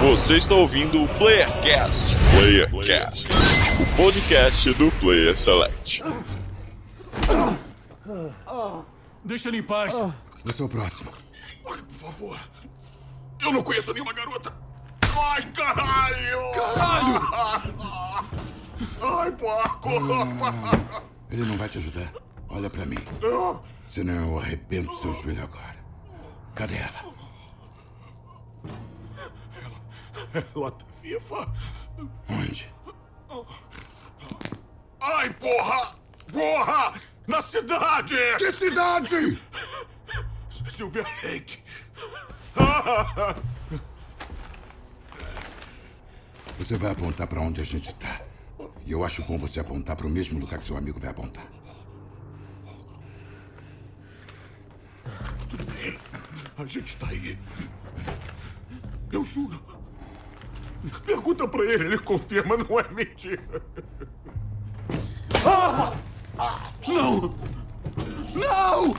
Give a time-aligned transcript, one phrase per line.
[0.00, 2.06] Você está ouvindo o Playercast.
[2.34, 3.28] Playercast,
[3.82, 6.02] o podcast do Player Select.
[9.22, 9.92] Deixa ele em paz.
[10.42, 11.12] Você é o próximo.
[11.70, 12.40] Ai, por favor.
[13.42, 14.50] Eu não conheço nenhuma garota.
[15.02, 16.38] Ai, caralho!
[16.74, 17.76] Caralho!
[19.18, 19.90] Ai, porco!
[19.90, 21.02] Não, não, não.
[21.30, 22.10] Ele não vai te ajudar.
[22.48, 22.98] Olha pra mim.
[23.86, 25.78] Senão eu arrebento seu joelho agora.
[26.54, 27.19] Cadê ela?
[30.54, 31.52] Ela tá viva.
[32.28, 32.72] Onde?
[35.00, 35.96] Ai, porra!
[36.32, 36.94] Porra!
[37.26, 38.16] Na cidade!
[38.38, 39.40] Que cidade?
[40.48, 41.62] Silver Lake.
[46.58, 48.20] Você vai apontar pra onde a gente tá.
[48.84, 51.46] E eu acho bom você apontar pro mesmo lugar que seu amigo vai apontar.
[55.48, 55.98] Tudo bem.
[56.58, 57.38] A gente tá aí.
[59.10, 59.79] Eu juro.
[61.04, 63.62] Pergunta pra ele, ele confirma, não é mentira.
[65.44, 65.92] Ah!
[66.88, 67.34] Não!
[68.34, 68.94] Não!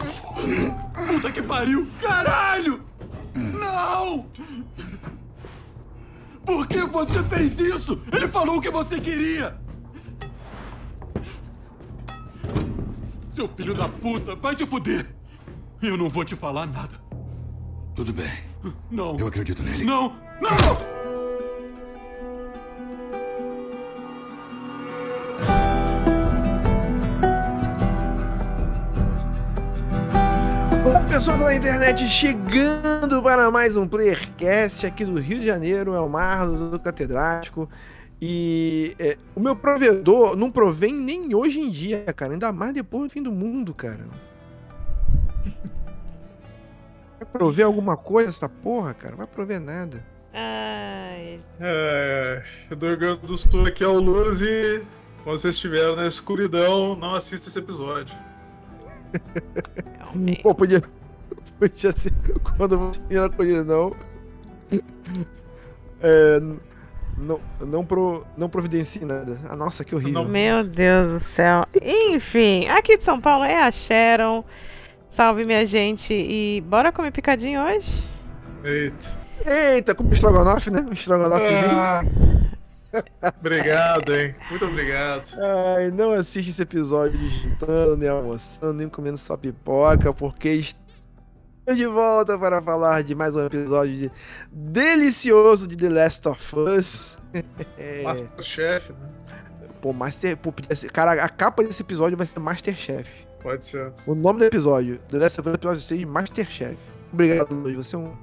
[1.07, 1.87] Puta que pariu!
[1.99, 2.83] Caralho!
[3.35, 4.25] Não!
[6.45, 8.01] Por que você fez isso?
[8.11, 9.59] Ele falou o que você queria!
[13.31, 15.07] Seu filho da puta, vai se fuder!
[15.81, 16.99] Eu não vou te falar nada.
[17.95, 18.31] Tudo bem.
[18.89, 19.17] Não.
[19.17, 19.83] Eu acredito nele.
[19.83, 20.13] Não!
[20.39, 21.00] Não!
[31.21, 36.09] Pessoal da internet, chegando para mais um Playercast aqui do Rio de Janeiro, é o
[36.09, 37.69] Marlos do Catedrático.
[38.19, 43.03] E é, o meu provedor não provém nem hoje em dia, cara, ainda mais depois
[43.03, 44.03] do fim do mundo, cara.
[47.19, 49.15] Vai prover alguma coisa essa porra, cara?
[49.15, 50.03] Vai prover nada.
[50.33, 54.81] Ai, É, eu do Rio Grande do Sul aqui é o Luz e
[55.23, 58.15] quando vocês estiverem na escuridão, não assista esse episódio.
[59.99, 60.41] realmente.
[60.41, 60.81] Pô, podia,
[61.61, 62.11] podia ser
[62.57, 63.95] quando você ia na colina, não.
[66.01, 66.41] É,
[67.15, 69.39] não, não, pro, não providencie nada.
[69.47, 70.23] Ah, nossa, que horrível.
[70.23, 71.63] Meu Deus do céu.
[71.79, 74.43] Enfim, aqui de São Paulo é a Sharon.
[75.07, 76.13] Salve, minha gente.
[76.13, 78.07] E bora comer picadinho hoje?
[78.63, 79.21] Eita.
[79.45, 80.83] Eita, com estrogonofe, né?
[80.89, 81.71] Um estrogonofezinho.
[81.71, 82.03] Ah,
[83.39, 84.35] obrigado, hein?
[84.49, 85.27] Muito obrigado.
[85.75, 90.49] Ai, não assiste esse episódio jantando, nem almoçando, nem comendo só pipoca, porque
[91.75, 94.11] de volta para falar de mais um episódio de-
[94.51, 97.17] delicioso de The Last of Us.
[97.77, 98.97] É, Masterchef, né?
[99.81, 100.53] pô, Master, pô,
[100.93, 103.09] cara, a capa desse episódio vai ser Masterchef.
[103.41, 103.91] Pode ser.
[104.05, 106.77] O nome do episódio, The Last of Us, episódio 6, Masterchef.
[107.11, 108.13] Obrigado, Luiz, você é um...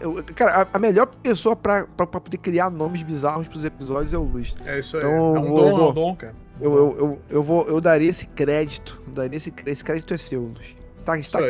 [0.00, 4.18] eu- Cara, a, melhor pessoa pra, pra, pra poder criar nomes bizarros pros episódios é
[4.18, 4.54] o Luiz.
[4.64, 5.02] É isso aí.
[5.02, 6.34] Então, é um dom, é um dom, cara.
[6.60, 9.02] Eu, eu, eu, eu, vou, eu daria esse crédito.
[9.08, 10.76] Daria esse, esse crédito é seu, Luz.
[11.04, 11.40] Tá, está,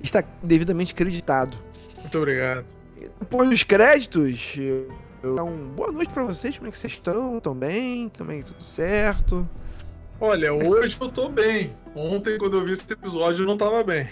[0.00, 1.56] está devidamente creditado.
[2.00, 2.64] Muito obrigado.
[3.20, 4.56] Depois dos créditos,
[5.24, 6.56] um boa noite pra vocês.
[6.56, 7.38] Como é que vocês estão?
[7.38, 8.08] Estão bem?
[8.08, 9.48] Também tudo certo?
[10.20, 11.72] Olha, hoje eu tô bem.
[11.94, 14.08] Ontem, quando eu vi esse episódio, eu não tava bem.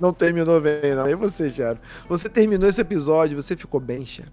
[0.00, 1.08] Não terminou bem, não.
[1.08, 1.78] E você, Charo?
[2.08, 4.30] Você terminou esse episódio, você ficou bem, Charo?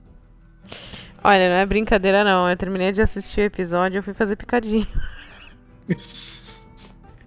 [1.23, 2.49] Olha, não é brincadeira, não.
[2.49, 4.87] Eu terminei de assistir o episódio e eu fui fazer picadinho.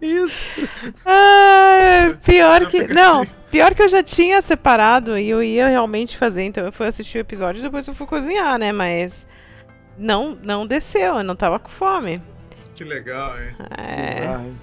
[0.04, 0.34] Isso.
[1.06, 2.86] Ah, pior que.
[2.92, 6.86] Não, pior que eu já tinha separado e eu ia realmente fazer, então eu fui
[6.86, 8.72] assistir o episódio e depois eu fui cozinhar, né?
[8.72, 9.26] Mas
[9.98, 12.20] não, não desceu, eu não tava com fome.
[12.74, 13.54] Que legal, hein?
[13.78, 14.58] É, Bizarro, hein?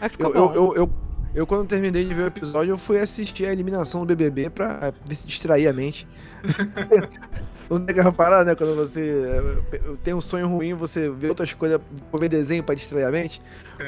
[0.00, 0.54] mas ficou Eu, eu, bom.
[0.54, 0.92] eu, eu,
[1.34, 4.92] eu, quando terminei de ver o episódio, eu fui assistir a eliminação do BBB pra
[5.04, 6.06] ver se distrair a mente.
[7.70, 8.54] Não tem aquela parada, né?
[8.54, 11.80] Quando você eh, tem um sonho ruim, você vê outras coisas,
[12.18, 13.40] ver desenho pra distrair a mente.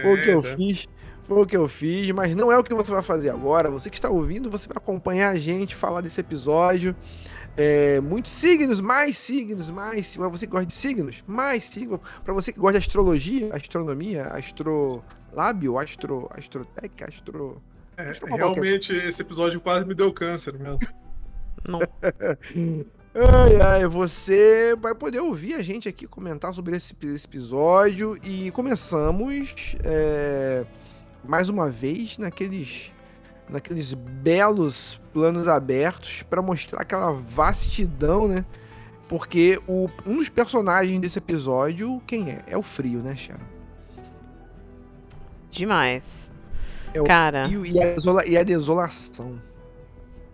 [0.03, 0.57] Foi o que eu É, né?
[0.57, 0.89] fiz.
[1.25, 3.71] Foi o que eu fiz, mas não é o que você vai fazer agora.
[3.71, 6.95] Você que está ouvindo, você vai acompanhar a gente, falar desse episódio.
[7.57, 10.17] É, muitos signos, mais signos, mais.
[10.17, 12.01] Pra você que gosta de signos, mais signos.
[12.25, 17.63] Pra você que gosta de astrologia, astronomia, astrolábio, astro, astrotec, astro.
[17.97, 20.79] É, realmente, esse episódio quase me deu câncer mesmo.
[21.69, 21.81] Não.
[23.13, 28.17] Ai, ai, você vai poder ouvir a gente aqui comentar sobre esse, esse episódio.
[28.23, 30.65] E começamos é,
[31.25, 32.93] mais uma vez naqueles,
[33.49, 38.45] naqueles belos planos abertos para mostrar aquela vastidão, né?
[39.09, 42.45] Porque o, um dos personagens desse episódio, quem é?
[42.47, 43.43] É o frio, né, Sharon?
[45.51, 46.31] Demais.
[46.95, 47.47] É o Cara.
[47.47, 49.50] frio e a, e a desolação.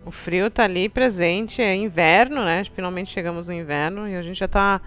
[0.07, 2.63] O frio tá ali presente, é inverno, né?
[2.73, 4.79] Finalmente chegamos no inverno e a gente já tá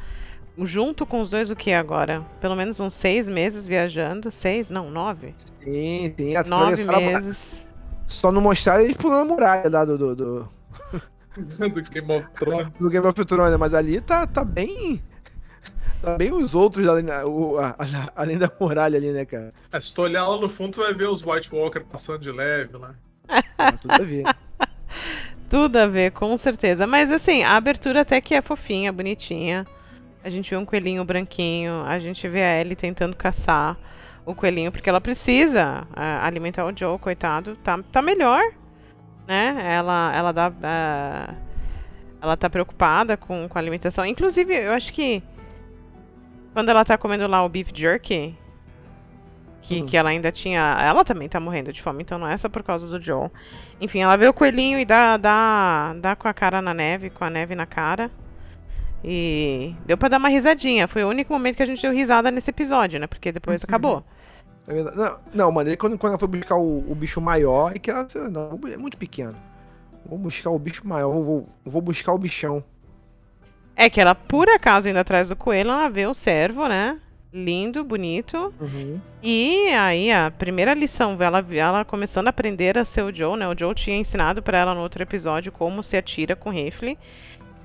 [0.58, 2.24] junto com os dois o que agora?
[2.40, 4.30] Pelo menos uns seis meses viajando.
[4.30, 4.70] Seis?
[4.70, 5.34] Não, nove.
[5.60, 6.32] Sim, sim.
[6.46, 7.66] Nove a- meses.
[8.06, 10.48] Só não mostraram eles pulando a muralha lá do, do, do,
[11.36, 12.68] Do Game of Thrones.
[12.80, 15.02] do Game of Thrones, mas ali tá, tá bem.
[16.02, 19.50] Tá bem os outros além, da- o- a- a- além da muralha ali, né, cara?
[19.70, 22.32] É, se tu olhar lá no fundo, tu vai ver os White Walker passando de
[22.32, 22.94] leve, né?
[23.56, 24.24] Tá tudo a ver.
[25.50, 26.86] Tudo a ver, com certeza.
[26.86, 29.66] Mas assim, a abertura até que é fofinha, bonitinha.
[30.22, 33.76] A gente vê um coelhinho branquinho, a gente vê a Ellie tentando caçar
[34.24, 37.56] o coelhinho, porque ela precisa ah, alimentar o Joe, coitado.
[37.56, 38.40] Tá, tá melhor,
[39.26, 39.74] né?
[39.74, 40.52] Ela, ela dá.
[40.62, 41.34] ah,
[42.22, 44.06] ela tá preocupada com, com a alimentação.
[44.06, 45.20] Inclusive, eu acho que
[46.52, 48.36] quando ela tá comendo lá o beef jerky,
[49.62, 49.86] que, Hum.
[49.86, 50.76] que ela ainda tinha.
[50.80, 53.28] Ela também tá morrendo de fome, então não é só por causa do Joe.
[53.80, 57.24] Enfim, ela vê o coelhinho e dá, dá, dá com a cara na neve, com
[57.24, 58.10] a neve na cara.
[59.02, 60.86] E deu pra dar uma risadinha.
[60.86, 63.06] Foi o único momento que a gente deu risada nesse episódio, né?
[63.06, 64.04] Porque depois acabou.
[64.68, 64.96] É verdade.
[64.96, 67.90] Não, não mano, ele, quando, quando ela foi buscar o, o bicho maior, é que
[67.90, 68.06] ela.
[68.30, 69.34] Não, é muito pequeno.
[70.04, 72.62] Vou buscar o bicho maior, vou, vou, vou buscar o bichão.
[73.76, 76.98] É que ela, por acaso, indo atrás do coelho, ela vê o servo, né?
[77.32, 78.52] Lindo, bonito.
[79.22, 83.46] E aí, a primeira lição, ela, ela começando a aprender a ser o Joe, né?
[83.46, 86.98] O Joe tinha ensinado pra ela no outro episódio como se atira com rifle,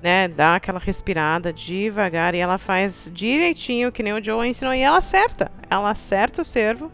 [0.04, 0.28] né?
[0.28, 5.00] Dá aquela respirada devagar e ela faz direitinho que nem o Joe ensinou e ela
[5.00, 5.52] acerta.
[5.68, 6.92] Ela acerta o servo.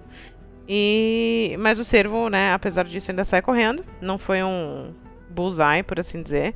[0.67, 3.83] E mas o servo, né, apesar disso ainda sai correndo.
[4.00, 4.94] Não foi um
[5.29, 6.53] bullseye, por assim dizer.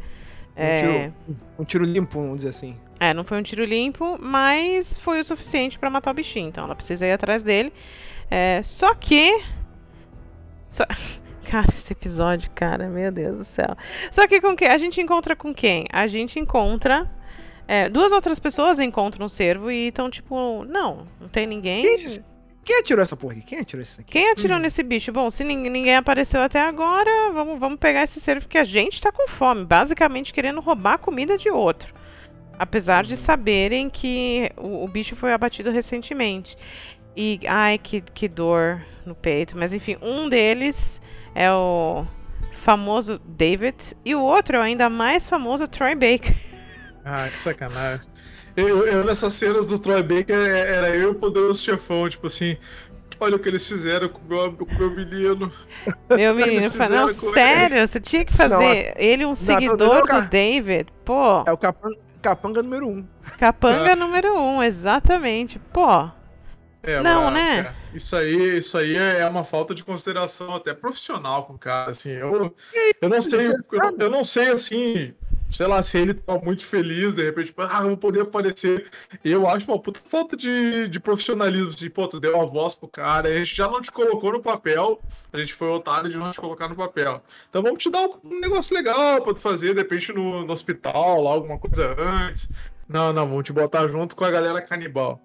[0.55, 1.13] Um, É, tiro,
[1.59, 2.77] um tiro limpo, vamos dizer assim.
[3.05, 6.49] É, não foi um tiro limpo, mas foi o suficiente pra matar o bichinho.
[6.49, 7.71] Então ela precisa ir atrás dele.
[8.29, 9.31] É, só que.
[10.69, 10.85] só-
[11.49, 13.77] Cara, esse episódio, cara, meu Deus do céu.
[14.09, 15.85] Só que com que a gente encontra com quem?
[15.93, 17.07] A gente encontra.
[17.67, 21.83] é, duas outras pessoas encontram o servo e estão tipo, não, não tem ninguém.
[21.83, 22.19] Quem, esses-
[22.63, 23.41] quem atirou essa porra aqui?
[23.43, 24.11] Quem atirou isso aqui?
[24.13, 25.11] Quem atirou nesse bicho?
[25.11, 28.99] Bom, se nin- ninguém apareceu até agora, vamos, vamos pegar esse servo porque a gente
[28.99, 31.93] tá com fome, basicamente querendo roubar a comida de outro.
[32.57, 36.57] Apesar de saberem que o, o bicho foi abatido recentemente.
[37.15, 39.57] E, ai, que, que dor no peito.
[39.57, 41.01] Mas enfim, um deles
[41.33, 42.05] é o
[42.53, 46.35] famoso David e o outro é o ainda mais famoso Troy Baker.
[47.07, 48.03] Ah, que sacanagem.
[48.57, 52.25] Eu, eu nessas cenas do Troy Baker, é- era eu e o poderoso chefão, tipo
[52.25, 52.57] assim.
[53.19, 55.51] Olha o que eles fizeram com o meu, com o meu menino.
[56.09, 60.23] Meu menino, fala, não, sério, você tinha que fazer ele um não, seguidor não, cara.
[60.23, 60.91] do David.
[61.05, 61.43] Pô.
[61.45, 61.95] É o capanga,
[62.29, 63.05] capanga número um.
[63.37, 63.95] Capanga É.
[63.95, 65.59] número um, exatamente.
[65.71, 66.09] Pô,
[66.87, 67.63] É, Não, mas, né?
[67.63, 71.91] cara, Isso aí, isso aí é uma falta de consideração até profissional com o cara,
[71.91, 72.11] assim.
[72.11, 72.55] Eu,
[73.01, 75.13] eu não sei, eu, não- eu não sei assim,
[75.55, 78.89] sei lá, se ele tá muito feliz, de repente, tipo, ah, eu vou poder aparecer.
[79.23, 82.87] Eu acho uma puta falta de, de profissionalismo, assim, pô, tu deu uma voz pro
[82.87, 84.99] cara, a gente já não te colocou no papel,
[85.31, 87.21] a gente foi otário de não te colocar no papel.
[87.49, 91.23] Então vamos te dar um, negócio legal pra tu fazer, de repente, no, no hospital,
[91.23, 92.49] lá, alguma coisa antes.
[92.87, 95.21] Não, não, vamos te botar junto com a galera canibal.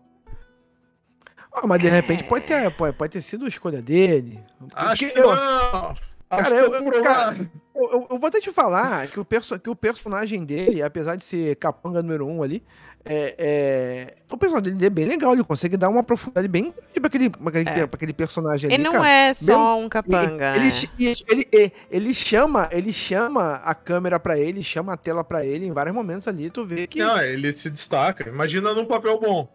[1.52, 4.40] Ah, mas de repente pode ter, pode, pode ter sido a escolha dele.
[4.72, 5.90] Acho que eu, não.
[5.90, 7.32] Acho Cara, eu- eu- cara,
[7.74, 11.16] eu, eu- eu vou até te falar que o, perso que o personagem dele, apesar
[11.16, 12.62] de ser capanga número um ali,
[13.04, 17.00] é, é- o personagem dele é bem legal, ele consegue dar uma profundidade bem grande
[17.00, 17.86] pra aquele, pra aquele, É.
[17.86, 18.74] pra aquele personagem ali.
[18.74, 19.08] ele não cara.
[19.10, 20.52] é só um capanga.
[20.54, 20.70] Ele, é.
[20.70, 25.24] ch- ele, ele, ele- ele chama, ele chama a câmera pra ele, chama a tela
[25.24, 28.28] pra ele em vários momentos ali, tu vê que Não, ele se destaca.
[28.28, 29.48] Imagina num papel bom.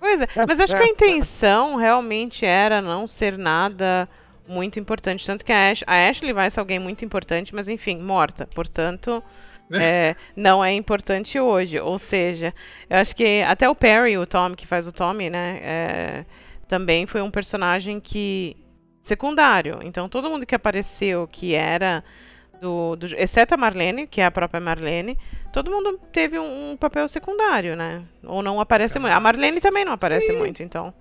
[0.00, 4.06] Pois é, mas acho que a intenção realmente era não ser nada
[4.46, 5.26] muito importante.
[5.26, 8.46] Tanto que a, Ash, a Ashley vai ser alguém muito importante, mas enfim, morta.
[8.54, 9.22] Portanto,
[9.72, 11.78] é, não é importante hoje.
[11.80, 12.52] Ou seja,
[12.88, 15.58] eu acho que até o Perry, o Tom, que faz o Tommy, né?
[15.62, 16.24] é,
[16.68, 18.56] também foi um personagem que.
[19.02, 19.80] secundário.
[19.82, 22.02] Então todo mundo que apareceu que era.
[22.60, 25.18] Do, do- exceto a Marlene, que é a própria Marlene,
[25.52, 28.02] todo mundo teve um, um papel secundário, né?
[28.24, 29.12] Ou não aparece muito.
[29.12, 30.94] A Marlene também não aparece muito, então.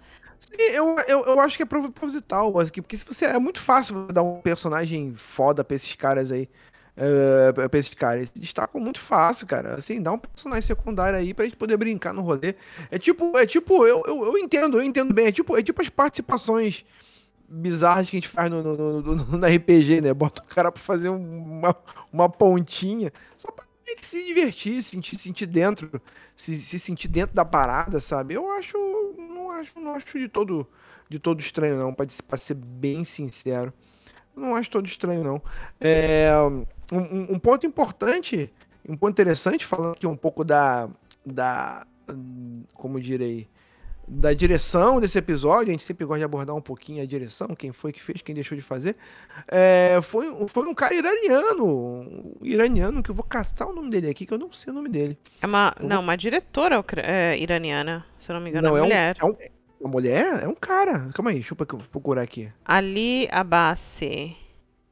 [0.58, 4.40] Eu, eu, eu acho que é proposital, porque se você é muito fácil dar um
[4.42, 6.48] personagem foda pra esses caras aí.
[6.96, 8.18] É, pra esses caras.
[8.18, 9.74] Eles destacam muito fácil, cara.
[9.76, 12.54] Assim, dá um personagem secundário aí pra gente poder brincar no rolê.
[12.92, 15.26] É tipo, é tipo, eu, eu, eu entendo, eu entendo bem.
[15.28, 16.86] É tipo, é tipo as participações
[17.50, 20.14] bizarras que a gente faz no, no, no- no- no RPG, né?
[20.14, 21.76] Bota o cara pra fazer um- uma,
[22.12, 23.12] uma pontinha.
[23.38, 26.02] Só pra meio que se divertir, se sentir, sentir dentro,
[26.36, 28.34] se, se sentir dentro da parada, sabe?
[28.34, 28.78] Eu acho.
[29.18, 30.68] Não acho, não acho de todo,
[31.10, 33.74] de todo estranho, não, pra ser bem sincero.
[34.36, 35.42] Não acho todo estranho, não.
[35.80, 36.30] É,
[36.92, 38.52] um, um- ponto importante,
[38.88, 40.90] um ponto interessante, falando aqui um pouco da,
[41.26, 41.86] da
[42.74, 43.48] como direi,
[44.08, 47.72] da direção desse episódio, a gente sempre gosta de abordar um pouquinho a direção, quem
[47.72, 48.96] foi que fez, quem deixou de fazer,
[49.48, 54.10] é, foi, foi um cara iraniano, um iraniano, que eu vou catar o nome dele
[54.10, 55.18] aqui, que eu não sei o nome dele.
[55.42, 58.80] É uma, Eu não, uma diretora é, iraniana, se eu não me engano, Não, é
[58.80, 59.18] é um- mulher.
[59.20, 60.44] É, um, é uma mulher?
[60.44, 61.10] É um cara.
[61.14, 62.52] Calma aí, deixa eu proc- procurar aqui.
[62.66, 64.36] Ali Abbasi.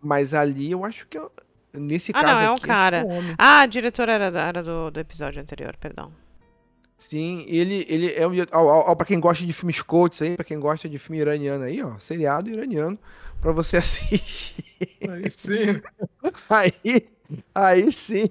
[0.02, 1.28] Mas ali eu acho que é-
[1.74, 3.06] nesse Ah, caso não, é um aqui, cara.
[3.06, 3.36] um.
[3.38, 6.12] Ah, a diretora era, era do, do episódio anterior, perdão.
[7.02, 8.32] Sim, ele, ele é um.
[8.54, 11.64] Ó, ó, pra quem gosta de filmes coach aí, pra quem gosta de filme iraniano
[11.64, 12.98] aí, ó, seriado iraniano,
[13.42, 14.22] pra você assistir.
[15.10, 15.82] Aí sim.
[16.48, 17.10] Aí,
[17.56, 18.30] aí sim,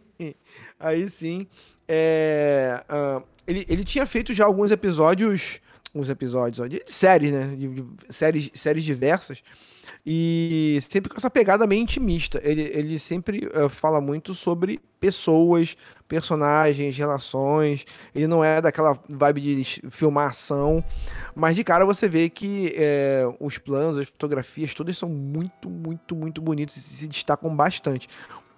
[0.79, 1.47] aí sim.
[1.89, 5.61] É, ah, ele, ele tinha feito já alguns episódios,
[5.93, 7.57] uns episódios ó, de, de séries, né?
[7.57, 9.43] De, de séries, séries diversas.
[10.05, 12.41] E sempre com essa pegada meio intimista.
[12.45, 15.77] Ele, ele sempre eh, fala muito sobre pessoas,
[16.09, 17.85] personagens, relações.
[18.15, 20.83] Ele não é daquela vibe de filmar ação.
[21.35, 26.15] Mas de cara você vê que eh, os planos, as fotografias, todas são muito, muito,
[26.17, 28.09] muito bonitos e se destacam bastante.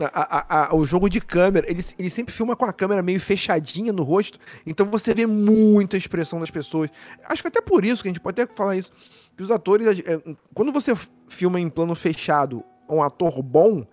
[0.01, 3.21] A- a- a- o jogo de câmera, ele, ele sempre filma com a câmera meio
[3.21, 4.37] fechadinha no rosto,
[4.67, 6.91] então você vê muita expressão das pessoas.
[7.25, 8.91] Acho que até por isso que a gente pode até falar isso,
[9.37, 10.21] que os atores, é,
[10.55, 10.93] quando você
[11.33, 13.85] filma em plano fechado um ator bom,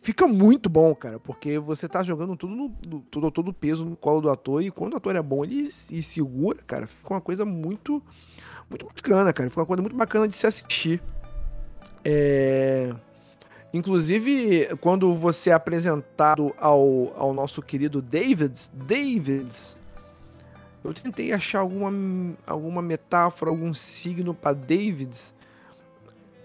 [0.00, 3.84] fica muito bom, cara, porque você tá jogando tudo no, no- todo, todo o peso
[3.84, 7.12] no colo do ator e quando o ator é bom, ele se segura, cara, fica
[7.12, 8.02] uma coisa muito
[8.68, 11.00] muito bacana, cara, fica uma coisa muito bacana de se assistir.
[12.04, 12.92] É...
[13.72, 19.76] Inclusive, quando você é apresentado ao, ao nosso querido Davids, Davids,
[20.82, 21.92] eu tentei achar alguma,
[22.46, 25.34] alguma metáfora, algum signo para Davids.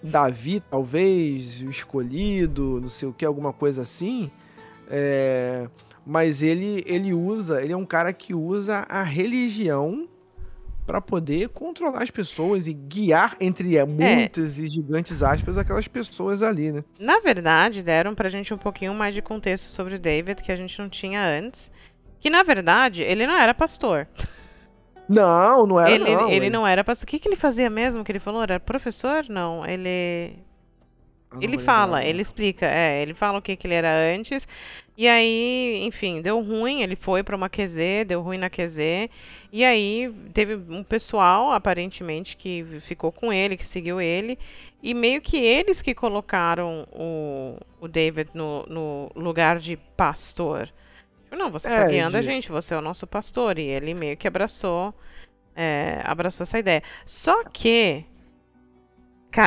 [0.03, 4.31] Davi, talvez, o escolhido, não sei o que, alguma coisa assim.
[4.89, 5.67] É,
[6.05, 10.07] mas ele, ele usa, ele é um cara que usa a religião
[10.85, 16.41] para poder controlar as pessoas e guiar entre é, muitas e gigantes aspas aquelas pessoas
[16.41, 16.83] ali, né?
[16.99, 20.55] Na verdade, deram pra gente um pouquinho mais de contexto sobre o David que a
[20.55, 21.71] gente não tinha antes.
[22.19, 24.07] Que na verdade, ele não era pastor.
[25.07, 26.29] Não, não era ele, não.
[26.29, 27.05] ele não era pastor.
[27.05, 28.43] O que, que ele fazia mesmo que ele falou?
[28.43, 29.25] Era professor?
[29.27, 30.37] Não, ele.
[31.31, 33.89] Ah, não Ele fala, lembrar, ele explica, é, ele fala o que, que ele era
[34.13, 34.45] antes.
[34.97, 39.09] E aí, enfim, deu ruim, ele foi pra uma QZ, deu ruim na QZ.
[39.51, 44.37] E aí teve um pessoal, aparentemente, que ficou com ele, que seguiu ele.
[44.83, 50.69] E meio que eles que colocaram o, o David no, no lugar de pastor.
[51.31, 53.57] Não, você tá É, guiando a de- gente, você é o nosso pastor.
[53.57, 54.93] E ele meio que abraçou,
[55.55, 56.83] é, abraçou essa ideia.
[57.05, 58.05] Só que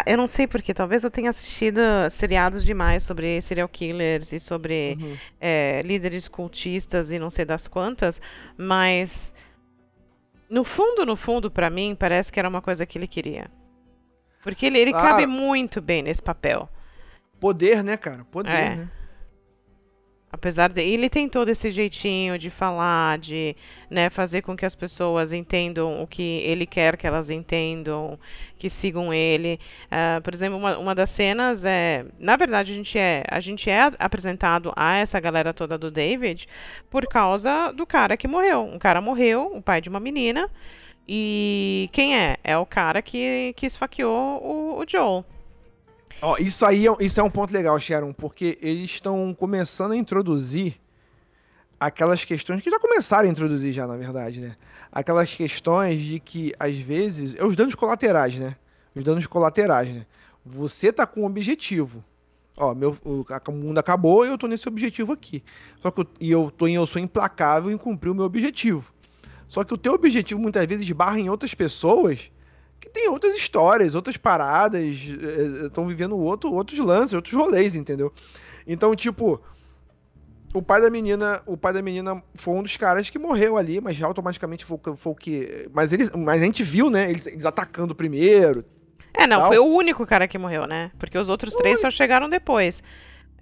[0.06, 4.96] eu não sei porque, talvez eu tenha assistido seriados demais sobre serial killers e sobre
[4.98, 5.16] Uhum.
[5.38, 8.20] é, líderes cultistas e não sei das quantas,
[8.56, 9.34] mas
[10.48, 13.50] no fundo, no fundo, pra mim, parece que era uma coisa que ele queria.
[14.42, 15.08] Porque ele, ele Claro.
[15.08, 16.66] cabe muito bem nesse papel.
[17.38, 18.24] Poder, né, cara?
[18.24, 18.74] Poder, É.
[18.76, 18.90] né?
[20.34, 20.82] Apesar de.
[20.82, 23.56] Ele tem todo esse jeitinho de falar, de
[23.88, 28.18] né, fazer com que as pessoas entendam o que ele quer que elas entendam,
[28.58, 29.60] que sigam ele.
[29.88, 32.04] Ah, por exemplo, uma, uma das cenas é.
[32.18, 36.48] Na verdade, a gente é, a gente é apresentado a essa galera toda do David
[36.90, 38.64] por causa do cara que morreu.
[38.64, 40.50] Um cara morreu, o pai de uma menina.
[41.06, 42.38] E quem é?
[42.42, 45.24] É o cara que, que esfaqueou o, o Joel.
[46.24, 49.96] Ó, isso aí é, isso é um ponto legal, Sharon, porque eles estão começando a
[49.96, 50.80] introduzir
[51.78, 54.56] aquelas questões que já começaram a introduzir já, na verdade, né?
[54.90, 58.56] Aquelas questões de que, às vezes, é os danos colaterais, né?
[58.94, 60.06] Os danos colaterais, né?
[60.46, 62.02] Você tá com um objetivo.
[62.56, 65.44] Ó, meu, o, mundo acabou e eu tô nesse objetivo aqui.
[65.82, 68.94] Só que eu, e eu, tô, em- eu sou implacável em cumprir o meu objetivo.
[69.46, 72.30] Só que o teu objetivo muitas vezes barra em outras pessoas
[72.84, 74.82] que tem outras histórias, outras paradas,
[75.64, 78.12] estão vivendo outro, outros lances, outros rolês, entendeu?
[78.66, 79.40] Então, tipo,
[80.52, 83.80] o pai da menina, o pai da menina foi um dos caras que morreu ali,
[83.80, 87.10] mas já automaticamente foi, o- foi o que, mas eles, mas a gente viu, né,
[87.10, 88.64] eles, eles atacando primeiro.
[89.12, 89.48] É, não, Tal.
[89.48, 90.90] foi o único cara que morreu, né?
[90.98, 92.82] Porque os outros três só chegaram depois.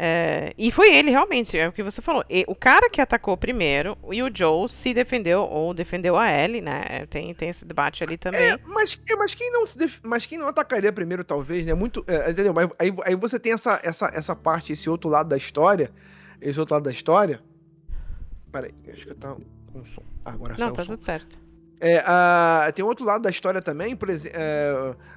[0.05, 2.25] É, e foi ele, realmente, é o que você falou.
[2.29, 6.61] E- o cara que atacou primeiro, e o Joe se defendeu, ou defendeu a Ellie,
[6.61, 7.07] né?
[7.09, 8.41] Tem, tem esse debate ali também.
[8.41, 9.65] É, mas, é, mas quem não
[10.03, 11.73] mas quem não atacaria primeiro, talvez, né?
[11.73, 12.53] Muito, é, entendeu?
[12.53, 15.93] Mas aí, aí você tem essa, essa, essa parte, esse outro lado da história,
[16.41, 17.41] esse outro lado da história.
[18.51, 19.37] Peraí, acho que tá
[19.73, 20.03] com som.
[20.25, 20.97] Ah, agora não, tá som.
[20.97, 21.41] tudo certo.
[21.85, 24.39] É, ah, tem outro lado da história também, por exemplo,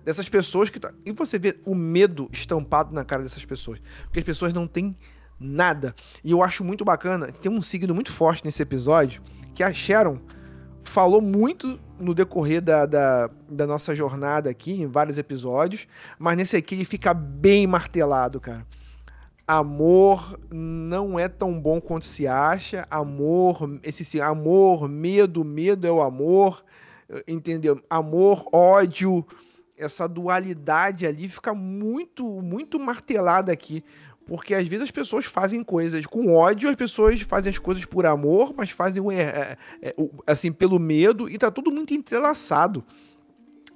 [0.04, 0.80] dessas pessoas que.
[0.80, 3.80] tá- E você vê o medo estampado na cara dessas pessoas.
[4.06, 4.98] Porque as pessoas não têm
[5.40, 5.94] nada.
[6.24, 9.22] E eu acho muito bacana, tem um signo muito forte nesse episódio,
[9.54, 10.20] que a Sharon
[10.84, 16.58] falou muito no decorrer da, da, da, nossa jornada aqui, em vários episódios, mas nesse
[16.58, 18.66] aqui ele fica bem martelado, cara.
[19.48, 22.88] Amor não é tão bom quanto se acha.
[22.90, 26.64] Amor, esse amor, medo, medo é o amor,
[27.28, 27.80] entendeu?
[27.88, 29.26] Amor, ódio,
[29.78, 33.84] essa dualidade ali fica muito, muito martelada aqui.
[34.26, 38.08] Porque às vezes as pessoas fazem coisas com ódio, as pessoas fazem as coisas por
[38.08, 42.84] amor, mas fazem é, é, assim pelo medo e tá tudo muito entrelaçado.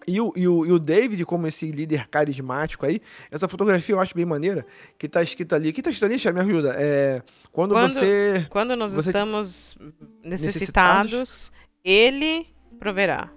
[0.07, 3.99] E o, e, o, e o David, como esse líder carismático aí, essa fotografia eu
[3.99, 4.65] acho bem maneira,
[4.97, 5.73] que tá escrito ali.
[5.73, 6.75] que tá escrito ali, Xia, me ajuda?
[6.77, 8.47] É, quando, quando você.
[8.49, 9.77] Quando nós você, estamos
[10.23, 11.51] necessitados, necessitados,
[11.83, 12.47] ele
[12.79, 13.31] proverá.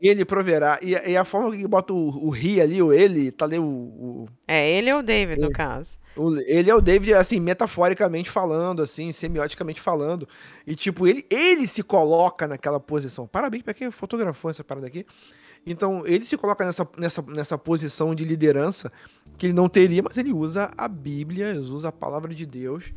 [0.00, 0.78] Ele proverá.
[0.82, 3.64] E, e a forma que bota o, o ri ali, o ele, tá ali o.
[3.64, 5.98] o é, ele é o David, ele, no caso.
[6.14, 10.28] O, ele é o David, assim, metaforicamente falando, assim, semioticamente falando.
[10.66, 13.26] E, tipo, ele, ele se coloca naquela posição.
[13.26, 15.06] Parabéns pra quem fotografou essa parada aqui.
[15.66, 18.92] Então, ele se coloca nessa, nessa, nessa posição de liderança
[19.38, 22.92] que ele não teria, mas ele usa a Bíblia, ele usa a palavra de Deus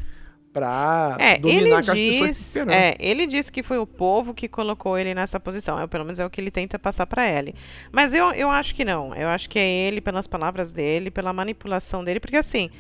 [0.51, 2.71] para é, dominar aquelas diz, pessoas esperando.
[2.71, 5.79] É, ele disse que foi o povo que colocou ele nessa posição.
[5.79, 7.53] É, pelo menos é o que ele tenta passar para ele.
[7.91, 9.13] Mas eu, eu acho que não.
[9.15, 12.71] Eu acho que é ele, pelas palavras dele, pela manipulação dele, porque assim,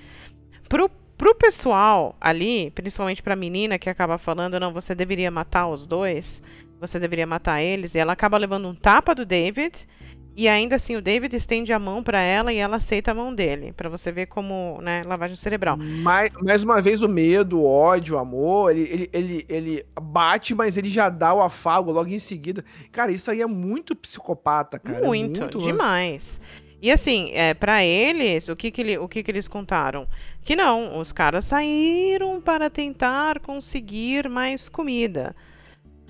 [0.67, 5.85] pro, pro pessoal ali, principalmente pra menina que acaba falando, não, você deveria matar os
[5.85, 6.41] dois,
[6.79, 9.87] você deveria matar eles, e ela acaba levando um tapa do David,
[10.35, 13.33] e ainda assim o David estende a mão para ela e ela aceita a mão
[13.33, 15.75] dele, para você ver como, né, lavagem cerebral.
[15.77, 20.53] Mais, mais uma vez o medo, o ódio, o amor, ele, ele, ele, ele bate,
[20.53, 22.63] mas ele já dá o afago logo em seguida.
[22.91, 25.03] Cara, isso aí é muito psicopata, cara.
[25.03, 26.39] Muito, é muito demais.
[26.79, 30.07] E assim, é, para eles, o que que, ele, o que que eles contaram?
[30.43, 35.35] Que não, os caras saíram para tentar conseguir mais comida.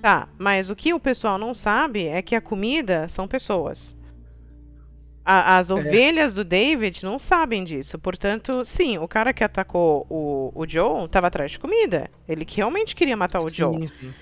[0.00, 3.96] Tá, mas o que o pessoal não sabe é que a comida são pessoas.
[5.24, 5.74] A, as é.
[5.74, 7.98] ovelhas do David não sabem disso.
[7.98, 12.10] Portanto, sim, o cara que atacou o, o Joe estava atrás de comida.
[12.26, 13.88] Ele que realmente queria matar o sim, Joe.
[13.88, 14.14] Sim.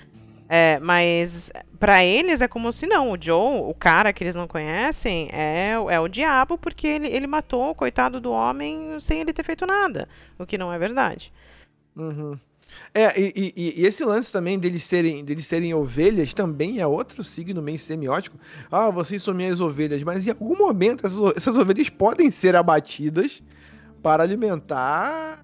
[0.49, 4.47] É, mas para eles é como se não, o Joe, o cara que eles não
[4.47, 9.33] conhecem, é, é o diabo porque ele, ele matou o coitado do homem sem ele
[9.33, 10.07] ter feito nada,
[10.39, 11.33] o que não é verdade.
[11.95, 12.39] Uhum.
[12.93, 17.23] É, e, e, e, esse lance também deles serem, deles serem ovelhas também é outro
[17.23, 18.37] signo meio semiótico.
[18.71, 23.41] Ah, vocês são minhas ovelhas, mas em algum momento essas, essas ovelhas podem ser abatidas
[24.01, 25.43] para alimentar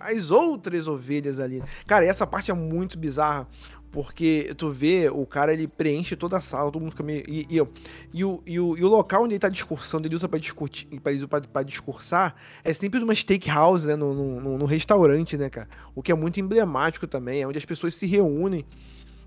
[0.00, 1.62] as outras ovelhas ali.
[1.86, 3.46] Cara, essa parte é muito bizarra.
[3.92, 7.22] Porque tu vê, o cara ele preenche toda a sala, todo mundo fica meio.
[7.28, 7.56] E, e,
[8.14, 10.86] e, o, e, o, e o local onde ele tá discursando, ele usa pra, discutir,
[11.28, 13.94] pra, pra, discursar, é sempre numa steakhouse, né?
[13.94, 15.68] No, no, restaurante, né, cara?
[15.94, 18.64] O que é muito emblemático também, é onde as pessoas se reúnem.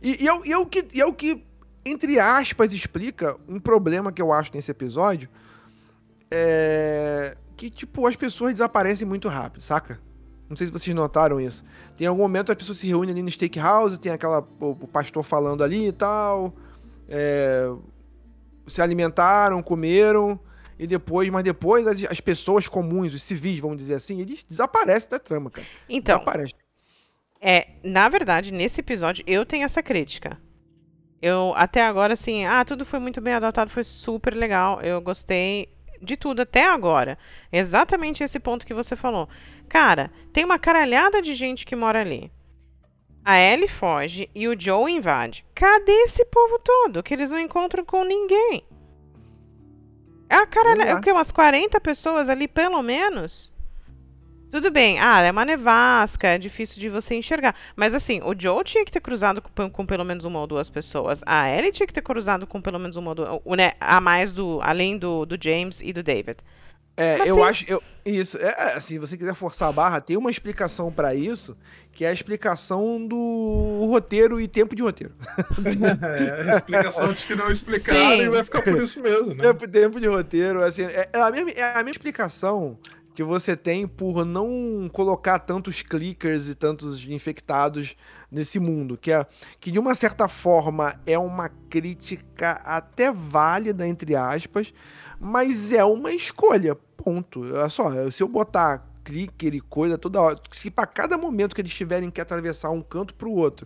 [0.01, 1.45] E, e, é, e, é o que, é o que,
[1.85, 5.29] entre aspas, explica um problema que eu acho nesse episódio.
[6.31, 7.37] É.
[7.55, 9.99] Que, tipo, as pessoas desaparecem muito rápido, saca?
[10.49, 11.65] Não sei se vocês notaram isso.
[11.95, 15.23] Tem algum momento a pessoa se reúne ali no steakhouse, tem aquela o, o pastor
[15.23, 16.53] falando ali e tal.
[17.09, 17.67] É,
[18.67, 20.39] se alimentaram, comeram
[20.77, 25.09] e depois, mas depois as, as, pessoas comuns, os civis, vamos dizer assim, eles desaparecem
[25.09, 25.65] da trama, cara.
[25.87, 26.53] Então, Desaparece.
[27.41, 30.37] é, na verdade, nesse episódio eu tenho essa crítica.
[31.21, 34.81] Eu até agora assim, ah, tudo foi muito bem adaptado, foi super legal.
[34.81, 35.74] Eu gostei
[36.05, 37.17] de tudo até agora.
[37.51, 39.27] Exatamente esse ponto que você falou.
[39.67, 42.31] Cara, tem uma caralhada de gente que mora ali.
[43.23, 45.43] A Ellie foge e o Joe invade.
[45.55, 47.01] Cadê esse povo todo?
[47.01, 48.63] Que eles não encontram com ninguém.
[50.29, 50.91] É a caralhada.
[50.91, 50.95] É.
[50.95, 51.11] o que?
[51.11, 53.51] Umas 40 pessoas ali, pelo menos?
[54.55, 57.53] Tudo bem, ah, é uma nevasca, é difícil de você enxergar.
[57.75, 60.69] Mas assim, o Joe tinha que ter cruzado com, com pelo menos uma ou duas
[60.69, 61.21] pessoas.
[61.25, 63.41] A Ellie tinha que ter cruzado com pelo menos uma ou duas.
[63.57, 64.61] Né, a mais do.
[64.63, 66.37] além do, do James e do David.
[66.95, 67.41] É, Mas, eu sim.
[67.43, 67.65] acho.
[67.67, 71.13] Eu, isso, é, é, assim, se você quiser forçar a barra, tem uma explicação para
[71.13, 71.57] isso,
[71.91, 75.13] que é a explicação do roteiro e tempo de roteiro.
[76.01, 79.43] é, a explicação de que não explicaram e vai ficar por isso mesmo, né?
[79.43, 82.77] Tempo, tempo de roteiro, assim, é, é, a mesma, é a mesma explicação
[83.15, 87.95] que você tem por não colocar tantos clickers e tantos infectados
[88.29, 89.25] nesse mundo, que é
[89.59, 94.73] que de uma certa forma é uma crítica até válida entre aspas,
[95.17, 97.41] mas é uma escolha, ponto.
[97.41, 101.61] Olha só, se eu botar clicker e coisa toda hora, se para cada momento que
[101.61, 103.65] eles tiverem que atravessar um canto para o outro,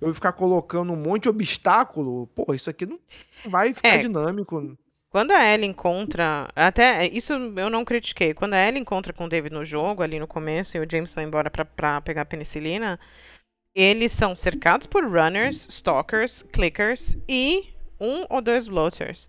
[0.00, 2.98] eu ficar colocando um monte de obstáculo, pô, isso aqui não
[3.46, 3.98] vai ficar é.
[3.98, 4.76] dinâmico.
[5.10, 6.48] Quando a Ellie encontra.
[6.54, 8.32] Até isso eu não critiquei.
[8.32, 11.12] Quando a Ellie encontra com o David no jogo, ali no começo, e o James
[11.12, 12.98] vai embora pra, pra pegar a penicilina,
[13.74, 17.64] eles são cercados por runners, stalkers, clickers e
[18.00, 19.28] um ou dois bloaters.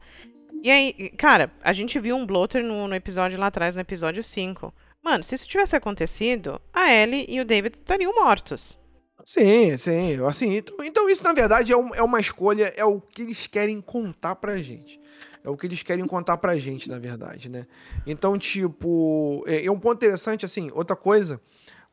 [0.64, 4.24] E aí, cara, a gente viu um bloater no, no episódio lá atrás, no episódio
[4.24, 4.72] 5.
[5.04, 8.80] Mano, se isso tivesse acontecido, a Ellie e o David estariam mortos.
[9.26, 10.24] Sim, sim.
[10.24, 13.48] Assim, então, então isso, na verdade, é, um- é uma escolha, é o que eles
[13.48, 15.01] querem contar pra gente.
[15.44, 17.66] É o que eles querem contar pra gente, na verdade, né?
[18.06, 21.42] Então, tipo, é, é um ponto interessante, assim, outra coisa,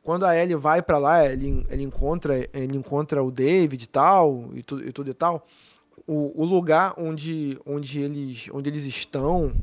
[0.03, 4.49] quando a Ellie vai pra lá, ele, ele, encontra, ele encontra o David e tal,
[4.53, 5.47] e, tu, e tudo e tal,
[6.05, 9.53] o, o lugar onde, onde, eles, onde eles estão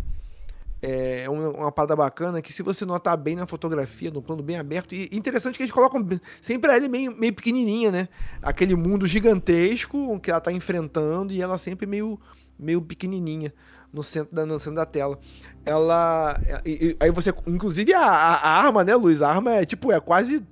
[0.83, 4.57] é uma, uma parada bacana que se você notar bem na fotografia, no plano bem
[4.57, 6.07] aberto, e interessante que eles colocam
[6.40, 8.09] sempre a Ellie meio, meio pequenininha, né?
[8.42, 12.20] Aquele mundo gigantesco que ela tá enfrentando e ela sempre meio,
[12.59, 13.53] meio pequenininha
[13.97, 15.19] no centro da, no centro da tela.
[15.65, 16.39] Ela.
[16.65, 17.33] e- e- aí você.
[17.47, 19.23] Inclusive a, a- arma, né, Luiz?
[19.23, 20.45] A arma é tipo, é quase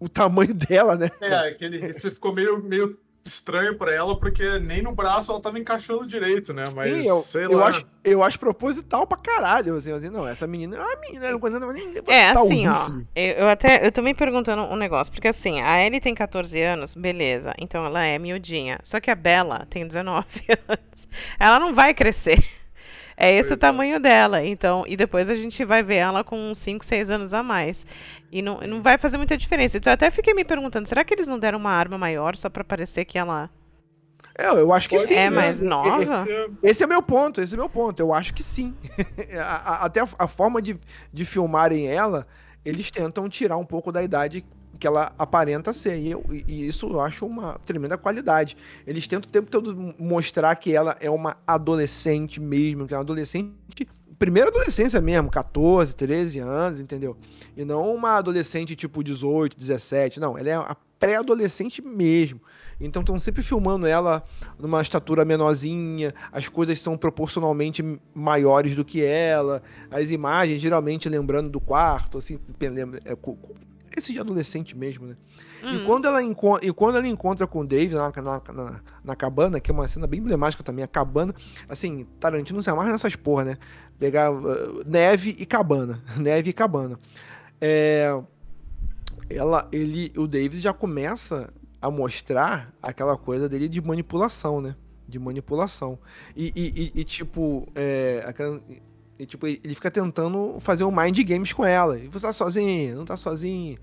[0.00, 1.08] o tamanho dela, né?
[1.20, 5.58] É, aquele, isso ficou meio, meio estranho pra ela, porque nem no braço ela tava
[5.58, 6.62] encaixando direito, né?
[6.76, 7.68] Mas, Sim, eu, sei eu lá.
[7.68, 9.76] acho, eu acho proposital pra caralho.
[9.76, 12.90] Assim, assim, não, essa menina é uma menina, não coisa nem É, assim, ó.
[13.16, 13.86] Eu, eu até.
[13.86, 17.54] Eu tô me perguntando um negócio, porque assim, a Ellie tem 14 anos, beleza.
[17.58, 18.78] Então ela é miudinha.
[18.82, 20.26] Só que a Bella tem 19
[20.68, 21.08] anos.
[21.40, 22.44] Ela não vai crescer.
[23.16, 23.66] É esse Pois o é.
[23.68, 24.44] tamanho dela.
[24.44, 27.86] Então, e depois a gente vai ver ela com uns 5, 6 anos a mais.
[28.32, 29.76] E não, não vai fazer muita diferença.
[29.76, 32.48] Então eu até fiquei me perguntando, será que eles não deram uma arma maior só
[32.50, 33.48] pra parecer que ela.
[34.38, 35.14] É, eu acho que Pode sim.
[35.14, 35.68] É ser, mais né?
[35.68, 35.90] nova?
[36.06, 36.50] Pode ser.
[36.62, 38.00] Esse é meu ponto, esse é meu ponto.
[38.00, 38.74] Eu acho que sim.
[39.38, 40.76] A- a- Até a, a forma de,
[41.12, 42.26] de filmarem ela,
[42.64, 44.44] eles tentam tirar um pouco da idade
[44.78, 45.98] que ela aparenta ser.
[45.98, 48.56] E, eu- e- isso eu acho uma tremenda qualidade.
[48.86, 53.02] Eles tentam o tempo todo mostrar que ela é uma adolescente mesmo, que é uma
[53.02, 53.52] adolescente.
[54.18, 57.16] Primeira adolescência mesmo, 14, 13 anos, entendeu?
[57.56, 60.20] E não uma adolescente tipo 18, 17.
[60.20, 62.40] Não, ela é a pré-adolescente mesmo.
[62.80, 64.22] Então estão sempre filmando ela
[64.58, 67.84] numa estatura menorzinha, as coisas são proporcionalmente
[68.14, 72.38] maiores do que ela, as imagens geralmente lembrando do quarto, assim,
[73.96, 75.16] esse de adolescente mesmo, né?
[75.62, 75.84] E, Hum.
[75.86, 79.70] quando ela e quando ela encontra com o Dave na, na, na, na cabana, que
[79.70, 81.34] é uma cena bem emblemática também, a cabana,
[81.68, 83.58] assim, Tarantino se amarra nessas porra, né?
[83.98, 86.98] Pegar uh, neve e cabana, neve e cabana.
[87.60, 88.08] É,
[89.30, 91.48] ela, ele, o Davis já começa
[91.80, 94.74] a mostrar aquela coisa dele de manipulação, né?
[95.08, 95.98] De manipulação.
[96.36, 98.60] E, e- e- e, tipo, é, aquela-
[99.24, 101.98] e, tipo, ele fica tentando fazer um mind games com ela.
[101.98, 103.78] E você tá sozinho, não tá sozinho.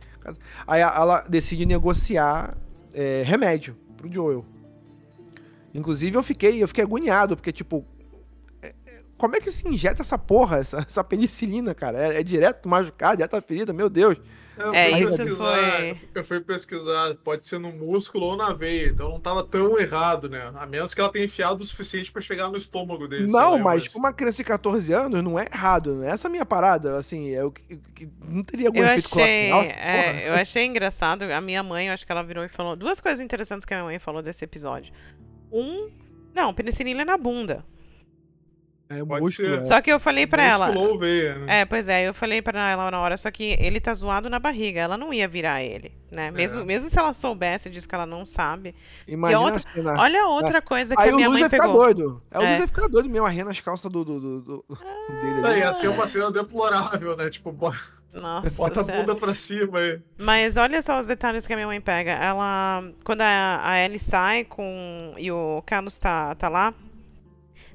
[0.68, 2.56] Aí ela decide negociar
[2.94, 4.46] é, remédio pro Joel.
[5.74, 7.84] Inclusive eu fiquei, eu fiquei agoniado, porque, tipo,
[8.62, 12.14] é- é- como é que se injeta essa porra, essa, essa penicilina, cara?
[12.14, 14.18] É, é direto machucado, direto na ferida, meu Deus.
[14.58, 18.52] Eu É, fui isso pesquisar, foi- Eu fui pesquisar, pode ser no músculo ou na
[18.54, 20.52] veia, então não tava tão errado, né?
[20.56, 23.28] A menos que ela tenha enfiado o suficiente pra chegar no estômago dele.
[23.32, 25.96] Não, mas pra uma criança de 14 anos não é errado.
[25.96, 26.98] Não é essa a minha parada.
[26.98, 29.62] Assim, é o que, que não teria algum Eu efeito achei, colateral.
[29.64, 31.24] essa é, eu achei engraçado.
[31.24, 33.78] A minha mãe, eu acho que ela virou e falou duas coisas interessantes que a
[33.78, 34.94] minha mãe falou desse episódio.
[35.52, 35.90] Um,
[36.36, 37.66] não, penicilina é na bunda.
[39.00, 39.62] É pode músculo, ser.
[39.62, 39.66] é.
[39.66, 40.70] Só que eu falei pra ela.
[40.78, 41.62] Ou veia, né?
[41.62, 44.40] É, pois é, eu falei pra ela na hora, só que ele tá zoado na
[44.40, 46.30] barriga, ela não ia virar ele, né?
[46.32, 46.64] Mesmo, É.
[46.66, 48.76] mesmo se ela soubesse, diz que ela não sabe.
[49.08, 49.94] Imagina outra- a cena.
[50.00, 51.84] Olha outra coisa que Aí a o minha Luz mãe vai ficar pegou.
[51.84, 52.22] doido.
[52.32, 52.48] Aí o É.
[52.50, 54.66] Luz vai ficar doido mesmo, arrendo as calças do, do, do, do-
[55.22, 55.60] dele Não, ali.
[55.60, 57.30] ia ser uma cena deplorável, né?
[57.30, 57.74] Tipo, bo-
[58.14, 59.00] Nossa, bota a sério.
[59.02, 60.02] bunda pra cima aí.
[60.20, 62.12] Mas olha só os detalhes que a minha mãe pega.
[62.12, 62.84] Ela.
[63.06, 65.14] Quando a, a Ellie sai com.
[65.18, 66.74] E o Carlos tá, tá lá.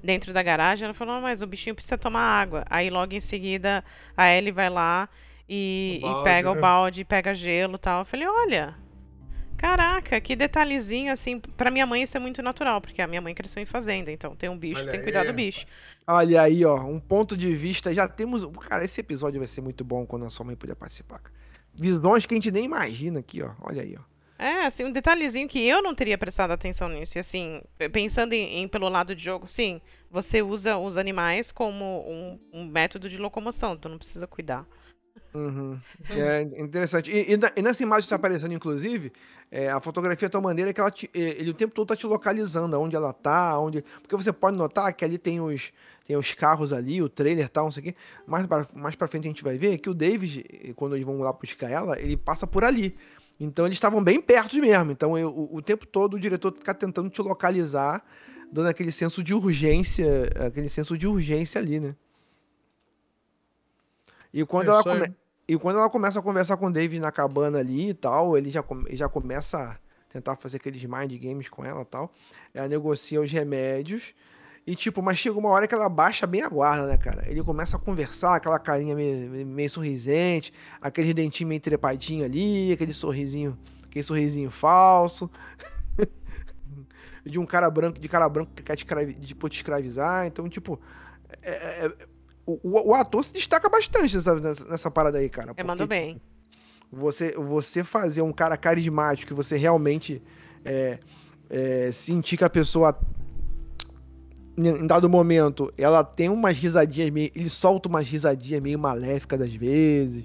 [0.07, 2.65] Dentro da garagem, ela falou, "Não, mas o bichinho precisa tomar água.
[2.71, 3.85] Aí logo em seguida
[4.17, 5.09] a Ellie vai lá
[5.49, 6.61] e, O e pega o né?
[6.61, 8.01] balde, pega gelo e tal.
[8.01, 8.75] Eu falei, olha.
[9.57, 11.41] Caraca, que detalhezinho, assim.
[11.41, 14.37] Pra minha mãe isso é muito natural, porque a minha mãe cresceu em fazenda, então
[14.37, 15.65] tem um bicho, Olha tem que cuidar aí, do bicho.
[16.07, 16.77] Olha aí, ó.
[16.85, 17.93] Um ponto de vista.
[17.93, 18.47] Já temos.
[18.69, 21.21] Cara, esse episódio vai ser muito bom quando a sua mãe puder participar.
[21.75, 23.51] Visões que a gente nem imagina aqui, ó.
[23.63, 24.03] Olha aí, ó.
[24.39, 27.17] É, assim, um detalhezinho que eu não teria prestado atenção nisso.
[27.17, 31.85] E assim, pensando em, em pelo lado de jogo, sim, você usa os animais como
[32.09, 34.67] um, um método de locomoção, tu não precisa cuidar.
[35.35, 35.79] Uhum.
[36.11, 37.11] É interessante.
[37.11, 39.13] E, e na- e nessa imagem que tá aparecendo, inclusive,
[39.51, 42.07] é, a fotografia é tal maneira que ela te- ele o tempo todo tá te
[42.07, 43.83] localizando, aonde ela tá, onde.
[44.03, 45.73] Porque você pode notar que ali tem os,
[46.07, 47.95] tem os carros ali, o trailer e tal, não sei o quê.
[48.27, 51.33] Mais pra, mais frente a gente vai ver que o David, quando eles vão lá
[51.33, 52.97] buscar ela, ele passa por ali.
[53.39, 54.91] Então eles estavam bem perto mesmo.
[54.91, 58.03] Então eu- o, o tempo todo o diretor fica tentando te localizar
[58.53, 61.95] dando aquele senso de urgência, aquele senso de urgência ali, né?
[64.33, 65.15] E quando, É ela, come-
[65.49, 68.51] e quando ela começa a conversar com o Dave na cabana ali e tal, ele
[68.51, 69.77] já, come- já começa a
[70.13, 72.13] tentar fazer aqueles mind games com ela e tal.
[72.53, 74.15] Ela negocia os remédios.
[74.67, 77.25] E tipo, mas chega uma hora que ela baixa bem a guarda, né, cara?
[77.31, 82.93] Ele começa a conversar, aquela carinha meio, meio sorrisente, aquele dentinho meio trepadinho ali, aquele
[82.93, 85.31] sorrisinho, aquele sorrisinho falso.
[87.27, 90.27] de um cara branco, de cara branco que quer te, escravi- tipo, te escravizar.
[90.27, 90.81] Então, tipo,
[91.43, 91.93] é- é- é-
[92.47, 95.53] o, o- ator se destaca bastante nessa, nessa, parada aí, cara.
[95.57, 96.15] É, mandou porque, bem.
[96.15, 96.27] tipo,
[96.93, 100.23] você, você fazer um cara carismático, que você realmente
[100.65, 101.01] é,
[101.51, 102.97] é, sentir que a pessoa,
[104.57, 107.31] em dado momento, ela tem umas risadinhas meio.
[107.35, 110.25] Ele solta umas risadinhas meio maléficas às vezes.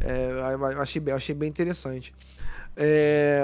[0.00, 2.14] É, eu achei, bem- eu achei bem interessante.
[2.76, 3.42] É,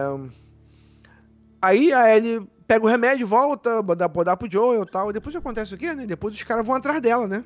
[1.61, 5.11] Aí a Ellie pega o remédio, volta, dá, dá pro Joel e tal.
[5.11, 6.07] E depois acontece o quê, né?
[6.07, 7.45] Depois os caras vão atrás dela, né?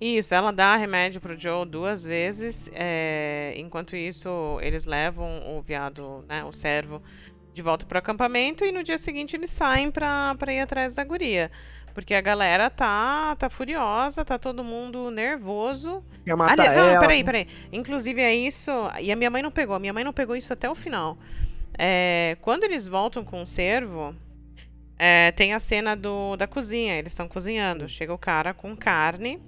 [0.00, 2.70] Isso, ela dá remédio pro Joe duas vezes.
[2.72, 7.02] é, enquanto isso, eles levam o viado, né, o servo,
[7.52, 8.64] de volta pro acampamento.
[8.64, 11.50] E no dia seguinte eles saem pra, pra ir atrás da guria.
[11.92, 16.02] Porque a galera tá, tá furiosa, tá todo mundo nervoso.
[16.24, 17.00] Quer matar Ali- não, ela.
[17.00, 17.48] peraí, peraí.
[17.72, 18.70] Inclusive é isso.
[19.00, 19.74] E a minha mãe não pegou.
[19.74, 21.18] A minha mãe não pegou isso até o final.
[21.78, 24.14] É, quando eles voltam com o servo,
[24.98, 26.96] é, tem a cena do, da cozinha.
[26.98, 27.88] Eles estão cozinhando.
[27.88, 29.40] Chega o cara com carne.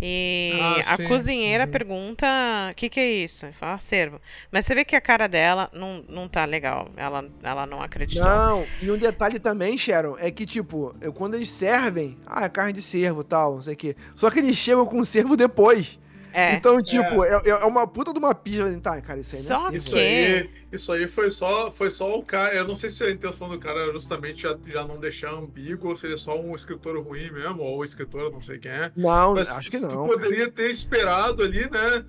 [0.00, 1.08] E Ah, a sim.
[1.08, 1.70] cozinheira Uhum.
[1.70, 2.26] pergunta:
[2.70, 3.46] o que, que é isso?
[3.46, 4.20] Ele fala, "Ah, servo.
[4.50, 6.88] Mas você vê que a cara dela não, não tá legal.
[6.96, 8.24] Ela, ela não acreditou.
[8.24, 12.48] Não, e um detalhe também, Sharon, é que, tipo, eu- quando eles servem, ah, é
[12.48, 13.96] carne de cervo e tal, não sei o quê.
[14.16, 15.98] Só que eles chegam com o cervo depois.
[16.36, 16.54] É.
[16.56, 18.76] Então, tipo, é, é- é uma puta de uma pista.
[18.80, 21.88] Tá, cara, isso aí não Só é Isso que- aí, isso aí foi só, foi
[21.90, 22.52] só o cara.
[22.54, 25.90] Eu não sei se a intenção do cara era justamente já, já não deixar ambíguo,
[25.90, 28.90] ou se ele é só um escritor ruim mesmo, ou escritor, não sei quem é.
[28.96, 30.02] Não, Mas acho que tu não.
[30.02, 32.04] poderia ter esperado ali, né?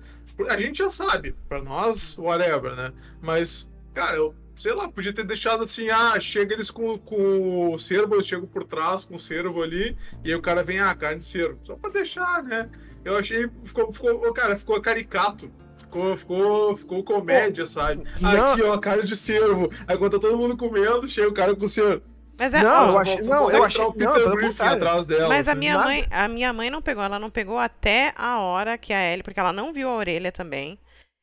[0.48, 2.92] A gente já sabe, pra nós, whatever, né?
[3.22, 7.78] Mas, cara, eu sei lá, podia ter deixado assim, ah, chega eles com, com o
[7.78, 10.92] cervo, eu chego por trás com o cervo ali, e aí o cara vem, ah,
[10.94, 11.58] carne de cervo.
[11.62, 12.68] Só pra deixar, né?
[13.04, 15.48] Eu achei, ficou, ficou cara, ficou caricato.
[15.78, 18.02] Ficou, ficou, ficou comédia, sabe?
[18.20, 18.52] não.
[18.52, 19.70] Aqui, ó, carne de cervo.
[19.86, 22.02] Aí quando tá todo mundo comendo, chega o cara com o cervo.
[22.38, 24.76] Mas é, Não, eu achei- não, eu achei- o não, Peter Griffin contrário.
[24.76, 25.28] atrás dela.
[25.28, 25.58] Mas a assim.
[25.58, 25.86] minha nada.
[25.86, 29.22] mãe, a minha mãe não pegou, ela não pegou até a hora que a Ellie,
[29.22, 30.78] porque ela não viu a orelha também.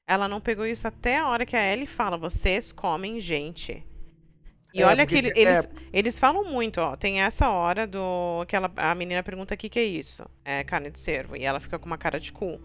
[0.07, 3.85] Ela não pegou isso até a hora que a Ellie fala: "Vocês comem gente".
[4.73, 6.95] E É, olha que ele- te- é- eles, eles falam muito, ó.
[6.97, 10.25] Tem essa hora do que ela, a menina pergunta o que que é isso?
[10.45, 12.59] É carne de cervo e ela fica com uma cara de cu.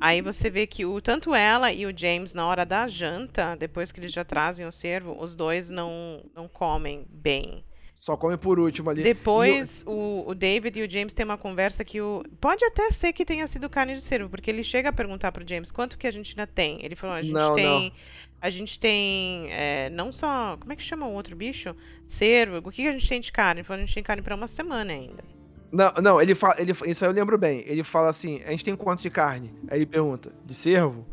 [0.00, 3.92] Aí você vê que o tanto ela e o James na hora da janta, depois
[3.92, 7.64] que eles já trazem o cervo, os dois não não comem bem.
[8.00, 9.02] Só come por último ali.
[9.02, 12.22] Depois, o, o David e o James têm uma conversa que o.
[12.40, 15.48] Pode até ser que tenha sido carne de cervo, porque ele chega a perguntar pro
[15.48, 16.84] James quanto que a gente ainda tem.
[16.84, 17.92] Ele falou: a gente Não, tem.
[18.40, 19.48] A gente tem.
[19.50, 20.56] é, não só.
[20.60, 21.74] Como é que chama o outro bicho?
[22.06, 22.58] Cervo.
[22.58, 23.60] O que, a gente tem de carne?
[23.60, 25.24] Ele falou: a gente tem carne pra uma semana ainda.
[25.72, 26.54] Não, não, ele fala.
[26.58, 27.64] Ele, isso aí eu lembro bem.
[27.66, 29.52] Ele fala assim: a gente tem quanto de carne?
[29.68, 31.04] Aí ele pergunta: de cervo?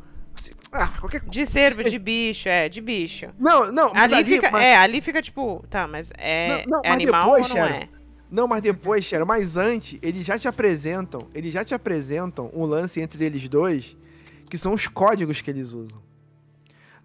[0.73, 1.31] Ah, qualquer coisa.
[1.31, 3.27] De cervo, de bicho, é, de bicho.
[3.37, 4.49] Não, não, mas Ali, fica.
[4.51, 5.63] mas- É, ali fica tipo.
[5.69, 7.89] Tá, mas é, Não, não, é mas animal depois, ou não Sharon, é?
[8.31, 12.65] Não, mas depois, Sharon, mas antes, eles já te apresentam, eles já te apresentam um
[12.65, 13.95] lance entre eles dois,
[14.49, 16.01] que são os códigos que eles usam.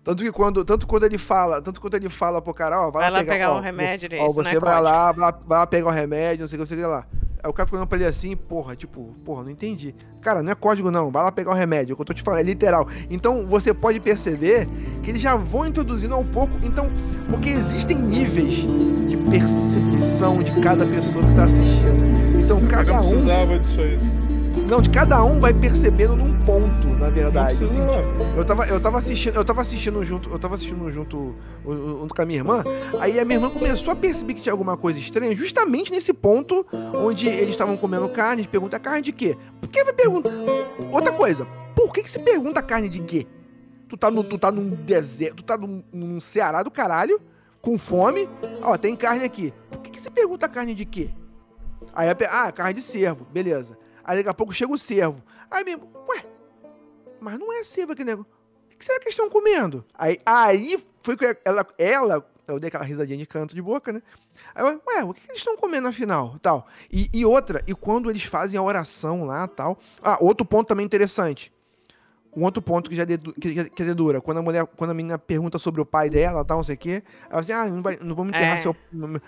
[0.02, 3.02] Tanto que quando, tanto quando ele fala, tanto quando ele fala pro cara, ó, vai,
[3.02, 5.20] Vai lá pegar, pegar ó, o remédio, ó, isso não você é vai lá, vai
[5.20, 7.06] lá, vai lá pegar o remédio, não sei o que, não sei o que lá.
[7.42, 9.94] Aí o cara ficando pra ele assim, porra, tipo, porra, não entendi.
[10.20, 12.12] Cara, não é código não, vai lá pegar o remédio, é o que eu tô
[12.12, 12.88] te falando, é literal.
[13.08, 14.68] Então você pode perceber
[15.02, 16.90] que eles já vão introduzindo ao pouco, então,
[17.30, 18.64] porque existem níveis
[19.08, 22.40] de percepção de cada pessoa que tá assistindo.
[22.40, 24.27] Então Eu cada não um, precisava disso aí.
[24.68, 27.52] Não, de cada um vai percebendo num ponto, na verdade.
[27.52, 28.02] assim, precisava.
[28.36, 31.34] eu tava, eu tava assistindo, eu tava assistindo junto, eu tava assistindo junto,
[31.64, 32.64] com a minha irmã.
[33.00, 36.66] Aí a minha irmã começou a perceber que tinha alguma coisa estranha, justamente nesse ponto
[36.94, 38.42] onde eles estavam comendo carne.
[38.42, 39.36] Eles perguntam carne de quê?
[39.60, 40.30] Por que vai perguntar?
[40.92, 43.26] Outra coisa, por que, que você pergunta carne de quê?
[43.88, 47.20] Tu tá, no, tu tá num deserto, tu tá num, num Ceará do caralho,
[47.62, 48.28] com fome.
[48.60, 49.52] Ó, tem carne aqui.
[49.70, 51.10] Por que, que você pergunta carne de quê?
[51.94, 53.78] Aí, a ah, carne de cervo, beleza.
[54.08, 55.22] Aí daqui a pouco chega o cervo.
[55.50, 56.24] Aí mesmo, ué,
[57.20, 58.32] mas não é cervo aquele negócio.
[58.72, 59.84] O que será que estão comendo?
[59.92, 64.02] Aí, aí foi que ela, ela, eu dei aquela risadinha de canto de boca, né?
[64.54, 66.38] Aí eu, ué, o que que eles estão comendo afinal?
[66.40, 66.66] Tal.
[66.90, 69.78] E, e outra, e quando eles fazem a oração lá tal.
[70.00, 71.52] Ah, outro ponto também interessante.
[72.38, 75.18] Um outro ponto que já dedu- que, que, dedura, quando a mulher, quando a menina
[75.18, 77.98] pergunta sobre o pai dela, tal, não sei o quê, ela assim, ah, não, vai,
[78.00, 78.58] não vamos enterrar É.
[78.58, 78.76] seu.
[78.92, 79.18] Meu não,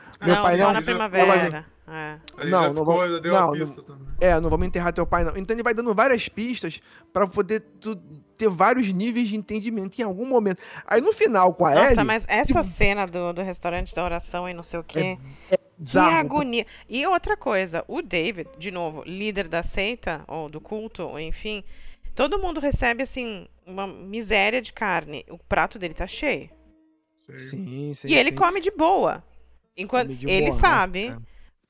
[0.43, 0.73] pai só não.
[0.75, 1.67] na primavera.
[1.93, 2.19] É.
[2.39, 4.07] Aí Não, não ficou, deu não, pista também.
[4.21, 5.37] É, não vamos enterrar teu pai, não.
[5.37, 6.81] Então ele vai dando várias pistas
[7.13, 7.97] pra poder tu
[8.39, 10.63] ter vários níveis de entendimento em algum momento.
[10.87, 12.05] Aí no final, com a Nossa, Ellie.
[12.05, 15.19] mas se- essa cena do, do restaurante da oração e não sei o quê.
[15.51, 16.65] Que bizarro, agonia.
[16.89, 21.65] E outra coisa, o David, de novo, líder da seita, ou do culto, ou enfim,
[22.15, 25.25] todo mundo recebe, assim, uma miséria de carne.
[25.29, 26.51] O prato dele tá cheio.
[27.17, 28.09] Sim, sim.
[28.09, 28.37] e ele sim.
[28.37, 29.23] come de boa.
[29.77, 31.23] Enquanto Come de ele boa, sabe, nossa,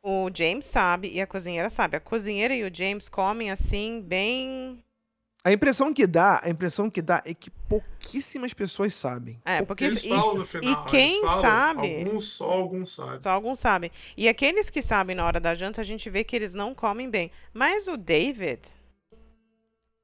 [0.03, 1.97] o James sabe e a cozinheira sabe.
[1.97, 4.83] A cozinheira e o James comem assim, bem.
[5.43, 9.41] A impressão que dá, a impressão que dá é que pouquíssimas pessoas sabem.
[9.45, 10.87] É, porque Eles e- falam no final.
[10.87, 11.99] e quem eles falam, sabe?
[12.05, 13.21] Alguns, só alguns sabem.
[13.21, 13.91] Só alguns sabem.
[14.17, 17.09] E aqueles que sabem na hora da janta, a gente vê que eles não comem
[17.09, 17.31] bem.
[17.55, 18.61] Mas o David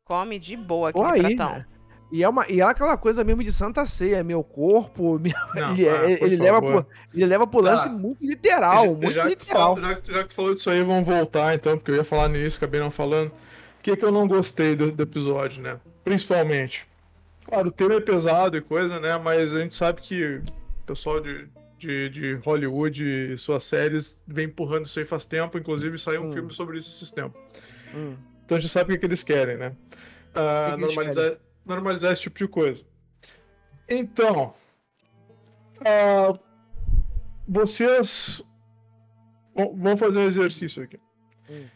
[0.06, 1.58] come de boa aquele aí, pratão.
[1.58, 1.66] né?
[2.12, 5.18] E é, uma, e é aquela coisa mesmo de Santa Ceia, meu corpo.
[5.20, 7.90] minha- Não, ele, ah, ele- por ele leva pro, ele leva pro lance Tá.
[7.90, 9.74] muito literal, Já- muito já, que tu literal.
[9.76, 12.04] fala- já, que- já que tu falou disso aí, vamos voltar então, porque eu ia
[12.04, 13.28] falar nisso, acabei não falando.
[13.28, 15.78] O que, que eu não gostei do, do episódio, né?
[16.04, 16.86] Principalmente.
[17.44, 19.16] Claro, o tema é pesado e coisa, né?
[19.18, 20.42] Mas a gente sabe que o
[20.86, 21.46] pessoal de,
[21.78, 26.26] de, de Hollywood e suas séries vem empurrando isso aí faz tempo, inclusive saiu um
[26.26, 26.32] Hum.
[26.32, 27.40] filme sobre isso esses tempos.
[27.94, 28.14] Hum.
[28.46, 29.68] Então a gente sabe o que, que eles querem, né?
[29.68, 32.84] O que que eles normalizar, normalizar esse tipo de coisa.
[33.88, 34.54] Então,
[35.84, 36.38] ah,
[37.46, 38.40] vocês
[39.74, 41.00] vão fazer um exercício aqui.
[41.50, 41.66] Hum.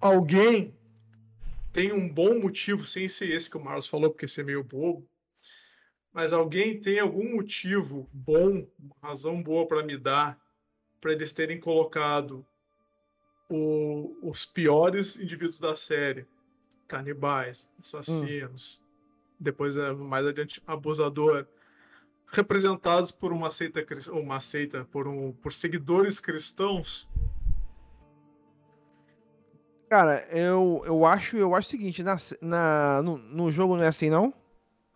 [0.00, 0.74] Alguém
[1.70, 4.64] tem um bom motivo, sem ser esse que o Marlos falou, porque esse é meio
[4.64, 5.06] bobo,
[6.14, 10.40] mas alguém tem algum motivo bom, uma razão boa para me dar,
[10.98, 12.46] para eles terem colocado
[13.48, 16.26] o- os piores indivíduos da série,
[16.88, 18.82] canibais, assassinos,
[19.38, 21.46] depois é, mais adiante abusador,
[22.32, 27.08] representados por uma seita, uma seita por um por seguidores cristãos.
[29.88, 33.88] Cara, eu, eu acho eu acho o seguinte, na, na, no, no jogo não é
[33.88, 34.34] assim, não?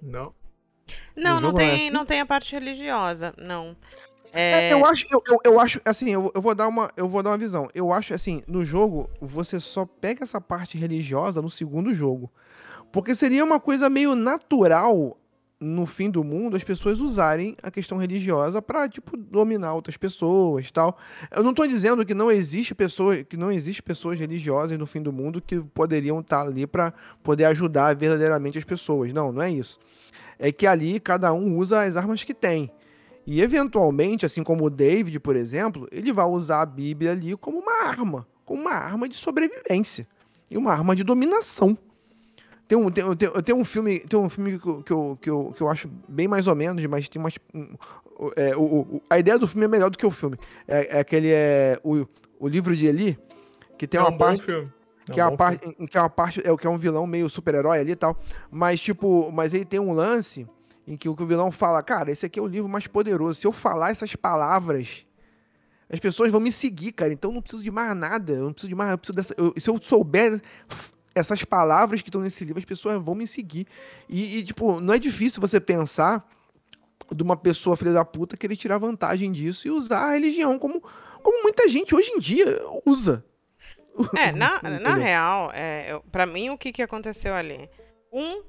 [0.03, 0.35] Não.
[1.15, 1.91] Não, não é tem, assim?
[1.91, 3.77] não tem a parte religiosa, não.
[4.33, 7.09] É, É, eu acho, eu, eu, eu acho, assim, eu, eu vou dar uma, eu
[7.09, 7.69] vou dar uma visão.
[7.75, 12.31] Eu acho, assim, no jogo, você só pega essa parte religiosa no segundo jogo.
[12.93, 15.17] Porque seria uma coisa meio natural,
[15.61, 20.71] no fim do mundo, as pessoas usarem a questão religiosa pra, tipo, dominar outras pessoas
[20.71, 20.97] tal.
[21.31, 25.03] Eu não tô dizendo que não existe pessoa, que não existe pessoas religiosas no fim
[25.03, 29.13] do mundo que poderiam estar ali pra poder ajudar verdadeiramente as pessoas.
[29.13, 29.79] Não, não é isso.
[30.39, 32.71] É que ali cada um usa as armas que tem.
[33.31, 37.59] E eventualmente, assim como o David, por exemplo, ele vai usar a Bíblia ali como
[37.59, 40.09] uma arma, como uma arma de sobrevivência
[40.51, 41.77] e uma arma de dominação.
[42.67, 45.29] Tem um, tem, tem, tem um filme, tem um filme que eu, que, eu, que,
[45.31, 47.35] eu, que eu acho bem mais ou menos, mas tem umas.
[47.55, 47.69] um,
[48.35, 50.39] é, o, o- a ideia do filme é melhor do que o filme.
[50.67, 51.29] É, é aquele.
[51.31, 52.07] É, o,
[52.41, 53.19] o livro de Eli,
[53.77, 54.51] que tem é uma um parte.
[55.07, 57.07] É que é, uma parte, que é uma parte, é o que é um vilão
[57.07, 58.19] meio super-herói ali e tal.
[58.51, 60.47] Mas, tipo, mas ele tem um lance
[60.89, 63.39] em que o, vilão fala, cara, esse aqui é o livro mais poderoso.
[63.39, 65.05] Se eu falar essas palavras,
[65.91, 67.13] as pessoas vão me seguir, cara.
[67.13, 68.33] Então eu não preciso de mais nada.
[68.33, 68.91] Eu não preciso de mais.
[68.93, 70.41] Eu preciso dessa, eu- se eu souber
[71.15, 73.67] essas palavras que estão nesse livro, as pessoas vão me seguir.
[74.09, 76.27] E, e, tipo, não é difícil você pensar
[77.15, 80.83] de uma pessoa filha da puta querer tirar vantagem disso e usar a religião como,
[81.23, 82.47] como muita gente hoje em dia
[82.87, 83.25] usa.
[84.17, 87.69] É, na, na real, é, pra mim, o que, que aconteceu ali?
[88.13, 88.43] Um,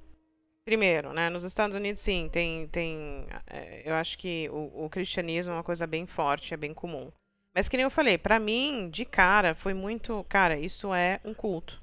[0.69, 5.51] primeiro, né, nos Estados Unidos, sim, tem, tem é, eu acho que o, o cristianismo
[5.51, 7.11] é uma coisa bem forte, é bem comum.
[7.55, 11.33] Mas que nem eu falei, pra mim, de cara, foi muito, cara, isso é um
[11.33, 11.81] culto.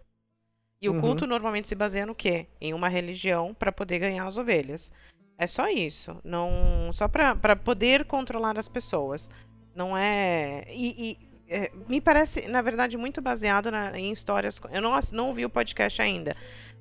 [0.81, 1.01] E o Uhum.
[1.01, 2.47] culto normalmente se baseia no quê?
[2.61, 4.93] Em uma religião pra poder ganhar as ovelhas.
[5.37, 9.29] É só isso, não só pra pra poder controlar as pessoas.
[9.75, 11.19] Não é e, e,
[11.53, 14.61] é, me parece, na verdade, muito baseado na- em histórias.
[14.71, 16.37] Eu não, não ouvi o podcast ainda,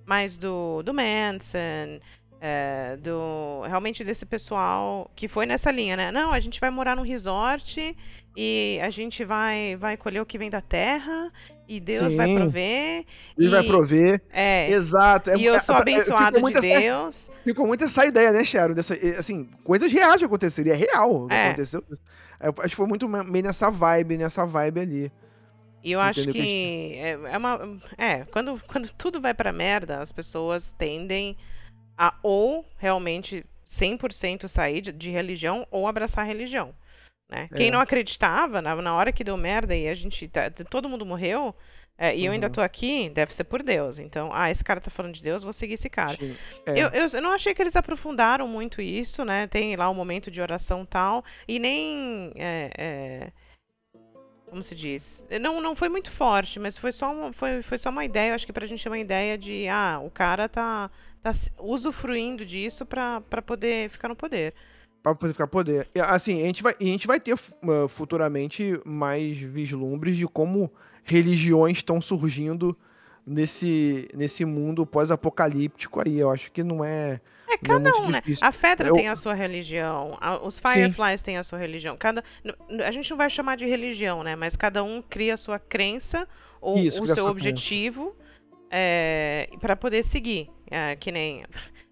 [0.05, 1.99] mas do, do Manson,
[2.41, 6.11] é, do realmente desse pessoal que foi nessa linha, né?
[6.11, 7.95] Não, a gente vai morar num resort
[8.37, 11.31] e a gente vai, vai colher o que vem da terra
[11.67, 12.35] e Deus vai Sim.
[12.35, 13.05] prover.
[13.37, 14.21] Ele vai e- prover.
[14.31, 14.69] É.
[14.69, 15.31] Exato.
[15.31, 17.31] É- E eu é- sou é- abençoado ficou muito de essa- Deus.
[17.43, 18.73] Ficou muito essa ideia, né, Sharon?
[18.75, 20.73] Dessa, assim, coisas reais que aconteceria.
[20.73, 21.47] É real É.
[21.47, 21.83] aconteceu.
[22.43, 25.11] Eu acho que foi muito me- meio nessa vibe, nessa vibe ali.
[25.85, 26.41] E eu acho Entendeu?
[26.41, 27.79] que é, é uma.
[27.97, 31.37] É, quando, quando tudo vai pra merda, as pessoas tendem
[31.97, 36.73] a ou realmente 100% sair de, de religião ou abraçar a religião.
[37.29, 37.47] Né?
[37.55, 37.71] Quem É.
[37.71, 40.27] não acreditava, na, na hora que deu merda e a gente.
[40.27, 41.55] tá- todo mundo morreu,
[41.97, 42.51] É, e eu ainda Uhum.
[42.53, 43.99] tô aqui, deve ser por Deus.
[43.99, 46.17] Então, ah, esse cara tá falando de Deus, vou seguir esse cara.
[46.65, 46.71] É.
[46.71, 49.47] Eu, eu, eu não achei que eles aprofundaram muito isso, né?
[49.47, 51.23] Tem lá o momento de oração tal.
[51.47, 52.33] E nem.
[52.35, 53.31] é, é,
[54.55, 55.25] como se diz?
[55.41, 58.29] Não, não foi muito forte, mas foi só, uma, foi, foi só uma ideia.
[58.31, 59.67] Eu acho que pra gente ter uma ideia de.
[59.67, 60.89] Ah, o cara tá,
[61.21, 64.53] tá usufruindo disso pra, pra poder ficar no poder.
[65.03, 65.89] Pra poder ficar poder.
[65.93, 70.71] E, Assim, a gente vai, a gente vai ter uh, futuramente mais vislumbres de como
[71.03, 72.77] religiões estão surgindo
[73.27, 76.17] nesse, nesse mundo pós-apocalíptico aí.
[76.17, 77.19] Eu acho que não é.
[77.47, 78.19] É, é cada um, né?
[78.21, 78.47] difícil.
[78.47, 81.95] A Fedra Eu- tem a sua religião, a- os Fireflies têm a sua religião.
[81.97, 82.23] Cada,
[82.85, 84.35] a gente não vai chamar de religião, né?
[84.35, 86.27] Mas cada um cria a sua crença
[86.59, 88.15] ou Isso, o seu objetivo
[89.59, 90.49] para poder seguir.
[90.69, 91.45] É, que nem.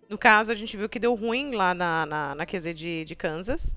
[0.09, 3.15] No caso, a gente viu que deu ruim lá na, na, na QZ de, de
[3.15, 3.75] Kansas.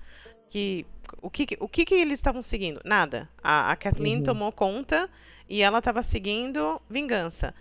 [0.50, 0.86] Que,
[1.20, 2.80] o que, que- o que, que eles estavam seguindo?
[2.84, 3.28] Nada.
[3.42, 4.22] A, a Kathleen Uhum.
[4.22, 5.08] tomou conta
[5.48, 7.54] e ela estava seguindo vingança.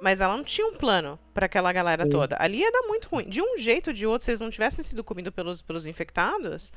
[0.00, 2.10] Mas ela não tinha um plano para aquela galera Sim.
[2.10, 2.36] toda.
[2.38, 3.28] Ali ia dar muito ruim.
[3.28, 6.72] De um jeito ou de outro, se eles não tivessem sido comidos pelos, pelos infectados,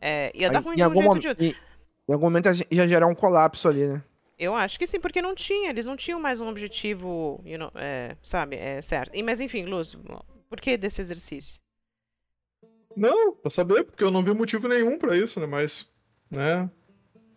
[0.00, 1.44] é, ia dar Aí, ruim em, de um algum jeito ou de outro.
[1.44, 1.54] em-
[2.08, 4.02] em algum momento ia gerar um colapso ali, né?
[4.38, 5.70] Eu acho que sim, porque não tinha.
[5.70, 9.14] Eles não tinham mais um objetivo, you know, é, sabe, é, certo.
[9.16, 9.96] E, mas enfim, Luz,
[10.48, 11.60] por que desse exercício?
[12.94, 15.46] Não, pra saber, porque eu não vi motivo nenhum pra isso, né?
[15.46, 15.90] Mas,
[16.30, 16.70] né?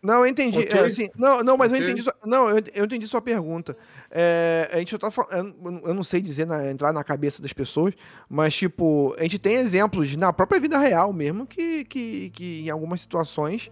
[0.01, 0.59] Não, eu entendi.
[0.59, 0.79] Ok.
[0.79, 1.87] é, assim, não, não, mas eu Ok.
[1.87, 2.03] entendi.
[2.03, 3.75] Sua, não, eu, eu entendi sua pergunta.
[4.09, 5.55] É, a gente tá falando.
[5.85, 7.93] Eu não sei dizer, na- entrar na cabeça das pessoas,
[8.29, 12.69] mas, tipo, a gente tem exemplos na própria vida real mesmo que, que, que em
[12.69, 13.69] algumas situações.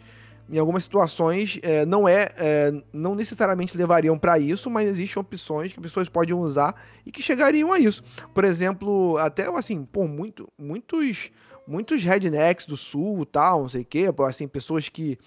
[0.50, 5.74] Em algumas situações é, não é, é, não necessariamente levariam para isso, mas existem opções
[5.74, 6.74] que pessoas podem usar
[7.06, 8.02] e que chegariam a isso.
[8.34, 11.32] Por exemplo, até assim, pô, muito, muitos,
[11.68, 15.18] muitos rednecks do sul, tal, não sei o quê, assim, pessoas que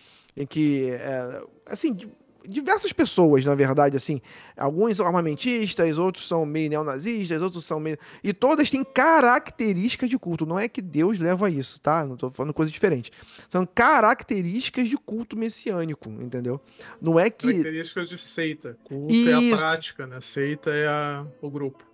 [0.43, 2.11] em que, é, assim, di-
[2.49, 4.21] diversas pessoas, na verdade, assim,
[4.57, 7.99] alguns são armamentistas, outros são meio neonazistas, outros são meio...
[8.25, 12.05] E todas têm características de culto, não é que Deus leva a isso, tá?
[12.07, 13.13] Não tô falando coisa diferente.
[13.49, 16.61] São características de culto messiânico, entendeu?
[17.01, 17.47] Não é que...
[17.47, 18.79] Características de seita.
[18.85, 19.59] Culto é a Isso.
[19.59, 20.21] prática, né?
[20.21, 21.89] Seita é a, o grupo.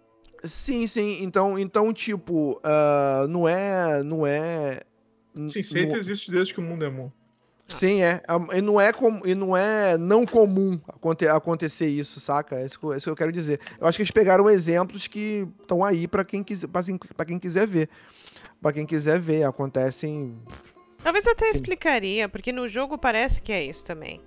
[0.44, 4.02] Sim, sim, então, então tipo, ah, não é...
[4.04, 4.82] Não é...
[5.48, 7.12] Sim, seita não- existe desde que o mundo é mundo.
[7.68, 8.22] Sim, é.
[8.54, 12.56] E não é, com, e não é não comum aconte- acontecer isso, saca?
[12.60, 13.60] É isso, que eu- é isso que eu quero dizer.
[13.80, 17.26] Eu acho que eles pegaram exemplos que estão aí pra quem quiser, pra, quem- pra
[17.26, 17.88] quem quiser ver.
[18.62, 20.36] Pra quem quiser ver, acontecem.
[21.02, 24.20] Talvez até explicaria, porque no jogo parece que é isso também.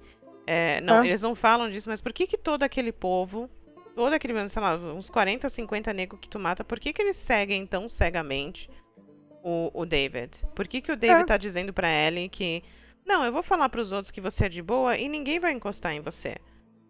[0.46, 1.08] É, não, É.
[1.08, 3.50] eles não falam disso, mas por que que todo aquele povo,
[3.96, 7.18] todo aquele, sei lá, uns 40, 50 negros que tu mata, por que que eles
[7.18, 8.70] seguem tão cegamente
[9.44, 10.32] o, o David?
[10.56, 11.26] Por que que o David É.
[11.26, 12.64] tá dizendo pra Ellie que,
[13.10, 15.92] não, eu vou falar pros outros que você é de boa e ninguém vai encostar
[15.92, 16.38] em você?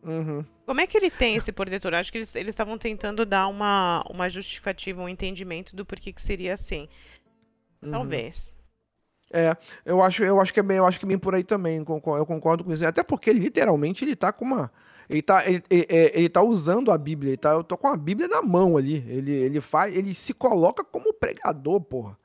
[0.03, 0.45] Uhum.
[0.65, 1.95] Como é que ele tem esse poder todo?
[1.95, 6.53] Acho que eles estavam tentando dar uma, uma justificativa, um entendimento do porquê que seria
[6.53, 6.87] assim.
[7.81, 7.91] uhum.
[7.91, 8.55] Talvez.
[9.31, 9.55] É,
[9.85, 11.77] eu acho, eu acho que é bem, eu acho que é bem por aí também,
[11.77, 11.85] eu
[12.25, 12.85] concordo com isso.
[12.85, 14.71] Até porque literalmente ele tá com uma
[15.09, 17.87] ele tá, ele, ele, é, ele tá usando a Bíblia, ele tá, eu tô com
[17.87, 19.03] a Bíblia na mão ali.
[19.07, 22.15] Ele, ele faz, ele se coloca como pregador, porra.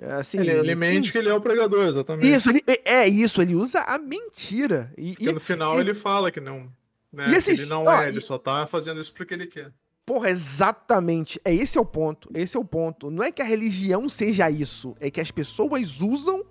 [0.00, 2.32] É, assim, Ele, ele mente que ele é o pregador, exatamente.
[2.32, 4.92] Isso, ele, é é isso, ele usa a mentira.
[4.96, 6.70] E, Porque no final e- ele fala que não.
[7.12, 9.46] Né, E assim, ele não ó, é, ele e- só tá fazendo isso porque ele
[9.46, 9.72] quer.
[10.06, 11.40] porra, exatamente.
[11.44, 12.30] É esse é o ponto.
[12.34, 13.10] Esse é o ponto.
[13.10, 16.44] Não é que a religião seja isso, é que as pessoas usam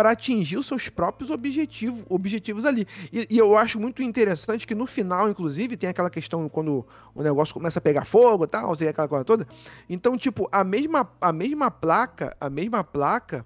[0.00, 2.86] para atingir os seus próprios objetivos, ali.
[3.12, 7.22] E, e eu acho muito interessante que no final, inclusive, tem aquela questão quando o
[7.22, 9.46] negócio começa a pegar fogo e tal, sei, aquela coisa toda.
[9.90, 13.44] Então, tipo, a mesma, a mesma placa, a mesma placa,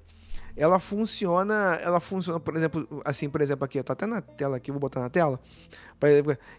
[0.57, 4.71] ela funciona, ela funciona, por exemplo, assim, por exemplo, aqui, tá até na tela aqui,
[4.71, 5.41] vou botar na tela,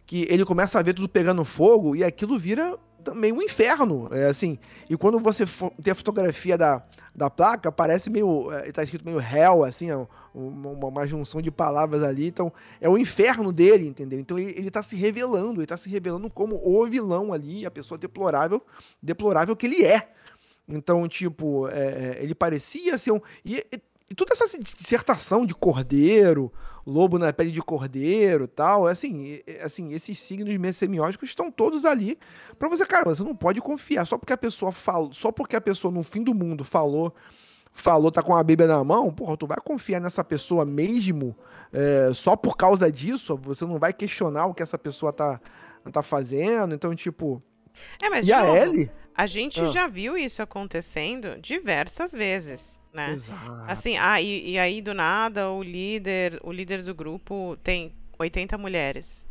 [0.05, 4.25] que ele começa a ver tudo pegando fogo e aquilo vira também um inferno, é
[4.25, 4.57] assim.
[4.89, 5.45] E quando você
[5.81, 6.83] tem a fotografia da,
[7.13, 9.89] da placa, parece meio, é, tá escrito meio hell, assim,
[10.33, 12.51] uma, uma- junção de palavras ali, então
[12.81, 14.19] é o inferno dele, entendeu?
[14.19, 17.71] Então ele, ele tá se revelando, ele tá se revelando como o vilão ali, a
[17.71, 18.61] pessoa deplorável,
[19.01, 20.09] deplorável que ele é.
[20.67, 23.21] Então, tipo, é, é, ele parecia ser um.
[23.45, 23.63] E,
[24.09, 26.51] e- toda essa dissertação de cordeiro,
[26.85, 32.17] lobo na pele de cordeiro tal, é assim, assim esses signos semióticos estão todos ali
[32.59, 34.05] pra você, cara, você não pode confiar.
[34.05, 37.13] Só porque a pessoa falou, só porque a pessoa no fim do mundo falou,
[37.73, 41.35] falou, tá com a Bíblia na mão, porra, tu vai confiar nessa pessoa mesmo
[41.73, 43.37] é, só por causa disso?
[43.43, 45.41] Você não vai questionar o que essa pessoa tá,
[45.91, 46.73] tá fazendo?
[46.75, 47.41] Então, tipo.
[48.01, 48.89] É, mas E a Ellie?
[49.17, 49.71] A gente Ah.
[49.71, 53.11] já viu isso acontecendo diversas vezes, né?
[53.13, 53.63] Exato.
[53.67, 58.57] Assim, ah, e, e aí do nada o líder, o líder do grupo tem 80
[58.57, 59.27] mulheres.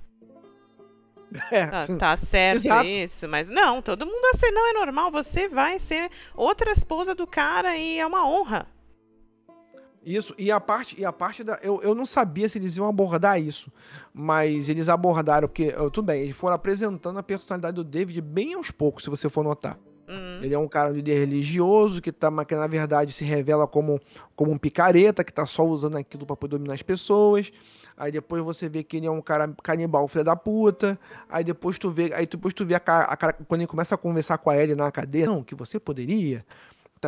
[1.51, 2.87] É, Tá, tá certo Exato.
[2.87, 5.11] isso, mas não, todo mundo assim, não é normal.
[5.11, 8.69] Você vai ser outra esposa do cara e é uma honra.
[10.05, 11.59] Isso, e a parte, e a parte da.
[11.63, 13.73] Eu, eu não sabia se eles iam abordar isso,
[14.13, 18.71] mas eles abordaram, porque, tudo bem, eles foram apresentando a personalidade do David bem aos
[18.71, 19.79] poucos, se você for notar.
[20.07, 23.99] Hum, Ele é um cara líder religioso que, tá, que na verdade se revela como,
[24.37, 27.51] como um picareta, que tá só usando aquilo pra poder dominar as pessoas.
[27.97, 30.99] Aí depois você vê que ele é um cara canibal, filho da puta.
[31.27, 33.95] Aí depois tu vê, aí depois tu vê a cara, a cara- quando ele começa
[33.95, 36.45] a conversar com a Ellie na cadeia, não, que você poderia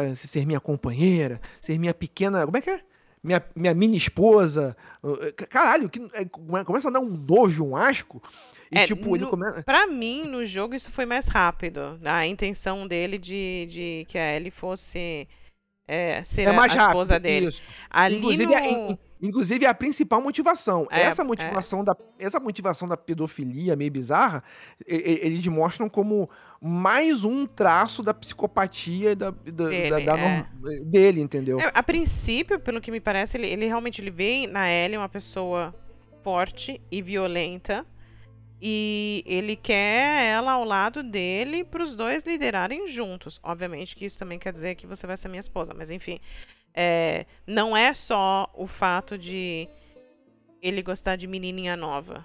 [0.05, 2.81] tá, ser minha companheira, ser minha pequena, como é que é?
[3.23, 4.77] Minha, minha mini esposa.
[5.03, 5.17] Uh,
[5.49, 8.23] Caralho, que, é, come- começa a dar um nojo, um asco.
[8.71, 9.63] E É, tipo, ele no- começa.
[9.63, 11.99] Pra mim, no jogo, isso foi mais rápido.
[12.05, 15.27] A intenção dele de, de que a Ellie fosse
[15.89, 16.89] é, ser É a, mais a rápido.
[16.91, 17.47] esposa dele.
[17.47, 17.63] Isso.
[17.91, 18.55] Ali Inclusive, no...
[18.55, 20.87] a, in- inclusive é a principal motivação.
[20.91, 24.43] É, essa motivação da essa motivação da pedofilia meio bizarra,
[24.87, 26.29] eles mostram como
[26.61, 30.29] mais um traço da psicopatia da, da- Dele, da- da é.
[30.29, 31.61] norm- dele, entendeu?
[31.61, 35.09] É, a princípio, pelo que me parece, ele, ele realmente ele vê na Ellie uma
[35.09, 35.75] pessoa
[36.23, 37.87] forte e violenta.
[38.61, 43.39] E ele quer ela ao lado dele para os dois liderarem juntos.
[43.43, 46.19] Obviamente que isso também quer dizer que você vai ser minha esposa, mas enfim.
[46.79, 49.67] é, não é só o fato de
[50.61, 52.25] ele gostar de menininha nova.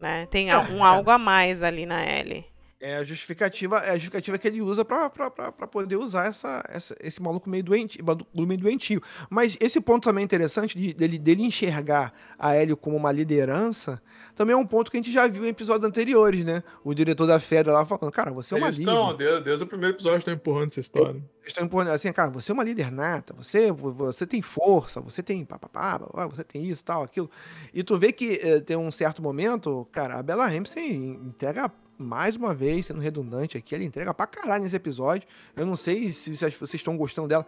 [0.00, 0.26] Né?
[0.30, 0.88] Tem um É.
[0.88, 2.44] algo a mais ali na Ellie.
[2.82, 7.20] É a justificativa, é a justificativa que ele usa pra poder usar essa, essa- esse
[7.20, 9.02] maluco meio doente, maluco meio doentio.
[9.28, 14.00] Mas esse ponto também é interessante de- dele, dele enxergar a Hélio como uma liderança,
[14.34, 16.62] também é um ponto que a gente já viu em episódios anteriores, né?
[16.82, 18.90] O diretor da Fedra lá falando, cara, você é uma Eles líder.
[18.92, 21.22] estão, desde, desde o primeiro episódio, estão empurrando essa história.
[21.44, 25.44] Estão empurrando assim, cara, você é uma líder nata, você, você tem força, você tem
[25.44, 27.30] papapá, papá, você tem isso, tal, aquilo.
[27.74, 31.70] E tu vê que eh, tem um certo momento, cara, a Bella Ramsey entrega
[32.02, 35.28] mais uma vez, sendo redundante aqui, ela entrega pra caralho nesse episódio.
[35.56, 37.46] Eu não sei se vocês vocês estão gostando dela.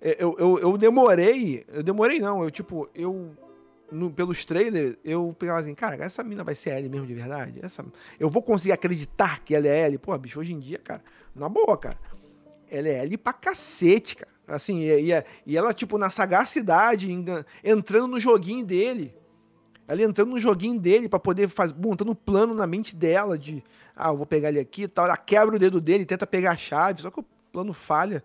[0.00, 3.30] Eh, Eu, eu, eu demorei, eu demorei não, eu tipo, eu
[3.90, 7.14] no- pelos trailers, eu pegava assim, cara, essa mina vai ser a Ellie mesmo de
[7.14, 7.60] verdade?
[7.62, 7.84] Essa,
[8.18, 9.98] eu vou conseguir acreditar que ela é Ellie?
[9.98, 11.02] Pô, bicho, hoje em dia, cara,
[11.34, 11.98] na boa, cara
[12.74, 14.32] ela é L pra cacete, cara.
[14.48, 17.12] Assim, e, e- e ela, tipo, na sagacidade,
[17.62, 19.14] entrando no joguinho dele.
[19.92, 23.62] Ela entrando no joguinho dele pra poder fazer, montando um plano na mente dela de,
[23.94, 25.04] ah, eu vou pegar ele aqui e tal.
[25.04, 28.24] Ela quebra o dedo dele, tenta pegar a chave, só que o plano falha,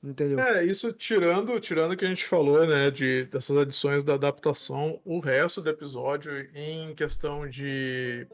[0.00, 0.38] entendeu?
[0.38, 5.00] É, isso tirando, tirando o que a gente falou, né, de, dessas adições da adaptação,
[5.04, 8.24] o resto do episódio, em questão de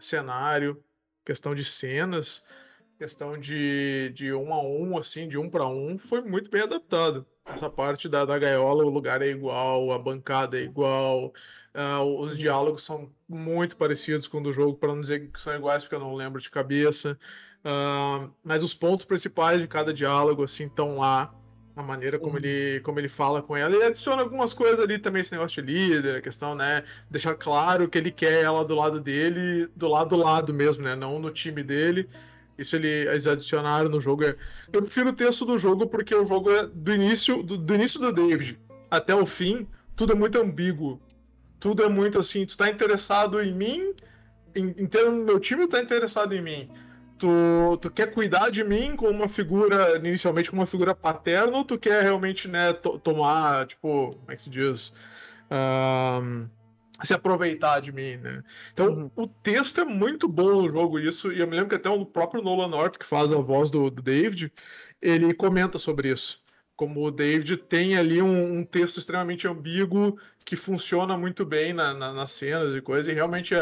[0.00, 0.82] cenário,
[1.24, 2.44] questão de cenas,
[2.98, 7.24] questão de, de um a um, assim, de um para um, foi muito bem adaptado.
[7.44, 11.32] Essa parte da, da gaiola, o lugar é igual, a bancada é igual,
[11.74, 15.54] ah, os diálogos são muito parecidos com o do jogo, para não dizer que são
[15.54, 17.18] iguais, porque eu não lembro de cabeça.
[17.64, 21.34] Ah, mas os pontos principais de cada diálogo, assim, estão lá.
[21.74, 23.74] A maneira como, ele, como ele fala com ela.
[23.74, 26.84] Ele adiciona algumas coisas ali também, esse negócio de líder, a questão, né?
[27.10, 30.94] Deixar claro que ele quer ela do lado dele, do lado do lado mesmo, né?
[30.94, 32.10] Não no time dele.
[32.58, 34.24] Isso ele, eles adicionaram no jogo.
[34.24, 37.98] Eu prefiro o texto do jogo porque o jogo é do início do, do início
[38.00, 38.58] do David
[38.90, 41.00] até o fim, tudo é muito ambíguo.
[41.58, 43.94] Tudo é muito assim, tu tá interessado em mim,
[44.54, 46.68] em, em ter meu time, tá interessado em mim.
[47.18, 47.28] Tu,
[47.80, 51.78] tu quer cuidar de mim como uma figura, inicialmente como uma figura paterna, ou tu
[51.78, 54.92] quer realmente, né, to- tomar, tipo, como é que se diz?
[55.48, 56.48] Ahn,
[57.02, 58.42] se aproveitar de mim, né?
[58.72, 59.10] Então, Uhum.
[59.16, 62.04] o texto é muito bom no jogo, isso, e eu me lembro que até o
[62.06, 64.52] próprio Nolan North, que faz a voz do, do David,
[65.00, 66.40] ele comenta sobre isso.
[66.76, 71.94] Como o David tem ali um, um texto extremamente ambíguo que funciona muito bem na-
[71.94, 73.58] na- nas cenas e coisas, e realmente, é,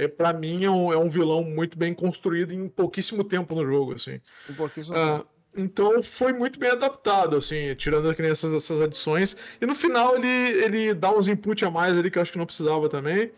[0.00, 3.54] é, é, para mim, é um, é um vilão muito bem construído em pouquíssimo tempo
[3.54, 4.20] no jogo, assim.
[4.48, 4.94] Um pouquinho só.
[4.94, 5.24] Ah,
[5.56, 9.36] então foi muito bem adaptado, assim, tirando essas, essas adições.
[9.60, 12.38] E no final ele, ele dá uns input a mais ali que eu acho que
[12.38, 13.32] não precisava também.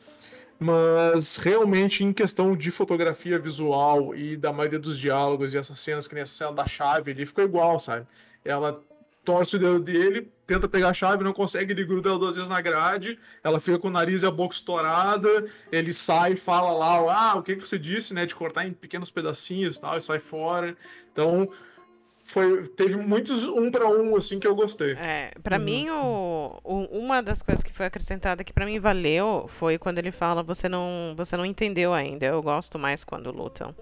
[0.58, 6.06] Mas realmente, em questão de fotografia visual e da maioria dos diálogos e essas cenas,
[6.06, 8.06] que nem essa cena da chave ali, ficou igual, sabe?
[8.44, 8.80] Ela
[9.24, 12.48] torce o dedo dele, tenta pegar a chave, não consegue, ele gruda ela duas vezes
[12.48, 16.72] na grade, ela fica com o nariz e a boca estourada, ele sai e fala
[16.72, 19.96] lá, ah, o que que você disse, né, de cortar em pequenos pedacinhos e tal,
[19.96, 20.76] e sai fora.
[21.12, 21.48] Então,
[22.32, 24.92] foi, teve muitos um para um, assim, que eu gostei.
[24.92, 29.48] É, para mim, o, o- uma das coisas que foi acrescentada que pra mim valeu
[29.58, 32.24] foi quando ele fala: você não, você não entendeu ainda.
[32.26, 33.74] Eu gosto mais quando lutam.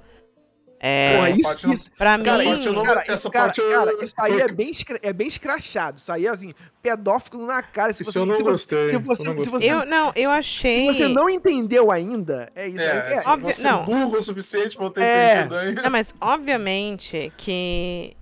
[0.82, 3.60] É, Porra, isso, isso, pra mim, Cara, isso eu não- cara, essa isso, cara, parte
[3.60, 4.72] eu- cara, isso aí é bem,
[5.02, 5.98] é bem escrachado.
[5.98, 7.92] Isso aí é assim, pedófilo na cara.
[7.92, 9.84] Se Isso você, eu não se você- gostei, Se eu você, não se você, eu
[9.84, 10.86] não, eu achei.
[10.86, 12.80] se você não entendeu ainda, é isso.
[12.80, 13.84] É, aí, é, óbvio- fosse não.
[13.84, 15.32] burro o suficiente pra eu ter É.
[15.34, 15.82] entendido ainda.
[15.82, 18.16] Não, mas obviamente que.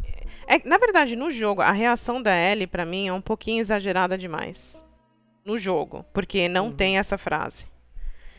[0.48, 4.16] É, na verdade, no jogo, a reação da Ellie, pra mim, é um pouquinho exagerada
[4.16, 4.82] demais.
[5.44, 6.04] No jogo.
[6.12, 7.66] Porque não tem essa frase.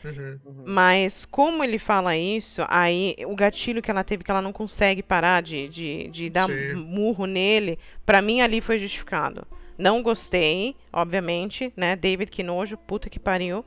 [0.04, 0.38] Uhum.
[0.64, 5.02] Mas como ele fala isso, aí o gatilho que ela teve, que ela não consegue
[5.02, 6.72] parar de, de, de dar Sim.
[6.74, 9.46] murro nele, pra mim ali foi justificado.
[9.76, 11.96] Não gostei, obviamente, né?
[11.96, 13.64] David, que nojo, puta que pariu.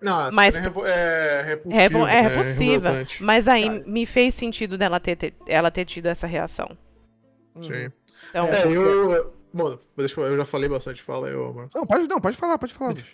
[0.00, 1.78] Não, essa Mas- é revo- é repulsiva.
[2.10, 2.28] É, é né?
[2.28, 3.06] repulsiva.
[3.20, 3.82] mas aí Cara.
[3.86, 6.76] me fez sentido dela ter, ter- ela ter tido essa reação.
[7.60, 7.92] Sim.
[8.30, 9.34] Então, É, É, eu.
[9.54, 11.70] Mano, deixa eu, eu já falei bastante, fala aí, Marcos.
[11.74, 12.94] Não, pode, não, pode falar, pode falar.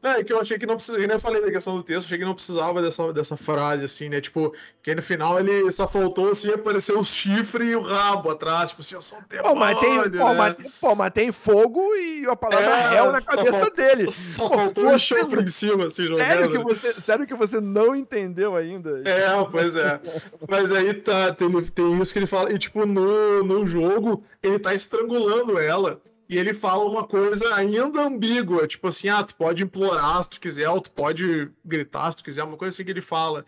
[0.00, 2.18] Não, é que eu achei que não precisava, nem falei da questão do texto, achei
[2.18, 4.20] que não precisava dessa, dessa frase, assim, né?
[4.20, 8.30] Tipo, que aí no final ele só faltou, assim, aparecer o chifre e o rabo
[8.30, 10.34] atrás, tipo assim, eu sou um Pô, mas tem, demônio, pô, né?
[10.38, 13.74] mas, tem- pô, mas tem fogo e a palavra É, réu na só cabeça falta-
[13.74, 14.12] dele.
[14.12, 16.24] Só Pô, faltou o chifre em cima, assim, jogando.
[16.28, 16.64] Sério que, né?
[16.64, 19.02] você, sério que você não entendeu ainda?
[19.04, 20.00] É, pois é.
[20.48, 22.52] Mas aí tá, tem, tem isso que ele fala.
[22.52, 25.87] E, tipo, no, no jogo, ele tá estrangulando ela.
[26.28, 28.66] E ele fala uma coisa ainda ambígua.
[28.66, 32.24] Tipo assim, ah, tu pode implorar se tu quiser, ou tu pode gritar se tu
[32.24, 33.46] quiser, uma coisa assim que ele fala.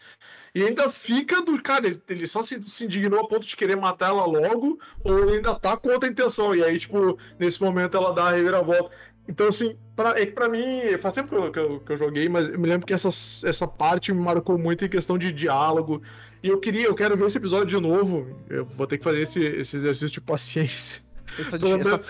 [0.54, 1.60] E ainda fica do.
[1.62, 5.36] Cara, ele, só se, se indignou a ponto de querer matar ela logo, ou ele
[5.36, 6.54] ainda tá com outra intenção.
[6.54, 8.90] E aí, tipo, nesse momento ela dá a reviravolta.
[9.28, 11.96] Então, assim, pra, é que pra mim, faz tempo que eu, que eu, que eu
[11.96, 13.08] joguei, mas eu me lembro que essa,
[13.46, 16.02] essa parte me marcou muito em questão de diálogo.
[16.42, 18.26] E eu queria, eu quero ver esse episódio de novo.
[18.48, 21.09] Eu vou ter que fazer esse, esse exercício de paciência.
[21.38, 21.58] Essa,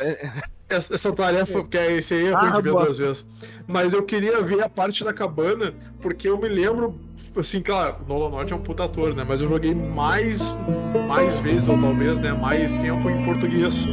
[0.04, 0.32] é-
[0.68, 3.26] Essa, essa tarefa, porque é esse aí é ruim de ver duas vezes.
[3.66, 6.96] Mas eu queria ver a parte da cabana, porque eu me lembro,
[7.36, 9.24] assim, claro, o Nolan Norte é um puta ator, né?
[9.26, 10.56] Mas eu joguei mais,
[11.08, 13.84] mais vezes, ou talvez, né, mais tempo em português.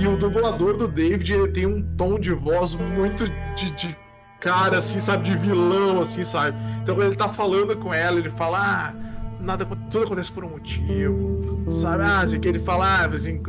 [0.00, 3.24] E o dublador do David, ele tem um tom de voz muito
[3.56, 3.96] de, de
[4.38, 6.56] cara, assim, sabe, de vilão, assim, sabe?
[6.82, 8.94] Então ele tá falando com ela, ele fala, ah,
[9.42, 12.02] nada, tudo acontece por um motivo, sabe?
[12.04, 13.40] Ah, assim, que ele fala, ah, assim,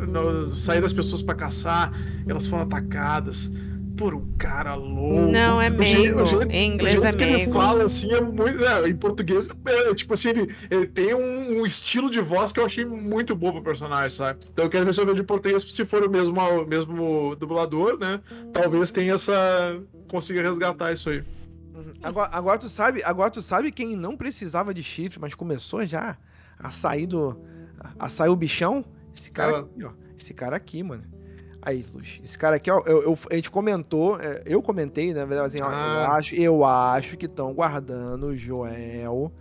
[0.57, 1.91] saíram as pessoas pra caçar,
[2.27, 3.51] elas foram atacadas
[3.97, 5.31] por um cara louco.
[5.31, 6.21] Não, é O jeito- meigo.
[6.21, 7.51] o jeito- Em inglês o jeito é que ele meigo.
[7.53, 8.63] fala, assim, é muito...
[8.65, 12.59] é, em português, é, tipo assim, ele, ele tem um, um estilo de voz que
[12.59, 14.39] eu achei muito bom pro personagem, sabe?
[14.51, 17.35] Então eu quero ver se eu vejo em português, se for o mesmo, o mesmo
[17.35, 18.19] dublador, né?
[18.51, 19.77] Talvez tenha essa...
[20.09, 21.23] consiga resgatar isso aí.
[22.01, 26.17] Agora, agora tu sabe, agora tu sabe quem não precisava de chifre, mas começou já
[26.59, 27.39] a sair do
[27.79, 28.85] a, a sair o bichão?
[29.15, 29.59] Esse cara Ah.
[29.61, 29.91] aqui, ó.
[30.17, 31.03] Esse cara aqui, mano.
[31.63, 32.19] Aí, Luz.
[32.23, 35.67] Esse cara aqui, ó, eu, eu- a gente comentou, é, eu comentei, verdade, assim, ó,
[35.69, 36.15] eu Ah.
[36.15, 39.31] acho, eu acho que estão guardando o Joel,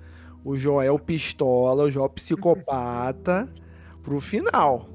[0.45, 3.49] o Joel pistola, o Joel psicopata
[4.03, 4.89] pro final.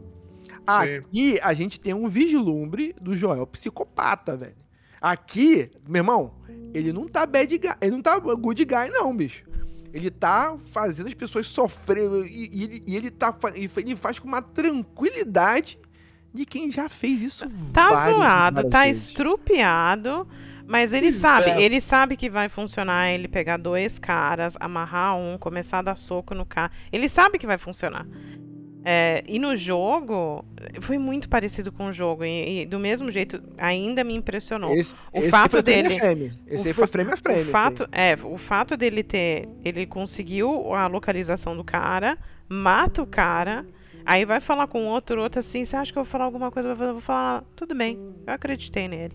[0.67, 4.55] Aqui a gente tem um vislumbre do Joel psicopata, velho.
[4.99, 6.33] Aqui, meu irmão,
[6.73, 9.43] ele não tá bad guy, ele não tá good guy, não, bicho.
[9.93, 14.27] Ele tá fazendo as pessoas sofrerem e, e ele, e ele tá ele faz com
[14.27, 15.79] uma tranquilidade
[16.33, 19.07] de quem já fez isso Tá várias zoado, várias tá vezes.
[19.07, 20.27] estrupiado,
[20.67, 21.61] mas ele sabe, é.
[21.61, 26.35] ele sabe que vai funcionar ele pegar dois caras, amarrar um, começar a dar soco
[26.35, 26.71] no cara.
[26.91, 28.05] Ele sabe que vai funcionar.
[28.87, 30.45] É, e no jogo,
[30.81, 34.71] foi muito parecido com o jogo, e, e do mesmo jeito, ainda me impressionou.
[34.75, 36.39] Esse, o esse aí fato foi frame dele- frame.
[36.45, 37.39] Esse o aí foi frame a frame.
[37.39, 38.11] o esse fato, aí.
[38.11, 39.49] é, o fato dele ter.
[39.63, 42.15] Ele conseguiu a localização do cara,
[42.47, 43.65] mata o cara,
[44.05, 46.69] aí vai falar com outro, outro assim, você acha que eu vou falar alguma coisa?
[46.69, 49.13] Eu vou- falar, tudo bem, eu acreditei nele.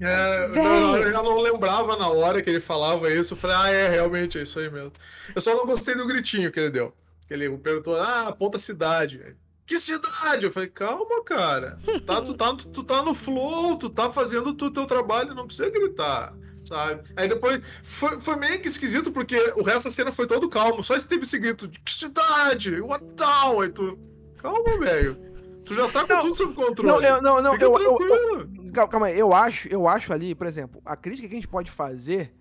[0.00, 3.32] É, não, eu já não lembrava na hora que ele falava isso.
[3.34, 4.92] Eu falei, ah, é, realmente, é isso aí mesmo.
[5.34, 6.92] Eu só não gostei do gritinho que ele deu.
[7.26, 9.36] Que ele perguntou, ah, aponta a cidade.
[9.66, 10.46] Que cidade?
[10.46, 11.78] Eu falei, calma, cara.
[11.84, 15.46] Tu tá, tu tá, tu tá no flow, tu tá fazendo o teu, trabalho, não
[15.46, 16.32] precisa gritar.
[16.64, 17.02] Sabe?
[17.16, 20.82] Aí depois foi, foi meio que esquisito, porque o resto da cena foi todo calmo.
[20.84, 22.80] Só esse teve esse grito de que cidade?
[22.80, 23.60] What town?
[23.60, 23.98] Aí tu.
[24.38, 25.16] Calma, velho.
[25.64, 27.04] Tu já tá com Não, tudo sob Não, controle.
[27.04, 30.80] eu, não, não, eu, eu, eu, Calma aí, eu acho, eu acho ali, por exemplo,
[30.84, 32.32] a crítica que a gente pode fazer,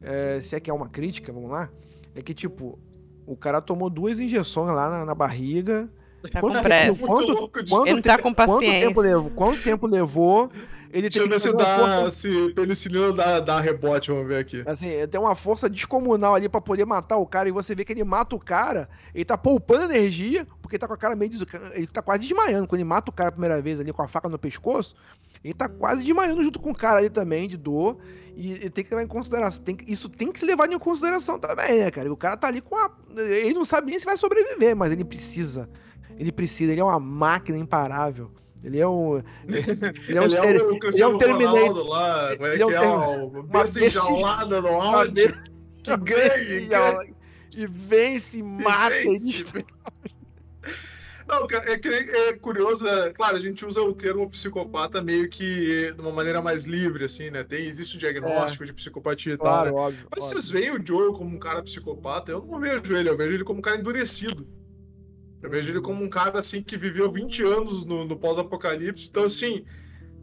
[0.00, 1.68] é, se é que é uma crítica, vamos lá,
[2.14, 2.78] é que, tipo,
[3.26, 5.88] o cara tomou duas injeções lá na, na barriga.
[6.30, 8.88] Tá Quanto com tempo- quanto- quanto Ele tá com Quanto paciência.
[8.88, 9.30] tempo levou?
[9.30, 10.50] Quanto tempo levou?
[10.92, 14.64] Ele Deixa eu ver se dá, força, se penicilina dá, dá rebote, vamos ver aqui.
[14.66, 17.92] assim, tem uma força descomunal ali pra poder matar o cara e você vê que
[17.92, 21.30] ele mata o cara, ele tá poupando energia, porque ele tá com a cara meio
[21.30, 21.42] des...
[21.74, 24.08] ele tá quase desmaiando quando ele mata o cara a primeira vez ali com a
[24.08, 24.96] faca no pescoço.
[25.44, 27.96] Ele tá quase desmaiando junto com o cara ali também de dor.
[28.36, 30.78] E, e tem que levar em consideração, tem que- isso tem que se levar em
[30.78, 32.12] consideração também, né, cara?
[32.12, 35.04] O cara tá ali com a ele não sabe nem se vai sobreviver, mas ele
[35.04, 35.68] precisa.
[36.18, 38.30] Ele precisa, ele é uma máquina imparável.
[38.64, 41.60] Ele é um ele é um, Terminator.
[41.60, 42.80] Ronaldo lá, como é Ele é um é?
[42.80, 43.24] Terminator.
[43.24, 45.34] Uma besta besta enjaulada no áudio.
[45.82, 47.14] Que ganhe.
[47.56, 49.32] e vence, mata e vence.
[49.32, 49.64] desfez.
[51.26, 53.10] Não, é, é curioso, né?
[53.10, 57.30] claro, a gente usa o termo psicopata meio que de uma maneira mais livre, assim,
[57.30, 57.44] né?
[57.44, 59.70] Tem, existe o diagnóstico de psicopatia e tal, né?
[59.70, 60.08] Claro, óbvio.
[60.10, 60.40] Mas óbvio.
[60.40, 63.44] vocês veem o Joel como um cara psicopata, eu não vejo ele, eu vejo ele
[63.44, 64.44] como um cara endurecido.
[65.42, 69.24] Eu vejo ele como um cara, assim, que viveu 20 anos no, no pós-apocalipse, então,
[69.24, 69.64] assim,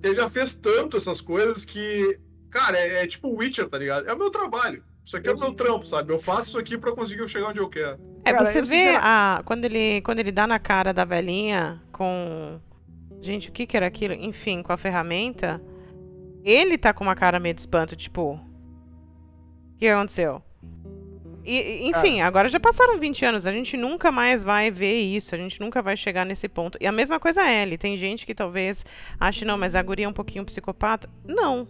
[0.03, 4.07] ele já fez tanto essas coisas que, cara, é, é tipo Witcher, tá ligado?
[4.07, 4.84] É o meu trabalho.
[5.03, 6.11] Isso aqui é o meu trampo, sabe?
[6.11, 7.97] Eu faço isso aqui pra conseguir chegar onde eu quero.
[8.26, 12.59] É, Cara, você vê a, quando, ele, quando ele dá na cara da velhinha com.
[13.22, 14.13] Gente, o que, que era aquilo?
[14.13, 15.61] Enfim, com a ferramenta.
[16.43, 18.34] Ele tá com uma cara meio de espanto, tipo.
[18.34, 20.43] O que aconteceu?
[21.47, 25.33] E, e, enfim, agora já passaram 20 anos, a gente nunca mais vai ver isso,
[25.33, 26.77] a gente nunca vai chegar nesse ponto.
[26.81, 27.77] E a mesma coisa é ele.
[27.77, 28.85] Tem gente que talvez
[29.17, 31.09] ache, não, mas a guria é um pouquinho psicopata.
[31.25, 31.65] Não.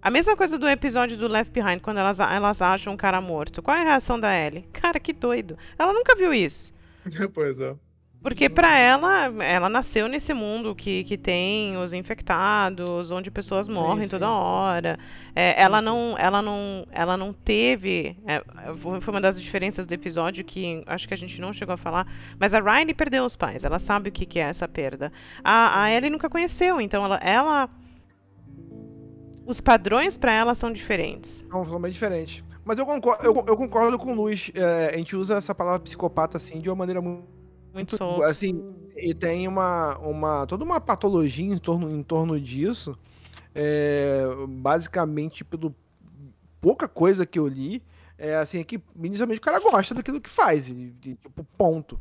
[0.00, 3.60] A mesma coisa do episódio do Left Behind, quando elas, elas acham um cara morto.
[3.60, 4.66] Qual é a reação da Ellie?
[4.72, 5.58] Cara, que doido.
[5.78, 6.72] Ela nunca viu isso.
[7.34, 7.74] pois é.
[8.22, 14.04] Porque pra ela, ela nasceu nesse mundo que, que tem os infectados, onde pessoas morrem
[14.04, 14.32] sim, toda sim.
[14.32, 14.98] hora.
[15.34, 15.86] É, ela, sim.
[15.86, 18.18] não, ela, não, ela não teve.
[18.26, 18.42] é,
[18.74, 22.06] foi uma das diferenças do episódio que acho que a gente não chegou a falar.
[22.38, 25.10] Mas a Riley perdeu os pais, ela sabe o que, que é essa perda.
[25.42, 27.16] A, a Ellie nunca conheceu, então ela.
[27.16, 27.70] ela
[29.46, 31.44] os padrões pra ela são diferentes.
[31.48, 32.44] Não, são bem diferentes.
[32.64, 34.52] Mas eu concordo, eu, eu concordo com o Luiz.
[34.54, 37.39] é, a gente usa essa palavra psicopata assim de uma maneira muito.
[37.72, 38.22] Muito solto.
[38.24, 38.62] Assim,
[38.96, 40.46] e tem uma, uma.
[40.46, 42.98] toda uma patologia em torno, em torno disso.
[43.54, 45.74] É, basicamente, pelo
[46.60, 47.82] pouca coisa que eu li,
[48.18, 50.68] é assim, é que inicialmente o cara gosta daquilo que faz.
[50.68, 51.98] e- e, tipo, ponto.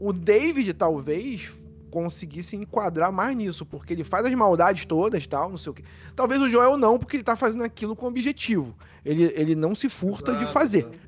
[0.00, 1.52] O David, talvez,
[1.90, 5.84] conseguisse enquadrar mais nisso, porque ele faz as maldades todas, tal, não sei o quê.
[6.16, 8.74] Talvez o Joel não, porque ele tá fazendo aquilo com objetivo.
[9.04, 10.78] Ele, ele não se furta de Exato, fazer.
[10.86, 11.00] exato.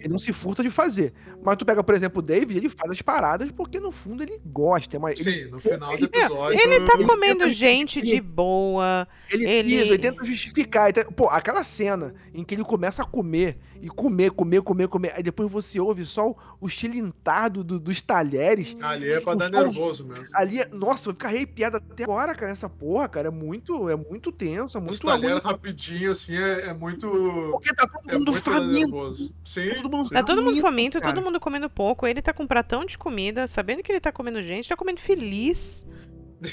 [0.00, 1.12] Ele não se furta de fazer.
[1.44, 4.40] Mas tu pega, por exemplo, o David, ele faz as paradas porque no fundo ele
[4.46, 4.96] gosta.
[4.96, 6.60] É uma, ele, Sim, no final do ele- episódio.
[6.60, 9.06] Ele tá ele comendo tenta gente de boa.
[9.30, 10.84] ele, ele- isso, ele tenta justificar.
[10.84, 14.88] ele tenta- Pô, aquela cena em que ele começa a comer e comer, comer, comer,
[14.88, 15.12] comer.
[15.16, 18.74] Aí depois você ouve só o, o estilintar do- do- dos talheres.
[18.80, 20.26] Ali é pra dar som- nervoso mesmo.
[20.34, 22.52] Ali, é- nossa, vai ficar arrepiado até agora, cara.
[22.52, 26.36] Essa porra, cara, é muito, é muito tenso, é Os muito talheres agonia- rapidinho, assim,
[26.36, 27.08] é, é muito.
[27.52, 28.72] Porque tá todo É mundo muito faminto.
[28.78, 29.34] nervoso.
[29.44, 29.68] Sim.
[29.82, 30.14] Todo mundo sim.
[30.14, 31.14] Tá todo mundo Faminto, faminto, cara.
[31.14, 32.06] todo mundo comendo pouco.
[32.06, 35.00] Ele tá com um pratão de comida, sabendo que ele tá comendo gente, tá comendo
[35.00, 35.86] feliz.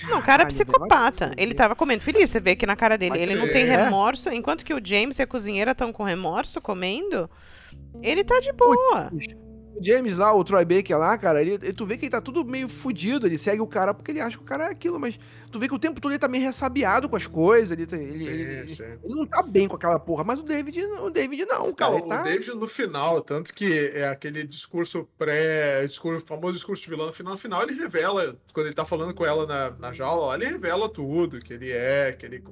[0.10, 1.32] Não, o cara é Ah, psicopata.
[1.38, 3.18] Ele tava comendo feliz, você vê que na cara dele.
[3.22, 3.76] Ele não tem É.
[3.84, 7.30] remorso, enquanto que o James e a cozinheira estão com remorso comendo.
[8.02, 9.12] Ele tá de boa.
[9.76, 12.44] O James lá, o Troy Baker lá, cara, ele- tu vê que ele tá tudo
[12.44, 15.18] meio fudido, ele segue o cara porque ele acha que o cara é aquilo, mas
[15.52, 17.98] tu vê que o tempo todo ele tá meio ressabiado com as coisas, ele, tá-
[17.98, 18.84] ele, Sim, ele- sim.
[18.84, 21.94] ele não tá bem com aquela porra, mas o David, o David não, cara.
[22.00, 26.84] Não, tá- o David no final, tanto que é aquele discurso pré, discurso, famoso discurso
[26.84, 29.72] de vilão no final, no final ele revela, quando ele tá falando com ela na,
[29.72, 32.44] na jaula, ele revela tudo, que ele é, que ele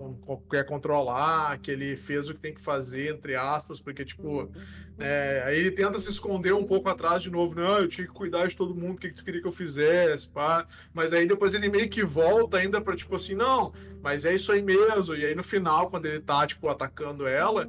[0.50, 4.50] quer controlar, que ele fez o que tem que fazer, entre aspas, porque, tipo,
[5.00, 8.14] é, aí ele tenta se esconder um pouco atrás de novo, não, eu tinha que
[8.14, 11.28] cuidar de todo mundo, o que, que tu queria que eu fizesse, pá, mas aí
[11.28, 15.14] depois ele meio que volta ainda pra, tipo assim, não, mas é isso aí mesmo,
[15.14, 17.68] e aí no final, quando ele tá, tipo, atacando ela,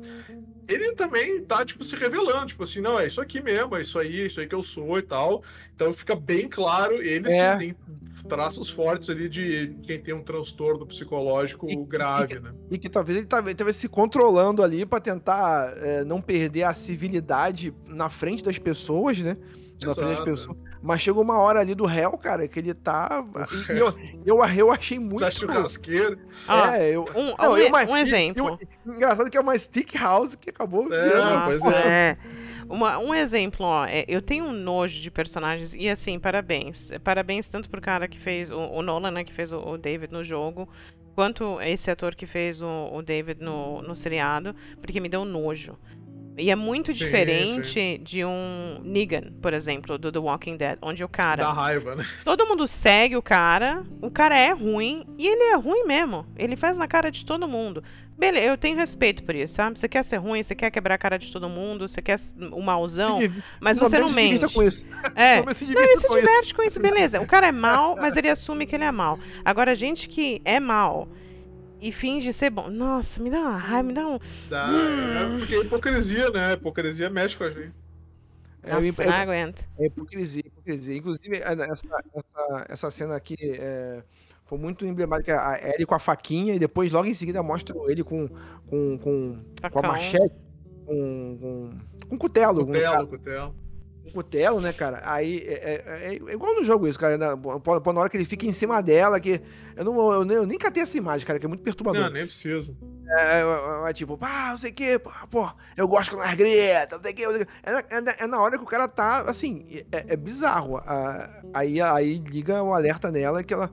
[0.69, 3.99] ele também tá, tipo, se revelando, tipo assim, não, é isso aqui mesmo, é isso
[3.99, 5.43] aí, é isso aí que eu sou e tal.
[5.75, 7.53] Então fica bem claro, ele É.
[7.57, 7.77] sim tem
[8.29, 12.53] traços fortes ali de quem tem um transtorno psicológico E- grave, né?
[12.71, 16.75] E que talvez ele tava, tava se controlando ali pra tentar é, não perder a
[16.75, 19.37] civilidade na frente das pessoas, né?
[19.83, 20.25] Na frente das Exato.
[20.31, 20.68] pessoas.
[20.83, 23.25] Mas chegou uma hora ali do réu, cara, que ele tá.
[23.69, 25.21] E, e eu, eu, eu achei muito.
[25.21, 26.19] Da churrasqueira.
[26.49, 28.59] Ó, É, eu, um, Não, um, e e- uma- um exemplo.
[28.87, 31.45] e o engraçado que é uma stick house que acabou É, virando.
[31.45, 31.89] pois é.
[31.89, 32.17] é.
[32.69, 36.91] Uma- um exemplo, ó, é, eu tenho um nojo de personagens, e assim, parabéns.
[37.03, 40.13] Parabéns tanto pro cara que fez o, o Nolan, né, que fez o, o David
[40.13, 40.69] no jogo,
[41.15, 45.77] quanto esse ator que fez o, o David no, no seriado, porque me deu nojo.
[46.39, 51.03] E é muito Sim, diferente de um Negan, por exemplo, do The Walking Dead, onde
[51.03, 51.43] o cara.
[51.43, 52.07] Dá raiva, né?
[52.25, 56.25] Todo mundo segue o cara, o cara é ruim, e ele é ruim mesmo.
[56.37, 57.83] Ele faz na cara de todo mundo.
[58.17, 59.79] Beleza, eu tenho respeito por isso, sabe?
[59.79, 62.19] Você quer ser ruim, você quer quebrar a cara de todo mundo, você quer
[62.51, 64.55] o mauzão, Se mas você não menos se mente.
[64.55, 64.85] com isso.
[65.15, 65.37] É.
[65.55, 67.21] Se Não, ele se diverte com isso, beleza.
[67.21, 69.21] O cara é mal, mas ele assume que ele é mal.
[69.45, 71.09] Agora, gente que é mal
[71.81, 72.69] e finge ser bom.
[72.69, 74.19] Nossa, me dá uma raiva, me dá um.
[74.49, 75.35] Dá, Hum.
[75.35, 76.53] é porque é hipocrisia, né?
[76.55, 77.73] Hipocrisia mexe com a gente.
[78.63, 79.69] É, Nossa, é- não aguento.
[79.79, 80.97] É hipocrisia, hipocrisia.
[80.97, 84.03] Inclusive, é, essa, essa, essa cena aqui é,
[84.45, 85.41] foi muito emblemática.
[85.41, 88.29] A Ellie com a faquinha e depois, logo em seguida, mostra ele com,
[88.67, 89.39] com, com,
[89.71, 90.35] com a machete,
[90.85, 91.71] com, com,
[92.09, 92.67] com cutelo.
[92.67, 93.55] Com, Cutelo, cutelo.
[94.09, 95.01] Com cutelo, né, cara?
[95.05, 97.17] Aí é, é- é igual no jogo isso, cara.
[97.17, 99.41] Na, pô- pô, na hora que ele fica em cima dela, que.
[99.77, 102.03] Eu, não, eu, nem, eu nem catei essa imagem, cara, que é muito perturbador.
[102.03, 102.77] Não, nem precisa.
[103.11, 106.35] É, é, é, tipo, pá, não sei o que, pô, pô, eu gosto quando nós
[106.35, 107.25] grita, não sei o que.
[107.63, 110.81] É, na- é, na- é na hora que o cara tá, assim, é, é bizarro.
[111.55, 113.71] Aí, aí liga o alerta nela que ela,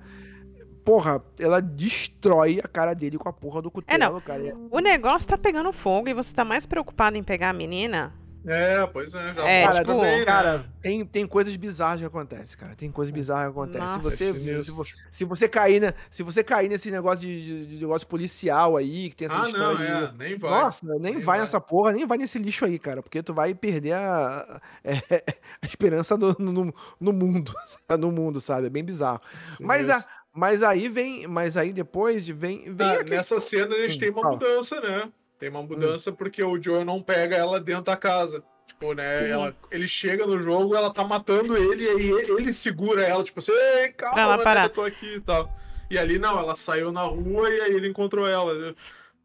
[0.85, 4.21] porra, ela destrói a cara dele com a porra do cutelo, não.
[4.21, 4.55] cara.
[4.69, 8.13] O negócio tá pegando fogo e você tá mais preocupado em pegar a menina.
[8.47, 10.23] É, pois é, já É, mostra tipo, né?
[10.25, 12.75] Cara, tem, tem coisas bizarras que acontecem, cara.
[12.75, 13.81] Tem coisas bizarras que acontecem.
[13.87, 14.01] Nossa.
[14.11, 14.75] se, você, É se, sinistro.
[14.75, 18.77] vo- se você cair, né, se você cair nesse negócio de, de- de negócio policial
[18.77, 20.51] aí, que tem essa Ah, história não, é, nem vai.
[20.51, 21.39] Nossa, nem, Nem vai, vai.
[21.39, 24.93] nessa porra, nem vai nesse lixo aí, cara, porque tu vai perder a, é,
[25.61, 27.51] a esperança no, no, no mundo,
[27.99, 28.67] no mundo, sabe?
[28.67, 29.21] É bem bizarro.
[29.61, 33.79] Mas, a, mas aí vem, mas aí depois vem, vem Ah, aquele- nessa cena a
[33.87, 34.33] gente Hum, tem uma fala.
[34.33, 35.11] mudança, né?
[35.39, 38.43] Tem uma mudança porque o Joe não pega ela dentro da casa.
[38.67, 39.19] Tipo, né?
[39.19, 39.29] Sim.
[39.29, 43.39] Ela, ele chega no jogo, ela tá matando ele, e aí ele segura ela, tipo
[43.39, 44.65] assim, Ei, calma, mano, parar.
[44.65, 45.49] eu tô aqui e tal.
[45.89, 48.51] E ali não, ela saiu na rua e aí ele encontrou ela.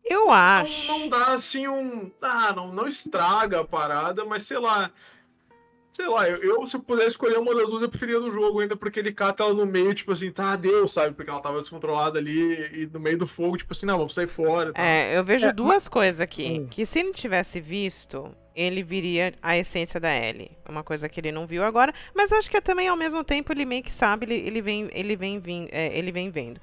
[0.05, 0.87] Eu Não, acho.
[0.87, 2.11] não dá assim um.
[2.21, 4.91] Ah, não, não estraga a parada, mas sei lá.
[5.93, 8.61] Sei lá, eu, eu, se eu pudesse escolher uma das duas, eu preferia no jogo
[8.61, 11.15] ainda, porque ele cata ela no meio, tipo assim, tá, Deus, sabe?
[11.15, 14.29] Porque ela tava descontrolada ali e no meio do fogo, tipo assim, não, vamos sair
[14.29, 14.71] fora.
[14.71, 14.85] e tal.
[14.85, 16.61] É, eu vejo É, duas coisas aqui.
[16.61, 16.67] Hum.
[16.71, 20.53] Que se ele tivesse visto, ele viria a essência da Ellie.
[20.69, 21.93] Uma coisa que ele não viu agora.
[22.15, 24.63] Mas eu acho que é também, ao mesmo tempo, ele meio que sabe, ele, ele
[24.63, 26.61] vem, ele vem, vim- é, ele vem vendo.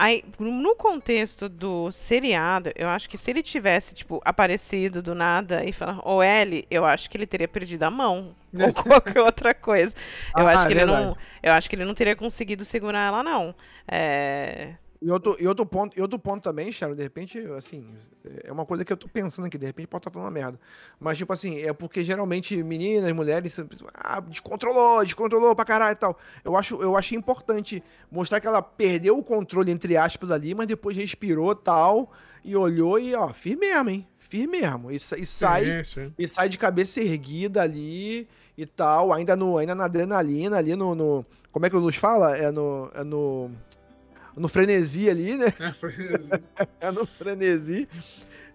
[0.00, 5.64] Aí, no contexto do seriado, eu acho que se ele tivesse, tipo, aparecido do nada
[5.64, 8.32] e falar, ô Ellie, eu acho que ele teria perdido a mão.
[8.54, 9.96] ou qualquer outra coisa.
[10.36, 11.04] Eu Ah, acho que ele verdade.
[11.04, 11.16] não.
[11.42, 13.52] Eu acho que ele não teria conseguido segurar ela, não.
[13.88, 14.74] É.
[15.00, 17.94] E outro, e outro ponto, e outro ponto também, Sharon, de repente, assim,
[18.42, 20.58] é uma coisa que eu tô pensando aqui, de repente pode estar falando uma merda.
[20.98, 23.56] Mas, tipo assim, é porque geralmente meninas, mulheres,
[23.94, 26.18] ah, descontrolou, descontrolou pra caralho e tal.
[26.44, 27.80] Eu, acho, eu achei importante
[28.10, 32.10] mostrar que ela perdeu o controle, entre aspas, ali, mas depois respirou tal,
[32.44, 34.08] e olhou e, ó, fiz mesmo, hein?
[34.18, 34.90] Fiz mesmo.
[34.90, 36.12] E, e sai, sim.
[36.18, 40.92] e sai de cabeça erguida ali e tal, ainda, no, ainda na adrenalina ali, no,
[40.94, 42.36] no- Como é que o Luz fala?
[42.36, 42.90] É no.
[42.94, 43.50] É no.
[44.38, 45.46] No frenesi ali, né?
[45.60, 46.32] É, assim.
[46.80, 47.88] É no frenesi.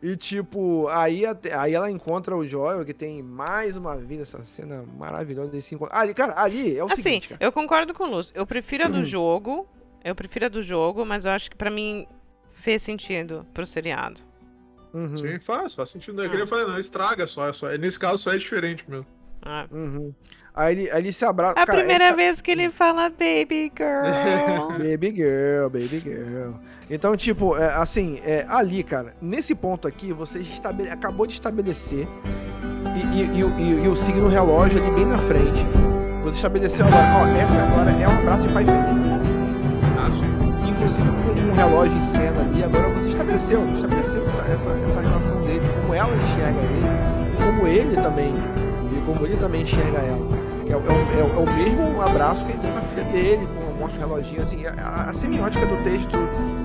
[0.02, 1.24] E tipo, aí,
[1.58, 5.96] aí ela encontra o Joel, que tem mais uma vez essa cena maravilhosa desse encontro.
[5.96, 7.44] Ali, cara, ali é o Assim, seguinte, cara.
[7.44, 8.34] eu concordo com o Lúcio.
[8.36, 9.66] Eu prefiro a do jogo.
[10.04, 12.06] Eu prefiro a do jogo, mas eu acho que pra mim
[12.52, 14.20] fez sentido pro seriado.
[14.94, 16.22] Uhum, Sim, faz, faz sentido.
[16.22, 16.40] É que Ah.
[16.40, 17.70] eu falei, não, estraga só, só.
[17.78, 19.06] Nesse caso só é diferente mesmo.
[19.42, 19.66] Ah.
[19.72, 20.14] uhum.
[20.56, 21.54] Aí ele, aí ele se abraça.
[21.60, 24.04] A cara, primeira essa- vez que ele fala baby girl.
[24.78, 26.52] Baby girl, baby girl.
[26.90, 32.08] Então, tipo, é, assim, é, ali, cara, nesse ponto aqui, você estabele- acabou de estabelecer
[32.96, 35.66] e, e- e o- e- e o signo relógio ali bem na frente.
[36.24, 39.14] Você estabeleceu agora, ó, essa agora é um abraço de pai e filho.
[40.00, 40.70] Ah, sim.
[40.70, 45.42] Inclusive com um relógio em cena ali, agora você estabeleceu, estabeleceu essa, essa, essa relação
[45.42, 48.34] dele, como ela enxerga ele, como ele também,
[48.92, 50.43] e como ele também enxerga ela.
[50.74, 53.04] É, o- é o- é é o mesmo abraço que ele tem com a filha
[53.06, 56.18] dele, com a morte do reloginho, assim, a, a semiótica do texto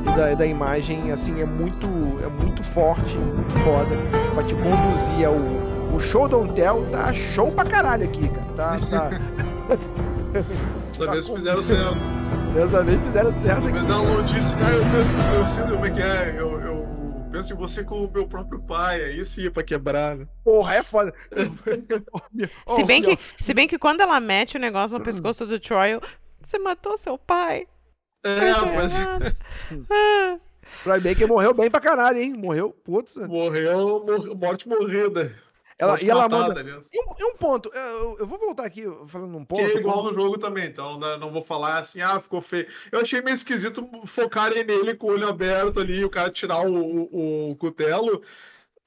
[0.02, 1.86] e da, da imagem, assim, é muito,
[2.24, 3.94] é muito forte, muito foda,
[4.34, 5.34] pra te conduzir ao...
[5.94, 8.46] O show Don't Tell tá show pra caralho aqui, cara.
[8.56, 9.10] Tá, tá.
[10.88, 11.96] Dessa vez fizeram certo.
[12.54, 13.72] Dessa vez fizeram certo aqui.
[13.78, 14.70] Mas ela não disse, né?
[14.74, 16.34] Eu penso, eu sinto como é que é.
[16.36, 16.77] Eu, eu
[17.38, 19.00] penso em você como o meu próprio pai.
[19.02, 20.26] Aí sim é pra quebrar, né?
[20.44, 21.14] Porra, é foda.
[22.74, 25.92] se, bem que, se bem que quando ela mete o negócio no pescoço do Troy,
[25.92, 26.02] eu,
[26.42, 27.66] você matou seu pai.
[28.24, 28.94] É, mas.
[29.90, 30.38] Ah,
[30.84, 32.34] Troy Baker morreu bem pra caralho, hein?
[32.34, 33.16] Morreu, putz.
[33.16, 35.34] morreu, mor- morte morrida.
[35.78, 36.60] Ela, e ela manda.
[36.60, 39.58] E um, e um ponto, eu, eu vou voltar aqui falando um ponto.
[39.64, 42.66] Que é igual no jogo também, então não, não vou falar assim, ah, ficou feio.
[42.90, 46.74] Eu achei meio esquisito focarem nele com o olho aberto ali, o cara tirar o,
[46.74, 48.20] o, o cutelo.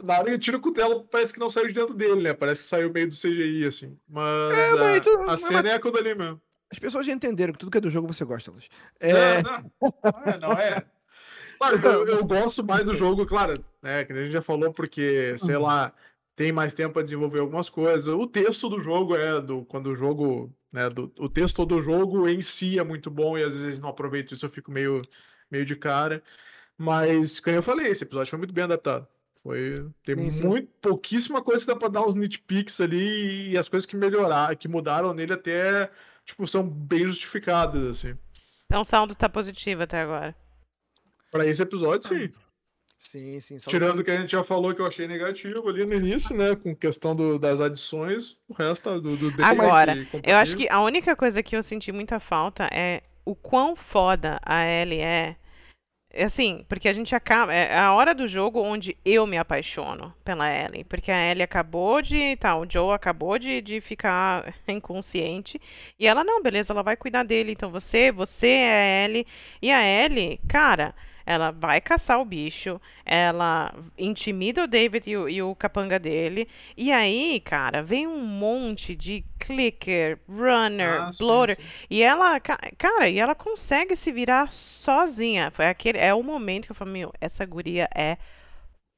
[0.03, 2.33] na hora que tira o cutelo, parece que não saiu de dentro dele, né?
[2.33, 3.97] Parece que saiu meio do CGI, assim.
[4.09, 6.41] Mas, É, mas a, tu- a mas- cena é aquilo dali mesmo.
[6.69, 8.67] As pessoas já entenderam que tudo que é do jogo você gosta, Luiz.
[8.99, 10.83] É, Não, não, não é, não é.
[11.57, 14.03] Claro, eu, eu gosto mais do jogo, claro, né?
[14.03, 15.61] Que a gente já falou, porque, sei Uhum.
[15.63, 15.93] lá,
[16.41, 18.07] tem mais tempo para desenvolver algumas coisas.
[18.07, 19.63] O texto do jogo é do.
[19.65, 20.51] Quando o jogo.
[20.71, 23.89] Né, do, o texto do jogo em si é muito bom e às vezes não
[23.89, 25.01] aproveito isso, eu fico meio,
[25.51, 26.23] meio de cara.
[26.77, 29.05] Mas, como eu falei, esse episódio foi muito bem adaptado.
[29.43, 30.47] Foi, tem Sim, sim.
[30.47, 34.55] muito, pouquíssima coisa que dá pra dar uns nitpicks ali e as coisas que melhoraram,
[34.55, 35.91] que mudaram nele até,
[36.25, 38.17] tipo, são bem justificadas, assim.
[38.65, 40.33] Então o saldo tá positivo até agora.
[41.29, 42.31] Pra esse episódio, sim.
[43.01, 43.59] Sim, sim.
[43.59, 46.35] só- Tirando o que a gente já falou que eu achei negativo ali no início,
[46.35, 46.55] né?
[46.55, 50.81] Com questão do- das adições, o resto tá do, do Agora, Eu acho que a
[50.81, 55.35] única coisa que eu senti muita falta é o quão foda a Ellie é.
[56.13, 57.53] É Assim, porque a gente acaba.
[57.53, 60.83] É a hora do jogo onde eu me apaixono pela Ellie.
[60.83, 62.35] Porque a Ellie acabou de.
[62.35, 65.59] Tá, o Joe acabou de, de ficar inconsciente.
[65.97, 67.53] E ela, não, beleza, ela vai cuidar dele.
[67.53, 69.25] Então você, você é a Ellie.
[69.61, 70.93] E a Ellie, cara,
[71.25, 72.79] ela vai caçar o bicho.
[73.05, 76.47] Ela intimida o David e o, e o capanga dele.
[76.77, 81.57] E aí, cara, vem um monte de clicker, runner, Ah, sim, bloater.
[81.57, 81.71] sim.
[81.89, 85.51] E ela, ca- cara, e ela consegue se virar sozinha.
[85.51, 88.17] Foi aquele, é o momento que eu falo, meu, essa guria é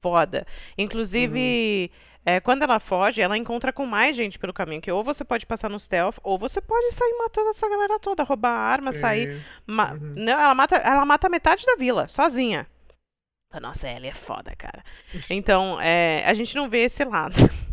[0.01, 0.45] foda.
[0.78, 1.91] Inclusive,
[2.26, 4.82] é, quando ela foge, ela encontra com mais gente pelo caminho.
[4.82, 8.24] Que ou você pode passar no stealth, ou você pode sair matando essa galera toda,
[8.24, 9.36] roubar arma, sair.
[9.36, 9.41] Sim.
[9.67, 10.13] ma- Uhum.
[10.17, 12.67] Não, ela mata, ela mata metade da vila, sozinha.
[13.61, 14.84] Nossa, ela é foda, cara.
[15.30, 17.36] Então, é, a gente não vê esse lado.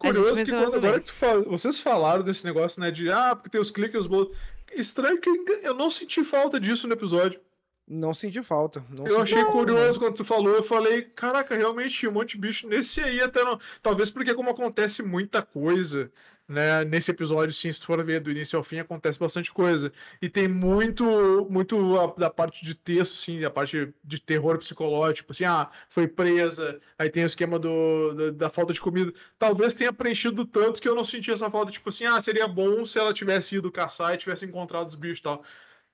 [0.00, 2.90] A Curioso que quando, agora que fala- vocês falaram desse negócio, né?
[2.90, 4.36] De ah, porque tem os cliques, os blows.
[4.74, 5.30] Estranho que
[5.62, 7.40] eu não senti falta disso no episódio.
[7.86, 8.84] Não senti falta.
[8.90, 9.52] Não Eu achei falta.
[9.52, 13.20] curioso quando tu falou, eu falei, caraca, realmente tinha um monte de bicho nesse aí
[13.20, 13.60] até não.
[13.82, 16.10] Talvez porque como acontece muita coisa,
[16.48, 19.92] né, nesse episódio, sim, se tu for ver do início ao fim, acontece bastante coisa.
[20.20, 21.04] E tem muito,
[21.50, 25.70] muito a- da parte de texto, assim, a parte de terror psicológico, tipo assim, ah,
[25.90, 29.12] foi presa, aí tem o esquema do, da, da falta de comida.
[29.38, 32.86] Talvez tenha preenchido tanto que eu não senti essa falta, tipo assim, ah, seria bom
[32.86, 35.44] se ela tivesse ido caçar e tivesse encontrado os bichos e tal.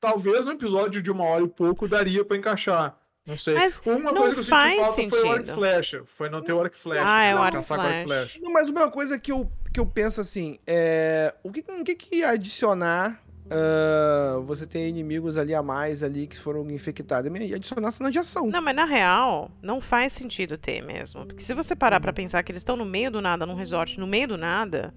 [0.01, 2.97] Talvez no episódio de uma hora e pouco daria pra encaixar.
[3.27, 3.55] Não sei.
[3.55, 5.55] Mas Uma não coisa que eu senti falta foi o arco e sentido.
[5.55, 6.03] flecha.
[6.07, 7.05] Foi não ter o arco e flecha.
[7.07, 8.39] Ah, é o não arco e caçar com arco e flecha.
[8.43, 11.35] Não, Mas uma coisa que eu, que eu penso assim, é.
[11.43, 16.27] O que, o que, que ia adicionar ah, você ter inimigos ali a mais ali
[16.29, 17.31] que foram infectados?
[17.41, 18.47] Ia adicionar cena de ação.
[18.47, 21.27] Não, mas na real, não faz sentido ter mesmo.
[21.27, 23.99] Porque se você parar pra pensar que eles estão no meio do nada, num resort,
[23.99, 24.95] no meio do nada,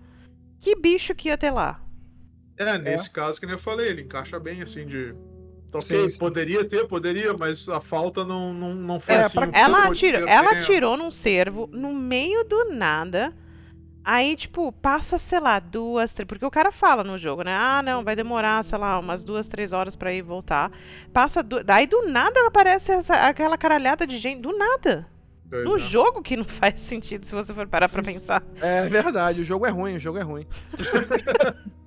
[0.60, 1.83] que bicho que ia ter lá?
[2.58, 5.14] É, nesse caso, que nem eu falei, ele encaixa bem assim de.
[5.74, 6.20] Ok, Sim, sim.
[6.20, 9.34] poderia ter, poderia, mas a falta não, não, não foi É, assim.
[9.40, 13.34] pra- Ela atirou, ela atirou num cervo no meio do nada.
[14.06, 16.28] Aí, tipo, passa, sei lá, duas, três.
[16.28, 17.56] Porque o cara fala no jogo, né?
[17.58, 20.72] Ah, não, vai demorar, sei lá, umas duas, três horas pra ir voltar.
[21.14, 21.42] Passa.
[21.42, 21.64] Du...
[21.64, 24.42] Daí do nada aparece essa- aquela caralhada de gente.
[24.42, 25.08] Do nada.
[25.50, 25.80] Pois No é.
[25.80, 28.44] jogo que não faz sentido se você for parar pra pensar.
[28.62, 30.46] É verdade, o jogo é ruim, o jogo é ruim.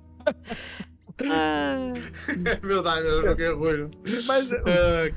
[1.29, 1.93] Ah,
[2.45, 3.89] É verdade, eu joguei ruim.
[4.25, 5.13] Mas, É,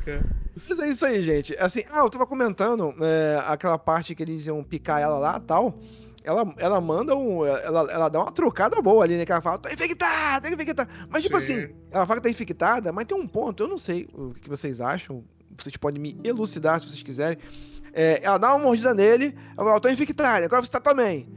[0.69, 1.55] mas é isso aí, gente.
[1.59, 5.47] Assim, ah, eu tava comentando é, aquela parte que eles iam picar ela lá e
[5.47, 5.79] tal.
[6.23, 7.47] Ela, ela manda um.
[7.47, 9.25] Ela, ela dá uma trocada boa ali, né?
[9.25, 10.91] Que ela fala, tô infectada, tô infectada.
[11.11, 11.59] Mas, tipo Sim.
[11.65, 14.49] assim, ela fala que tá infectada, mas tem um ponto, eu não sei o que
[14.49, 15.25] vocês acham.
[15.57, 17.39] Vocês podem me elucidar se vocês quiserem.
[17.93, 21.29] É, ela dá uma mordida nele, ela fala, tô infectada, agora você tá também.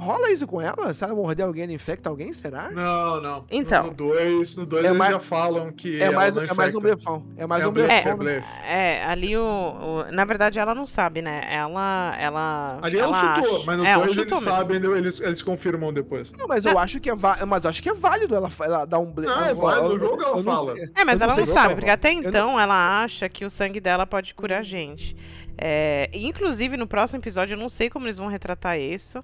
[0.00, 0.94] Rola isso com ela?
[0.94, 2.70] Se ela morder alguém, ela infecta alguém, será?
[2.70, 3.44] Não, não.
[3.50, 3.84] Então.
[3.84, 6.00] No 2, no dois É eles mais- já falam que.
[6.00, 7.26] É ela mais, não é mais um blefão.
[7.36, 8.12] É mais É um blefe, blefão.
[8.12, 8.48] é blefe.
[8.64, 11.46] é, ali o, o- Na verdade, ela não sabe, né?
[11.50, 12.16] Ela.
[12.18, 14.58] ela Ali ela, chutou, acha- mas no é, ela 2 chutou eles mesmo.
[14.58, 16.32] sabem, eles, eles confirmam depois.
[16.38, 18.84] Não, mas eu acho que é, va- mas eu acho que é válido ela, ela
[18.86, 19.36] dar um blefão.
[19.36, 20.74] Não, é válido, no jogo ela fala.
[20.96, 24.06] É, mas ela não sabe, ela- porque até então ela acha que o sangue dela
[24.06, 25.14] pode curar a gente.
[25.62, 29.22] É, inclusive, no próximo episódio, eu não sei como eles vão retratar isso.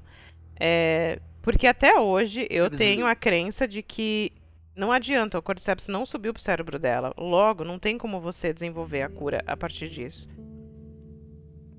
[0.59, 4.33] É, porque até hoje eu Eles- tenho a crença de que
[4.77, 7.15] não adianta, o Cordyceps não subiu pro cérebro dela.
[7.17, 10.29] Logo, não tem como você desenvolver a cura a partir disso.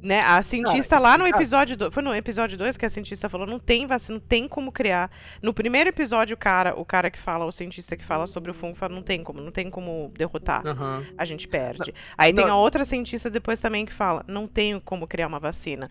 [0.02, 0.20] Né?
[0.24, 3.58] A cientista lá no episódio 2, foi no episódio 2 que a cientista falou, não
[3.60, 5.12] tem vacina, não tem como criar.
[5.42, 8.54] No primeiro episódio, o cara, o cara que fala, o cientista que fala sobre o
[8.54, 10.66] fungo, fala, não tem como, não tem como derrotar.
[10.66, 11.04] Aham.
[11.18, 11.94] A gente perde.
[12.16, 12.54] Aí tem não.
[12.54, 15.90] a outra cientista depois também que fala, não tenho como criar uma vacina.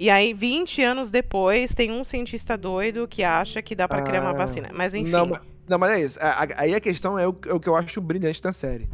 [0.00, 4.22] E aí, 20 anos depois, tem um cientista doido que acha que dá pra criar
[4.22, 4.70] uma Ah, vacina.
[4.72, 5.10] Mas enfim.
[5.10, 5.30] Não,
[5.68, 6.18] não, mas é isso.
[6.22, 8.88] A- Aí a questão é o, é o que eu acho brilhante da série.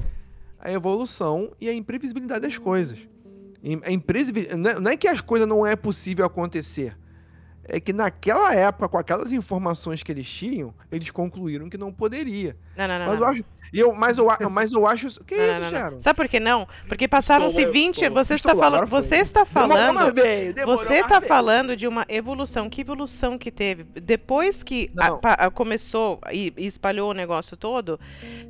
[0.58, 2.98] A evolução e a imprevisibilidade das coisas.
[3.62, 4.56] É.
[4.56, 6.96] Não é- não é que as coisas não é possível acontecer.
[7.68, 12.56] É que naquela época, com aquelas informações que eles tinham, eles concluíram que não poderia.
[12.76, 13.06] Não, não, não.
[13.06, 13.44] Mas eu acho.
[13.72, 15.24] Eu, mas, eu, mas eu acho.
[15.24, 15.70] Que Não, isso, não, não.
[15.70, 16.00] Sharon?
[16.00, 16.68] Sabe por que não?
[16.86, 17.94] Porque passaram-se Pistola, 20.
[17.98, 18.24] pistola.
[18.24, 18.88] Você está Pistola, falando.
[18.88, 20.14] Você está falando.
[20.14, 21.28] veio, demorou, Você está veio.
[21.28, 22.70] falando de uma evolução.
[22.70, 23.82] Que evolução que teve?
[24.00, 27.98] Depois que a- a- começou e, e espalhou o negócio todo,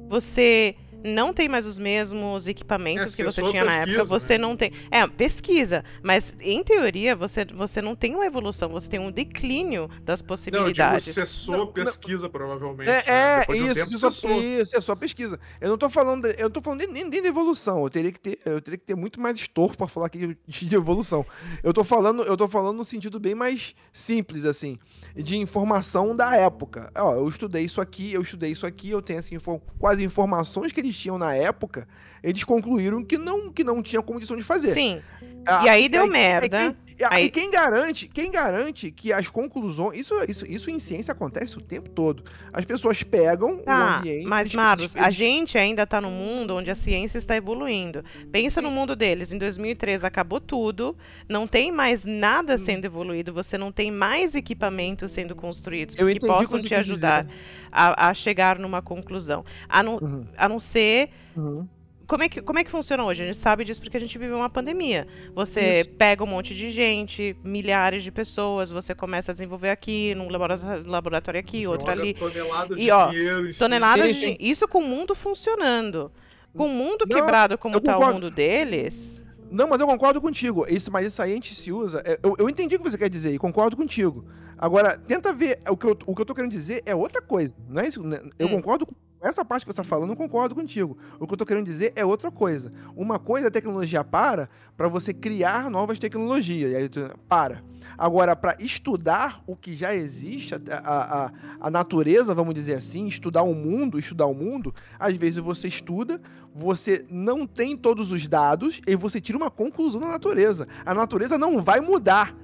[0.06, 3.86] você não tem mais os mesmos equipamentos É, que você cessou a tinha na época.
[3.86, 4.38] pesquisa, Você né?
[4.38, 4.72] não tem.
[4.90, 5.84] É, pesquisa.
[6.02, 10.26] Mas, em teoria, você, você não tem uma evolução, você tem um declínio das Não,
[10.26, 11.04] eu digo, possibilidades.
[11.04, 12.88] cessou a pesquisa, provavelmente.
[12.90, 13.02] É, né?
[13.06, 14.42] é de um isso, tempo, isso, cessou.
[14.42, 15.38] isso, é só pesquisa.
[15.60, 17.82] Eu não tô falando, de- eu não tô falando nem, nem de evolução.
[17.82, 20.66] Eu teria que ter, eu teria que ter muito mais estofo para falar aqui de,
[20.66, 21.24] de evolução.
[21.62, 24.78] Eu tô falando, eu tô falando no sentido bem mais simples assim,
[25.14, 26.90] de informação da época.
[26.94, 29.36] Ó, eu estudei isso aqui, eu estudei isso aqui, eu tenho assim,
[29.78, 31.86] quais informações que eles tinham na época,
[32.22, 34.72] eles concluíram que não que não tinha condição de fazer.
[34.72, 35.00] Sim.
[35.46, 36.48] Ah, E aí deu quem- merda.
[36.48, 39.98] quem- e Aí- E quem garante, quem garante que as conclusões.
[39.98, 42.22] Isso, isso, isso em ciência acontece o tempo todo.
[42.52, 44.26] As pessoas pegam o Tá, ambiente.
[44.26, 48.04] mas eles- Marlos, a gente ainda tá num mundo onde a ciência está evoluindo.
[48.32, 48.74] Pensa no Sim.
[48.74, 49.32] mundo deles.
[49.32, 50.96] Em 2003 acabou tudo,
[51.28, 52.18] não tem mais Hum.
[52.18, 56.74] nada sendo evoluído, você não tem mais equipamentos sendo construídos Eu que o possam te
[56.74, 57.26] ajudar
[57.70, 59.44] a, a chegar numa conclusão.
[59.68, 61.10] A não, Uhum, a não ser.
[61.36, 61.66] uhum.
[62.06, 63.22] Como é, que, como é que funciona hoje?
[63.22, 65.08] A gente sabe disso porque a gente viveu uma pandemia.
[65.34, 65.90] Você Isso.
[65.90, 70.86] pega um monte de gente, milhares de pessoas, você começa a desenvolver aqui, num laboratório,
[70.88, 72.14] laboratório aqui, outro ali.
[72.14, 73.68] Toneladas E, de ó, dinheiro em cima.
[73.68, 74.36] Toneladas Sim, sim.
[74.36, 74.48] de.
[74.50, 76.12] Isso com o mundo funcionando.
[76.56, 78.14] Com o mundo Não, quebrado como tá o concordo.
[78.14, 79.24] mundo deles.
[79.50, 80.64] Não, mas eu concordo contigo.
[80.68, 82.02] Isso, mas isso aí a gente se usa.
[82.04, 84.24] é, Eu, eu entendi o que você quer dizer e concordo contigo.
[84.58, 85.60] Agora, tenta ver.
[85.68, 87.60] O que eu, o que eu tô querendo dizer é outra coisa.
[87.68, 88.02] Não é isso?
[88.02, 88.20] né?
[88.38, 88.52] Eu Hum.
[88.52, 90.96] concordo com essa parte que você tá falando, eu concordo contigo.
[91.18, 92.72] O que eu tô querendo dizer é outra coisa.
[92.94, 96.72] Uma coisa a tecnologia para para você criar novas tecnologias.
[96.72, 96.90] E aí
[97.28, 97.62] para.
[97.98, 103.42] Agora, para estudar o que já existe, a, a- a natureza, vamos dizer assim, estudar
[103.42, 106.20] o mundo, estudar o mundo, às vezes você estuda,
[106.54, 110.68] você não tem todos os dados e você tira uma conclusão da natureza.
[110.84, 112.34] A natureza não vai mudar.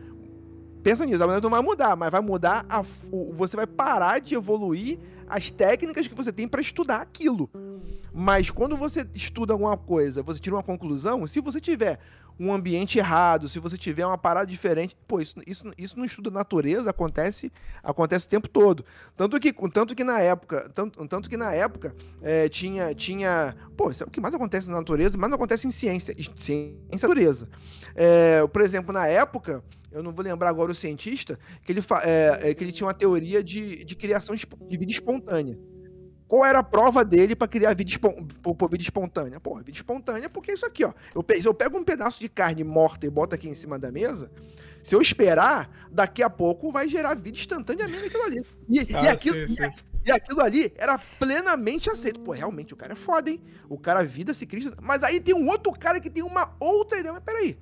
[0.83, 2.85] Pensa nisso, a natureza não vai mudar, mas vai mudar a,
[3.33, 7.49] você vai parar de evoluir as técnicas que você tem para estudar aquilo.
[8.13, 11.99] Mas quando você estuda alguma coisa, você tira uma conclusão, se você tiver
[12.39, 16.31] um ambiente errado, se você tiver uma parada diferente, pô, isso, isso, isso no estudo
[16.31, 17.53] da natureza acontece,
[17.83, 18.85] acontece o tempo todo.
[19.17, 23.91] Tanto que, tanto que na época, tanto, tanto que na época é, tinha, tinha, pô,
[23.91, 27.49] isso é o que mais acontece na natureza, mas não acontece em ciência, ciência natureza.
[27.95, 32.51] É, por exemplo, na época, eu não vou lembrar agora o cientista, que ele, é,
[32.51, 35.59] é, que ele tinha uma teoria de, de criação de vida espontânea.
[36.33, 38.27] Qual era a prova dele para criar vida, espon-
[38.71, 39.39] vida espontânea?
[39.39, 40.95] Pô, vida espontânea porque é isso aqui, ó.
[41.15, 43.93] Eu, pe- eu pego um pedaço de carne morta e boto aqui em cima da
[43.93, 44.31] mesa,
[44.83, 48.43] se eu esperar, daqui a pouco vai gerar vida instantaneamente aquilo ali.
[48.67, 49.71] E, e Ah, aquilo, sim, sim.
[50.07, 52.19] e aquilo ali era plenamente aceito.
[52.21, 53.39] Pô, realmente, o cara é foda, hein?
[53.69, 54.73] O cara vida se cria.
[54.81, 57.13] Mas aí tem um outro cara que tem uma outra ideia.
[57.13, 57.59] Mas peraí.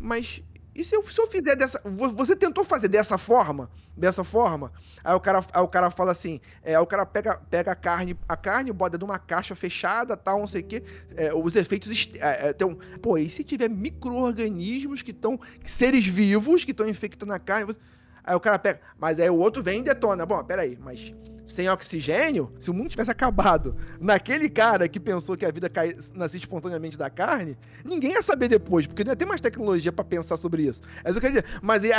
[0.00, 0.42] Mas
[0.74, 1.80] e se eu, se eu fizer dessa.
[1.84, 3.70] vo- Você tentou fazer dessa forma?
[3.96, 4.72] Dessa forma?
[5.04, 7.76] Aí o cara, aí o cara fala assim: é, aí o cara pega, pega a
[7.76, 10.82] carne, a carne, bota numa caixa fechada, tal, não sei o quê.
[11.16, 11.90] é, os efeitos.
[12.18, 12.68] É, tem
[13.00, 15.38] pô, e se tiver micro-organismos que estão.
[15.64, 17.76] seres vivos que estão infectando a carne?
[18.24, 18.80] Aí o cara pega.
[18.98, 20.24] Mas aí o outro vem e detona.
[20.26, 21.12] Bom, peraí, mas
[21.44, 25.94] sem oxigênio, se o mundo tivesse acabado naquele cara que pensou que a vida cai,
[26.14, 30.04] nascia espontaneamente da carne, ninguém ia saber depois, porque não ia ter mais tecnologia pra
[30.04, 30.80] pensar sobre isso.
[31.04, 31.60] É isso que eu quero dizer.
[31.62, 31.98] Mas a,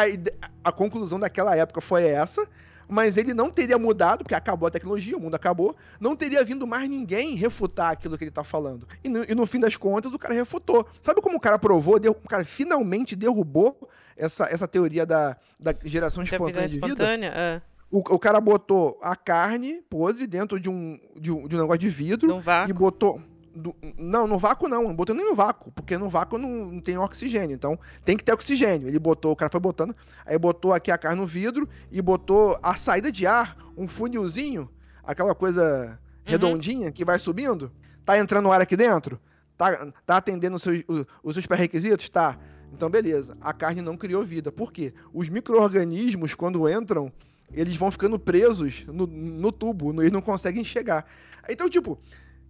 [0.64, 2.48] a conclusão daquela época foi essa.
[2.88, 5.76] Mas ele não teria mudado, porque acabou a tecnologia, o mundo acabou.
[6.00, 8.88] Não teria vindo mais ninguém refutar aquilo que ele tá falando.
[9.04, 10.88] E no, e no fim das contas, o cara refutou.
[11.02, 11.98] Sabe como o cara provou?
[12.00, 16.88] Derru- O cara finalmente derrubou essa, essa teoria da, da geração vida espontânea de vida?
[16.90, 17.32] espontânea.
[17.36, 17.62] é.
[17.96, 21.80] O, o cara botou a carne podre dentro de um, de um, de um negócio
[21.80, 22.70] de vidro Num vácuo.
[22.70, 23.22] e botou.
[23.56, 26.82] do- não, no vácuo não, não botou nem no vácuo, porque no vácuo não, não
[26.82, 28.90] tem oxigênio, então tem que ter oxigênio.
[28.90, 32.60] Ele botou, o cara foi botando, aí botou aqui a carne no vidro e botou
[32.62, 34.70] a saída de ar, um funilzinho,
[35.02, 37.72] aquela coisa redondinha que vai subindo.
[38.04, 39.18] Tá entrando ar aqui dentro?
[39.58, 42.10] Tá, tá atendendo os seus, os, os seus pré-requisitos?
[42.10, 42.38] Tá.
[42.74, 43.38] Então, beleza.
[43.40, 44.52] A carne não criou vida.
[44.52, 44.94] Por quê?
[45.14, 47.10] Os micro-organismos, quando entram,
[47.56, 51.06] eles vão ficando presos no, no tubo, no- eles não conseguem chegar.
[51.50, 52.00] Então, tipo,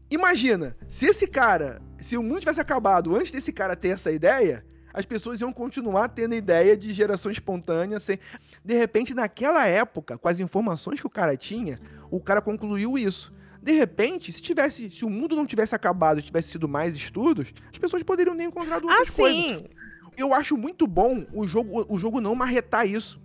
[0.09, 4.65] imagina, se esse cara, se o mundo tivesse acabado antes desse cara ter essa ideia,
[4.93, 8.17] as pessoas iam continuar tendo ideia de geração espontânea sem.
[8.63, 13.33] De repente, naquela época, com as informações que o cara tinha, o cara concluiu isso.
[13.61, 17.51] De repente, se tivesse, se o mundo não tivesse acabado e tivesse sido mais estudos,
[17.71, 19.37] as pessoas poderiam ter encontrado Ah, outras coisas.
[19.43, 19.65] sim.
[20.15, 23.19] eu acho muito bom o jogo, o jogo não marretar isso.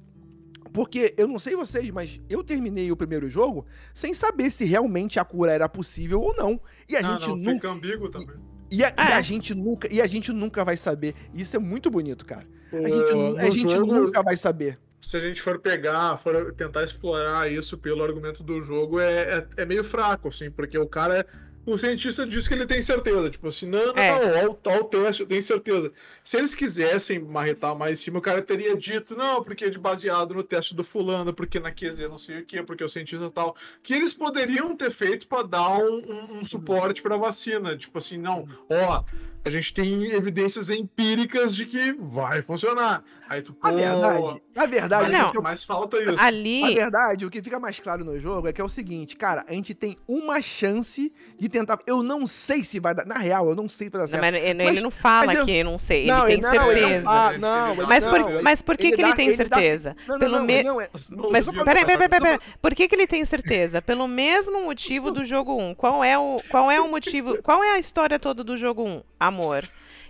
[0.72, 5.18] Porque eu não sei vocês, mas eu terminei o primeiro jogo sem saber se realmente
[5.18, 6.60] a cura era possível ou não.
[6.88, 7.52] E a Ah, gente não, nunca.
[7.52, 8.36] fica ambíguo também.
[8.70, 9.12] E a, e É.
[9.14, 11.14] a gente nunca, e a gente nunca vai saber.
[11.34, 12.46] Isso é muito bonito, cara.
[12.72, 14.78] A É, gente, a gente jogo- nunca vai saber.
[15.00, 19.62] se a gente for pegar, for tentar explorar isso pelo argumento do jogo, é, é,
[19.62, 21.26] é meio fraco, assim, porque o cara.
[21.66, 23.28] O cientista diz que ele tem certeza.
[23.30, 24.42] Tipo assim, não, não, É.
[24.44, 24.54] não,
[24.84, 25.92] teste eu tenho certeza.
[26.24, 30.34] Se eles quisessem marretar mais em cima, o cara teria dito, não, porque é baseado
[30.34, 33.54] no teste do fulano, porque na QZ não sei o quê, porque o cientista tal.
[33.82, 37.76] Que eles poderiam ter feito pra dar um, um- um suporte pra vacina.
[37.76, 39.04] Tipo assim, não, ó,
[39.44, 43.02] a gente tem evidências empíricas de que vai funcionar.
[43.28, 45.28] Aí tu, pô, A verdade, a verdade, mas, Não.
[45.28, 46.16] o que eu- mas falta isso.
[46.18, 46.64] Ali.
[46.64, 49.44] a verdade, o que fica mais claro no jogo é que é o seguinte, cara,
[49.46, 51.78] a gente tem uma chance de tentar.
[51.86, 53.06] Eu não sei se vai dar.
[53.06, 54.20] Na real, eu não sei se vai dar Não, certo.
[54.34, 56.50] mas ele, Mas- ele não fala eu- que não sei, ele não, tem ele, não,
[56.52, 57.04] ele não certeza.
[57.04, 59.96] fala, não, mas, não, por, mas por que, ele que ele dá- tem certeza?
[60.08, 60.90] Não, não, Pelo não, me- não, é-
[61.30, 62.38] Mas peraí, peraí, peraí, peraí.
[62.60, 63.80] Por que, que ele tem certeza?
[63.80, 65.72] Pelo mesmo motivo do jogo 1.
[65.76, 67.40] Qual é o, qual é o motivo?
[67.44, 69.02] Qual é a história toda do jogo 1?
[69.30, 69.62] Amor.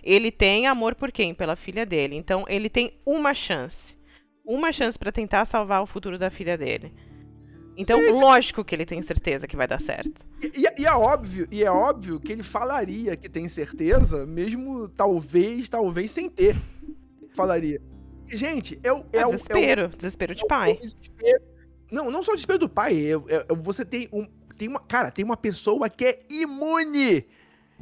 [0.03, 1.33] Ele tem amor por quem?
[1.33, 2.15] Pela filha dele.
[2.15, 3.95] Então ele tem uma chance.
[4.43, 6.91] Uma chance pra tentar salvar o futuro da filha dele.
[7.77, 10.25] Então, lógico que ele tem certeza que vai dar certo.
[10.43, 15.69] E, e- é óbvio, e é óbvio que ele falaria que tem certeza, mesmo talvez,
[15.69, 16.57] talvez sem ter.
[17.33, 17.81] Falaria.
[18.27, 18.97] Gente, é o.
[19.13, 20.73] É, É o, é o- desespero, desespero de é pai.
[20.77, 21.43] desespero-
[21.91, 23.11] Não, não só o desespero do pai.
[23.29, 24.27] é- você tem um.
[24.57, 27.25] Tem uma, cara, tem uma pessoa que é imune.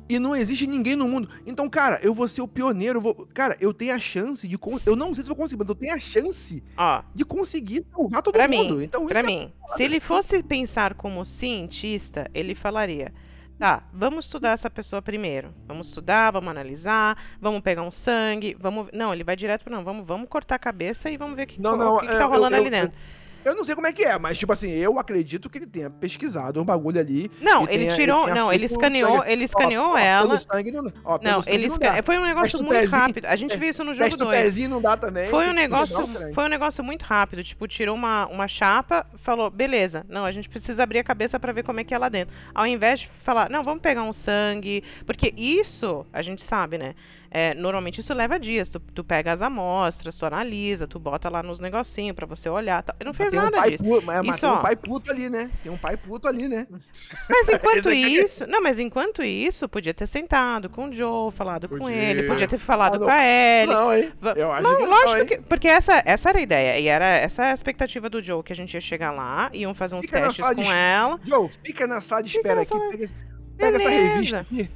[0.07, 1.29] E não existe ninguém no mundo.
[1.45, 2.97] Então, cara, eu vou ser o pioneiro.
[2.97, 4.57] eu Vou, cara, eu tenho a chance de.
[4.57, 7.85] con- Eu não sei se vou conseguir, mas eu tenho a chance Ó, de conseguir
[7.91, 8.77] salvar todo Pra mundo.
[8.77, 13.13] mim, então, Pra é mim, se ele fosse pensar como cientista, ele falaria:
[13.57, 15.53] tá, vamos estudar essa pessoa primeiro.
[15.67, 18.87] Vamos estudar, vamos analisar, vamos pegar um sangue, vamos.
[18.93, 21.47] Não, ele vai direto pro não, vamos, vamos cortar a cabeça e vamos ver o
[21.47, 22.97] que, Não, não, que, que é, tá eu- rolando eu- ali dentro.
[22.97, 25.89] Eu não sei como é que é, mas, tipo assim, eu acredito que ele tenha
[25.89, 27.29] pesquisado um bagulho ali.
[27.41, 28.23] Não, ele tenha- tirou.
[28.23, 30.27] tenha não, ele escaneou, ele Ó, escaneou ó, ela.
[30.27, 31.91] Pelo sangue não, ó, Não, sangue ele não esca...
[31.93, 32.03] dá.
[32.03, 33.25] Foi um negócio muito pezinho, rápido.
[33.25, 34.37] A gente viu isso no jogo do 2.
[34.37, 35.29] pezinho não dá também.
[35.29, 40.05] Foi um negócio, foi um negócio muito rápido, tipo, tirou uma, uma chapa, falou, beleza,
[40.09, 42.33] não, a gente precisa abrir a cabeça pra ver como é que é lá dentro.
[42.53, 46.93] Ao invés de falar, não, vamos pegar um sangue, porque isso, a gente sabe, né?
[47.31, 48.69] É, normalmente isso leva dias.
[48.69, 52.81] Tu, tu pega as amostras, tu analisa, tu bota lá nos negocinhos pra você olhar.
[52.83, 52.95] Tal.
[52.99, 53.83] Ele não fez tem um nada pai disso.
[53.83, 55.51] puto, mas, mas Isso, tem um pai puto ali, né?
[55.63, 56.67] Tem um pai puto ali, né?
[57.29, 58.47] Mas enquanto isso.
[58.47, 61.95] Não, mas enquanto isso, podia ter sentado com o Joe, falado com Podia.
[61.95, 63.05] ele, podia ter falado Ah, não.
[63.05, 63.73] com a Ellie.
[63.75, 64.13] Não, hein?
[64.35, 65.25] Eu acho não, que não, lógico hein?
[65.27, 65.37] que.
[65.41, 66.79] Porque essa, essa era a ideia.
[66.79, 69.95] E era essa a expectativa do Joe, que a gente ia chegar lá, iam fazer
[69.95, 71.19] uns Fica testes com de- ela.
[71.23, 72.69] Joe, fica na sala de Fica espera aqui.
[72.69, 73.09] sala- Pega,
[73.57, 74.69] pega essa revista aqui.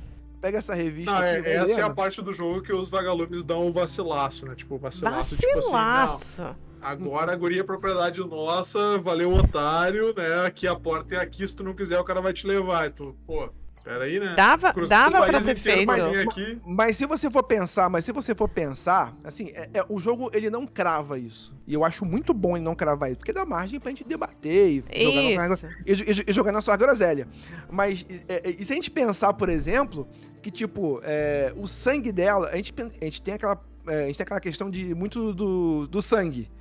[0.44, 1.48] Pega essa revista Não, é- aqui.
[1.52, 4.54] essa é a parte do jogo que os vagalumes dão o vacilaço, né?
[4.56, 6.56] Tipo, o vacilaço, tipo assim, não, Vacilaço.
[6.82, 10.46] agora a guria é propriedade nossa, valeu otário, né?
[10.46, 12.88] Aqui a porta é aqui, se tu não quiser o cara vai te levar.
[12.88, 13.48] E tu, pô,
[13.86, 14.34] peraí, né?
[14.36, 15.90] Dava, dava pra pra feito.
[16.30, 16.62] aqui.
[16.66, 20.30] Mas se você for pensar, mas se você for pensar, assim, é- é- o jogo
[20.34, 21.54] ele não crava isso.
[21.66, 24.84] E eu acho muito bom ele não cravar isso, porque dá margem pra gente debater
[24.92, 26.04] e jogar nossa, Isso.
[26.04, 27.30] e, e- e jogar na sua groselha.
[27.72, 30.06] Mas é, é, e se a gente pensar, por exemplo,
[30.44, 33.60] que tipo, é, o sangue dela, a gente, a gente tem aquela.
[33.88, 36.52] é, a gente tem aquela questão de muito do, do sangue.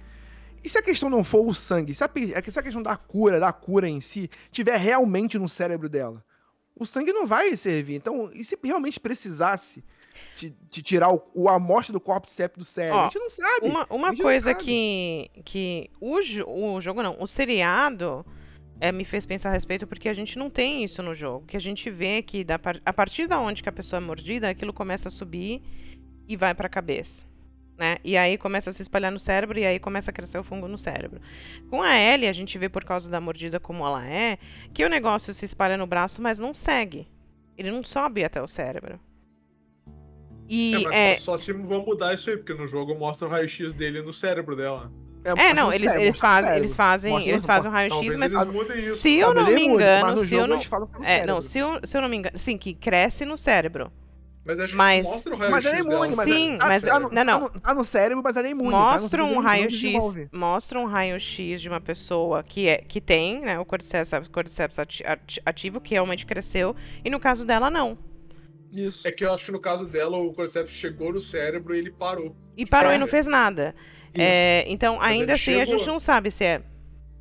[0.65, 2.97] E se a questão não for o sangue, se a, pe- se a questão da
[2.97, 6.25] cura, da cura em si, tiver realmente no cérebro dela,
[6.77, 7.97] o sangue não vai servir.
[7.97, 9.85] Então, e se realmente precisasse
[10.37, 12.97] de, de tirar o, o amostra do corpo de septo do cérebro?
[12.99, 13.67] Ó, a gente não sabe.
[13.67, 18.25] Uma, uma coisa que, que o, jo- o jogo não, o seriado
[18.83, 21.47] é, me fez pensar a respeito porque a gente não tem isso no jogo.
[21.47, 24.51] Que a gente vê que da, a partir da onde que a pessoa é mordida,
[24.51, 25.63] aquilo começa a subir
[26.27, 27.25] e vai pra cabeça.
[27.79, 27.99] Né?
[28.03, 30.67] E aí começa a se espalhar no cérebro e aí começa a crescer o fungo
[30.67, 31.21] no cérebro.
[31.71, 34.37] Com a Ellie, a gente vê por causa da mordida como ela é,
[34.75, 37.07] que o negócio se espalha no braço, mas não segue.
[37.57, 38.99] Ele não sobe até o cérebro.
[40.49, 43.31] E É, mas é, só se vão mudar isso aí, porque no jogo mostra o
[43.31, 44.91] raio-x dele no cérebro dela.
[45.25, 46.55] É, não, no eles, cérebro, eles cérebro.
[46.57, 48.97] eles fazem, Mostra eles fazem um Talvez raio-x, mas eles mudem isso.
[48.97, 50.61] se eu não me engano, mas no se eu não,
[51.05, 53.93] é, não, se eu, se eu não me engano, sim, que cresce no cérebro.
[54.45, 56.17] Mas acho Mas- que mostra o Mas raio-x ela é imune, dela.
[56.17, 57.41] mas Sim, tá, mas- tá no, não, não.
[57.41, 58.71] Tá no, tá no cérebro, mas ela é imune.
[58.73, 59.93] tá Mostra um não raio-x,
[60.33, 65.05] mostra um raio-x de uma pessoa que é que tem, né, o cordyceps, cordyceps ati-
[65.07, 66.75] ati- ativo que realmente cresceu,
[67.05, 67.97] e no caso dela não.
[68.73, 69.07] Isso.
[69.07, 71.91] É que eu acho que no caso dela, o Cordyceps chegou no cérebro e ele
[71.91, 72.35] parou.
[72.57, 72.95] E parou É.
[72.97, 73.75] e não fez nada.
[74.15, 75.79] É, então, Mas ainda assim, a chegou.
[75.79, 76.63] gente não sabe se é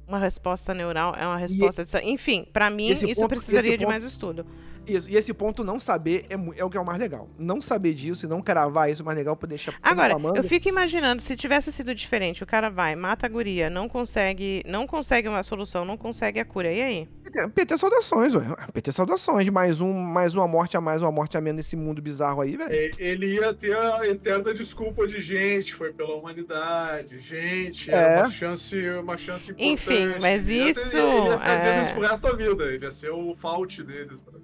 [0.07, 1.85] uma resposta neural, é uma resposta.
[1.85, 1.97] de...
[2.05, 4.45] Enfim, pra mim, esse isso ponto- precisaria de ponto- mais estudo.
[4.87, 7.29] Isso, e esse ponto não saber é, é o que é o mais legal.
[7.37, 10.67] Não saber disso e não cravar isso é mais legal pra deixar Agora, eu fico
[10.67, 15.27] imaginando, se tivesse sido diferente, o cara vai, mata a guria, não consegue, não consegue
[15.27, 17.09] uma solução, não consegue a cura, e aí?
[17.23, 18.43] PT, PT saudações, ué.
[18.73, 19.47] PT saudações.
[19.49, 22.57] Mais, um, mais uma morte a mais, uma morte a menos nesse mundo bizarro aí,
[22.57, 22.73] velho.
[22.73, 27.93] E- Ele ia ter a eterna desculpa de gente, foi pela humanidade, gente, É.
[27.95, 29.73] era uma chance, uma chance importante.
[29.73, 31.81] Enfim, mas Ele ia ter- isso, Ele ia ficar dizendo é.
[31.83, 34.21] isso pro resto da vida, ele ia ser o fault deles.
[34.25, 34.39] né?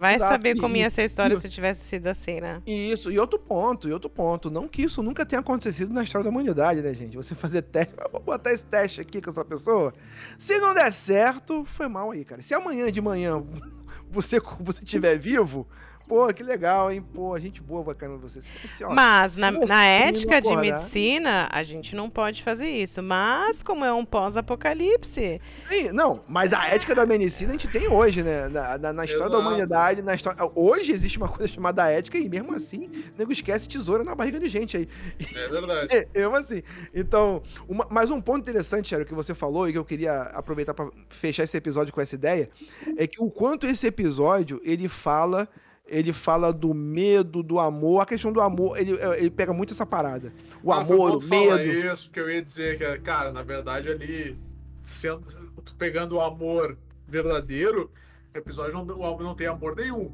[0.00, 2.62] Vai Exato, saber como ia ser a história e- se tivesse sido assim, né?
[2.66, 4.50] Isso, e outro ponto, e outro ponto.
[4.50, 7.18] Não que isso nunca tenha acontecido na história da humanidade, né, gente?
[7.18, 7.92] Você fazer teste.
[8.10, 9.92] Vou botar esse teste aqui com essa pessoa.
[10.38, 12.40] Se não der certo, foi mal aí, cara.
[12.40, 13.44] Se amanhã de manhã
[14.10, 15.68] você, você estiver vivo,
[16.10, 17.00] pô, que legal, hein?
[17.00, 18.40] Pô, gente boa bacana você.
[18.40, 22.42] Você fala assim, ó, Mas na, na ética de acordar- medicina, a gente não pode
[22.42, 23.00] fazer isso.
[23.00, 27.86] Mas como é um pós-apocalipse, Sim, não, mas a ética da medicina a gente tem
[27.88, 28.48] hoje, né?
[28.48, 29.48] Na, na- na história da Exato.
[29.48, 30.38] humanidade, na história.
[30.56, 34.40] Hoje existe uma coisa chamada ética e mesmo assim, o nego esquece tesoura na barriga
[34.40, 34.88] de gente aí.
[35.36, 35.94] É verdade.
[35.94, 36.62] É, mesmo assim.
[36.92, 40.74] Então, uma, mais um ponto interessante, Sharon, que você falou e que eu queria aproveitar
[40.74, 42.50] pra fechar esse episódio com essa ideia,
[42.96, 45.48] é que o quanto esse episódio, ele fala,
[45.90, 49.84] ele fala do medo, do amor, a questão do amor, ele, ele pega muito essa
[49.84, 50.32] parada.
[50.62, 51.58] O amor, o medo.
[51.92, 54.38] isso, porque eu ia dizer que, cara, na verdade ali,
[54.82, 55.26] sendo,
[55.64, 57.90] tu pegando o amor verdadeiro,
[58.32, 60.12] o episódio não, não tem amor nenhum.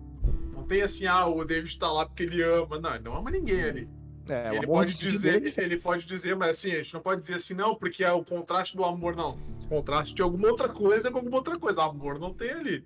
[0.55, 2.79] Não tem assim, ah, o David tá lá porque ele ama.
[2.79, 3.89] Não, ele não ama ninguém ali.
[4.29, 7.01] É, o ele amor pode dizer, dele- ele pode dizer, mas assim, a gente não
[7.01, 9.39] pode dizer assim, não, porque é o contraste do amor, não.
[9.65, 11.85] O contraste de alguma outra coisa é com alguma outra coisa.
[11.85, 12.85] Amor não tem ali.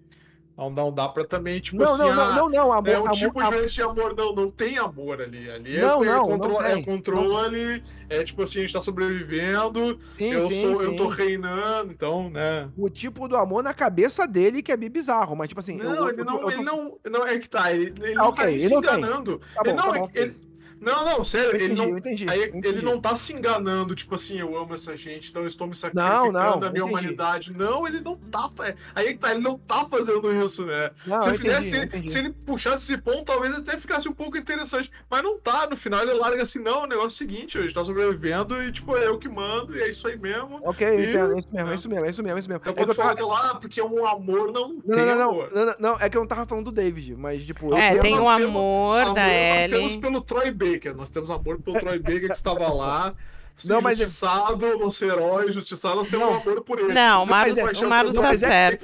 [0.60, 2.98] Não, não dá pra também, tipo Não, assim, não, ah, não, não, não, amor, é
[2.98, 5.50] um amor, tipo amor- de amor, não, não tem amor ali.
[5.50, 8.82] Ali é, Não, é, não, contro- não é controle, é tipo assim, a gente tá
[8.82, 10.96] sobrevivendo, Sim, eu sim, sou, eu sim.
[10.96, 12.68] tô reinando, então, né?
[12.76, 15.78] O tipo do amor na cabeça dele que é bem bizarro, mas tipo assim.
[15.78, 18.16] Não, eu- ele eu- não, eu- ele não, não é que tá, ele, ele Ah,
[18.16, 19.38] não ok, tá ele se não enganando.
[19.38, 20.49] Tá ele bom, não, tá bom, ele-
[20.80, 22.66] não, não, sério, Eu ele entendi, não, entendi, aí, entendi.
[22.68, 25.74] ele não tá se enganando, tipo assim, eu amo essa gente, então eu estou me
[25.74, 26.80] sacrificando não, a minha entendi.
[26.82, 27.52] humanidade.
[27.52, 28.48] Não, ele não tá.
[28.94, 30.90] Aí é que tá, ele não tá fazendo isso, né?
[31.06, 32.10] Não, se eu ele fizesse, entendi, se eu ele, entendi.
[32.10, 34.90] se ele puxasse esse ponto, talvez até ficasse um pouco interessante.
[35.10, 37.62] Mas não tá, no final ele larga assim, não, o negócio é o seguinte, a
[37.62, 40.60] gente tá sobrevivendo e, tipo, é eu que mando, e é isso aí mesmo.
[40.64, 42.62] Ok, E- entendo, é isso mesmo, é isso mesmo, é isso mesmo, é isso mesmo.
[42.64, 45.14] É eu quando fala tava- que lá, porque é um amor, não, Não, tem não,
[45.16, 45.50] não, amor.
[45.52, 47.74] não, não, não, é que eu não tava falando do David, mas tipo.
[47.74, 50.00] é, eu tem nós o temos amor, Amor da nós temos Ellie.
[50.00, 53.14] pelo Troy Baker, nós temos amor pelo Troy Baker que estava lá.
[53.66, 56.34] Não, mas- injustiçado, nosso herói, injustiçado, nós temos Não.
[56.40, 56.94] amor por ele.
[56.94, 58.78] Não, o Não, mas Marlos, é- o Marlos tá é-.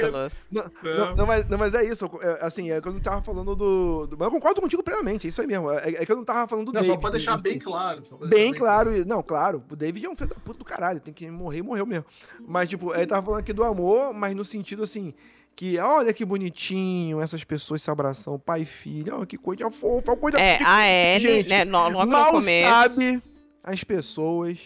[0.51, 0.99] Não, É.
[0.99, 3.57] não, não, mas, não, mas é isso, é, assim, é que eu não tava falando
[3.57, 5.71] do, do- Mas eu concordo contigo plenamente, é isso aí mesmo.
[5.71, 6.95] É, é que eu não tava falando do Não, David.
[6.95, 7.43] só pra deixar assim.
[7.45, 8.03] bem claro.
[8.27, 11.01] Bem deixar claro, e- não, claro, o David é um filho da puta do caralho,
[11.01, 12.05] tem que morrer, morreu mesmo.
[12.47, 15.15] Mas, tipo, ele tava falando aqui do amor, mas no sentido assim,
[15.57, 20.15] que olha que bonitinho essas pessoas se abraçam, pai e filho, olha que coisa fofa,
[20.17, 22.69] coisa É, a Ellie, Gente, né, no- logo no mal começo.
[22.71, 23.23] sabe
[23.65, 24.59] as pessoas.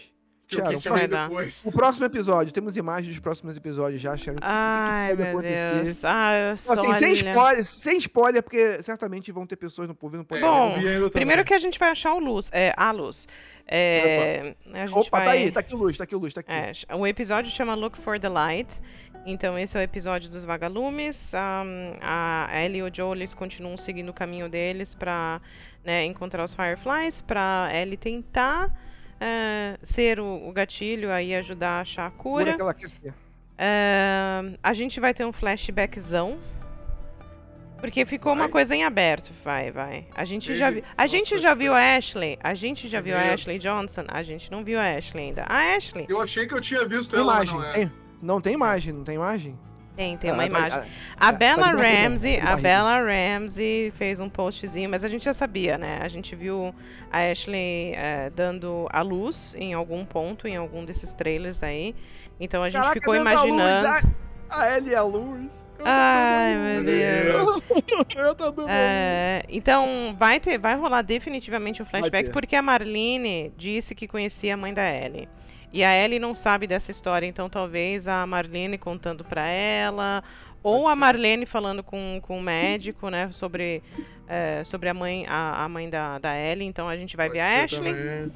[0.48, 1.64] Que o que Sharon, que depois?
[1.64, 4.38] o próximo episódio, temos imagens dos próximos episódios já, Sharon.
[4.38, 5.84] o que- o que, Ai, que pode meu acontecer?
[5.84, 6.04] Deus.
[6.04, 10.16] Ah, eu sou Assim, sem spoiler, sem spoiler, porque certamente vão ter pessoas no povo
[10.16, 11.00] É, podcast.
[11.00, 11.08] Bom.
[11.10, 13.28] Primeiro que a gente vai achar o Luz, é, a Luz.
[13.72, 15.24] É, a gente Opa, vai...
[15.26, 16.50] tá aí, tá aqui luz, tá aqui luz, tá aqui.
[16.50, 18.68] É, o episódio chama Look for the Light.
[19.26, 21.32] Então, esse é o episódio dos vagalumes.
[21.34, 25.40] Um, a Ellie e o Joe eles continuam seguindo o caminho deles pra
[25.84, 27.20] né, encontrar os Fireflies.
[27.20, 28.74] Pra Ellie tentar
[29.20, 32.54] eh, ser o, o gatilho aí ajudar a achar a Cura cura.
[32.56, 33.14] que ela quer ser.
[33.58, 36.38] Eh, a gente vai ter um flashbackzão.
[37.78, 38.50] Porque ficou uma Vai?
[38.52, 40.06] coisa em aberto, vai, vai.
[40.14, 43.32] A gente já viu, a gente já viu a Ashley, a gente já viu a.
[43.32, 45.44] Ashley Johnson, a gente não viu a Ashley ainda.
[45.48, 47.90] A Ashley Eu achei que eu tinha visto ela, mas imagem, não é.
[48.22, 49.58] Não tem imagem, não tem imagem?
[49.96, 50.78] tem, tem Ah, uma tá- imagem.
[50.78, 52.56] ah, A tá Bella Ramsey, tá de a.
[52.56, 55.98] Bella Ramsey fez um postzinho, mas a gente já sabia, né?
[56.00, 56.74] A gente viu
[57.12, 61.94] a Ashley eh, dando a luz em algum ponto, em algum desses trailers aí.
[62.38, 63.52] Então a gente Caraca, ficou imaginando.
[63.52, 64.04] luz,
[64.48, 65.50] a, a Ellie é a luz.
[65.78, 66.84] Eu Ai, meu.
[66.84, 67.62] Deus.
[68.16, 68.70] Eu tô dando luz.
[68.70, 74.54] É, então vai ter, vai rolar definitivamente um flashback porque a Marlene disse que conhecia
[74.54, 75.28] a mãe da Ellie.
[75.72, 80.22] E a Ellie não sabe dessa história, então talvez a Marlene contando pra ela,
[80.62, 80.96] ou a.
[80.96, 83.82] Marlene falando com, com o médico, né, sobre,
[84.28, 86.66] é, sobre a mãe, a, a mãe da, da Ellie.
[86.66, 88.30] Então a gente vai Pode ver a Ashley.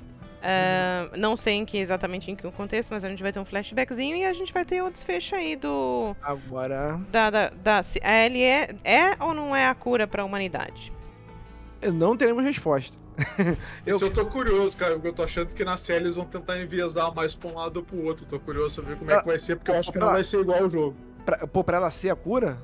[0.47, 3.47] É, não sei em que exatamente em que contexto, mas a gente vai ter um
[3.47, 7.99] flashbackzinho e a gente vai ter o desfecho aí do Agora, da, da, da se
[8.05, 10.93] a Ellie é, é ou não é a cura pra humanidade?
[11.95, 13.04] não teremos resposta.
[13.87, 13.97] Eu...
[13.97, 16.61] Isso eu tô curioso, cara, porque eu tô achando que na série eles vão tentar
[16.61, 18.27] enviesar mais pra um lado ou pro outro.
[18.27, 20.25] Tô curioso pra ver como é que vai ser, porque eu acho que não vai
[20.25, 20.97] ser igual o jogo.
[21.25, 22.59] Pra, pô, pra ela ser a cura?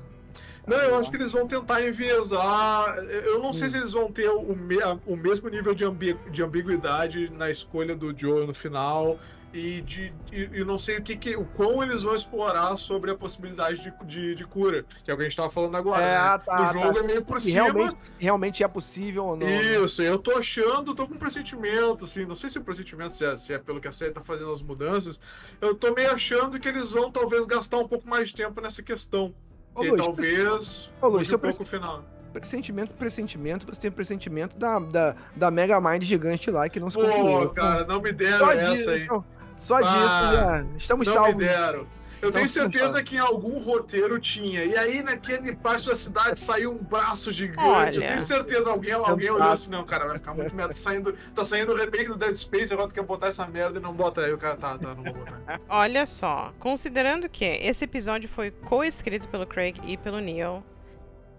[0.67, 2.95] Não, eu acho que eles vão tentar enviesar.
[3.25, 6.43] Eu não sei se eles vão ter o, me, o mesmo nível de, ambi, de
[6.43, 9.17] ambiguidade na escolha do Joe no final
[9.53, 13.15] e de e, não sei o que, que o quão eles vão explorar sobre a
[13.15, 16.03] possibilidade de, de, de cura, que é o que a gente tava falando agora.
[16.03, 16.37] É, né?
[16.37, 16.99] tá, o jogo tá.
[16.99, 17.63] é meio por cima.
[17.63, 19.45] Realmente, realmente é possível ou não?
[19.45, 19.75] Né?
[19.75, 23.25] Isso, eu tô achando, tô com um pressentimento, assim, não sei se o pressentimento se
[23.25, 25.19] é, se é pelo que a série tá fazendo as mudanças,
[25.59, 28.81] eu tô meio achando que eles vão talvez gastar um pouco mais de tempo nessa
[28.81, 29.33] questão.
[29.75, 34.79] Ô, e Luiz, talvez Ô, Luiz, um pouco final pressentimento, pressentimento, você tem pressentimento da,
[34.79, 38.51] da, da Mega Mind gigante lá que não se Pô, cara, não me deram Só
[38.53, 39.03] essa aí.
[39.03, 39.25] Então,
[39.61, 40.65] só ah, disso, já.
[40.75, 41.35] Estamos não salvos.
[41.35, 41.87] Me deram.
[42.21, 44.63] Eu então, tenho certeza que em algum roteiro tinha.
[44.63, 47.67] E aí, naquele parte da cidade, saiu um braço gigante.
[47.67, 47.95] Olha.
[47.95, 50.71] Eu tenho certeza alguém, alguém olhou assim, não, cara, vai ficar muito merda.
[50.71, 53.79] Tá saindo, tá saindo o remake do Dead Space, agora tu quer botar essa merda
[53.79, 54.33] e não bota aí.
[54.33, 55.41] O cara, tá, tá, não vou botar.
[55.69, 60.63] Olha só, considerando que esse episódio foi co-escrito pelo Craig e pelo Neil,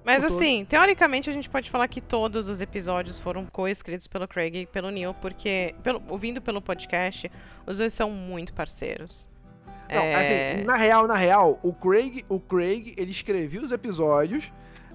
[0.05, 4.63] mas assim, teoricamente a gente pode falar que todos os episódios foram co-escritos pelo Craig
[4.63, 7.31] e pelo Neil, porque, pelo, ouvindo pelo podcast,
[7.67, 9.29] os dois são muito parceiros.
[9.89, 10.15] Não, é...
[10.15, 14.53] assim, na real, na real, o Craig, o Craig, ele escrevia os episódios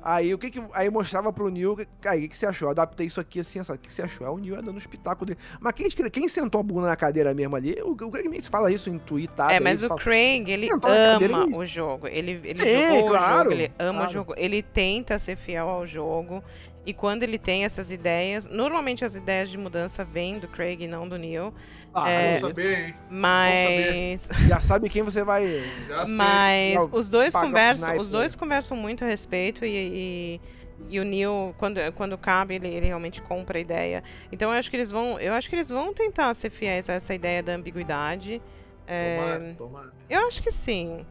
[0.07, 0.63] Aí o que que.
[0.71, 1.75] Aí mostrava pro Neil.
[2.05, 2.67] Aí, o que, que você achou?
[2.67, 3.77] Eu adaptei isso aqui assim, sabe?
[3.77, 4.25] O que, que você achou?
[4.25, 5.39] Aí o Neil ia dando um espetáculo dele.
[5.59, 7.75] Mas quem, quem sentou a bunda na cadeira mesmo ali?
[7.83, 9.45] O, o Craig Mendes fala isso em Twitter.
[9.49, 12.07] É, mas o fala, Craig, ele ama o jogo.
[12.07, 14.09] Ele, ele Sim, claro, o jogo, ele ama claro.
[14.09, 14.33] o jogo.
[14.37, 16.41] Ele tenta ser fiel ao jogo.
[16.87, 20.87] E quando ele tem essas ideias, normalmente as ideias de mudança vêm do Craig e
[20.87, 21.53] não do Neil.
[21.93, 22.95] Ah, é, saber, hein?
[23.09, 24.29] Mas.
[24.47, 25.69] Já sabe quem você vai.
[25.85, 26.89] Já mas sei.
[26.93, 30.41] os dois conversam, os dois conversam muito a respeito e, e,
[30.89, 34.01] e, o Neil, quando, quando cabe, ele, ele realmente compra a ideia.
[34.31, 35.19] Então eu acho que eles vão.
[35.19, 38.41] Eu acho que eles vão tentar ser fiéis a essa ideia da ambiguidade.
[38.87, 39.93] É, tomara, tomara.
[40.09, 41.05] Eu acho que sim.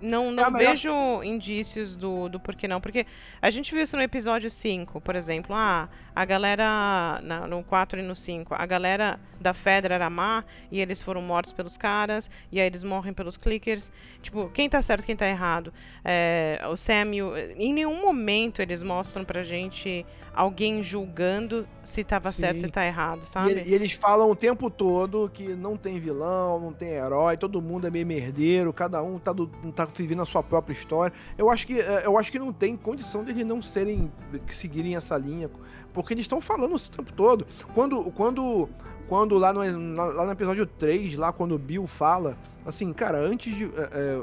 [0.00, 2.80] Não, não é, vejo indícios do, do porquê não.
[2.80, 3.06] Porque
[3.40, 5.54] a gente viu isso no episódio 5, por exemplo.
[5.54, 7.20] Ah, a galera.
[7.22, 8.54] Na, no 4 e no 5.
[8.54, 12.30] A galera da Fedra era má e eles foram mortos pelos caras.
[12.50, 13.92] E aí eles morrem pelos clickers.
[14.22, 15.72] Tipo, quem tá certo, quem tá errado?
[16.04, 17.36] É, o Samuel.
[17.56, 20.04] Em nenhum momento eles mostram pra gente
[20.38, 22.42] alguém julgando se tava Sim.
[22.42, 23.54] certo, se tá errado, sabe?
[23.54, 27.60] E, e, eles falam o tempo todo que não tem vilão, não tem herói, todo
[27.60, 31.12] mundo é meio merdeiro, cada um tá, do, tá vivendo a sua própria história.
[31.36, 34.12] Eu acho que, é, eu acho que não tem condição deles não serem,
[34.46, 35.50] seguirem essa linha,
[35.92, 37.44] porque eles estão falando o tempo todo.
[37.74, 38.68] Quando, quando,
[39.08, 39.60] quando lá no,
[39.96, 43.64] lá no episódio 3, lá quando o Bill fala, assim, cara, antes de.
[43.64, 44.22] É, é,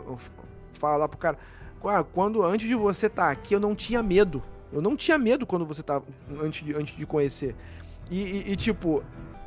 [0.79, 1.37] fala lá pro cara.
[1.83, 4.41] Ah, quando antes de você estar tá aqui, eu não tinha medo.
[4.75, 6.05] Eu não tinha medo quando você tava.
[6.41, 7.55] antes de, antes de conhecer.
[8.11, 9.01] E, e, e tipo,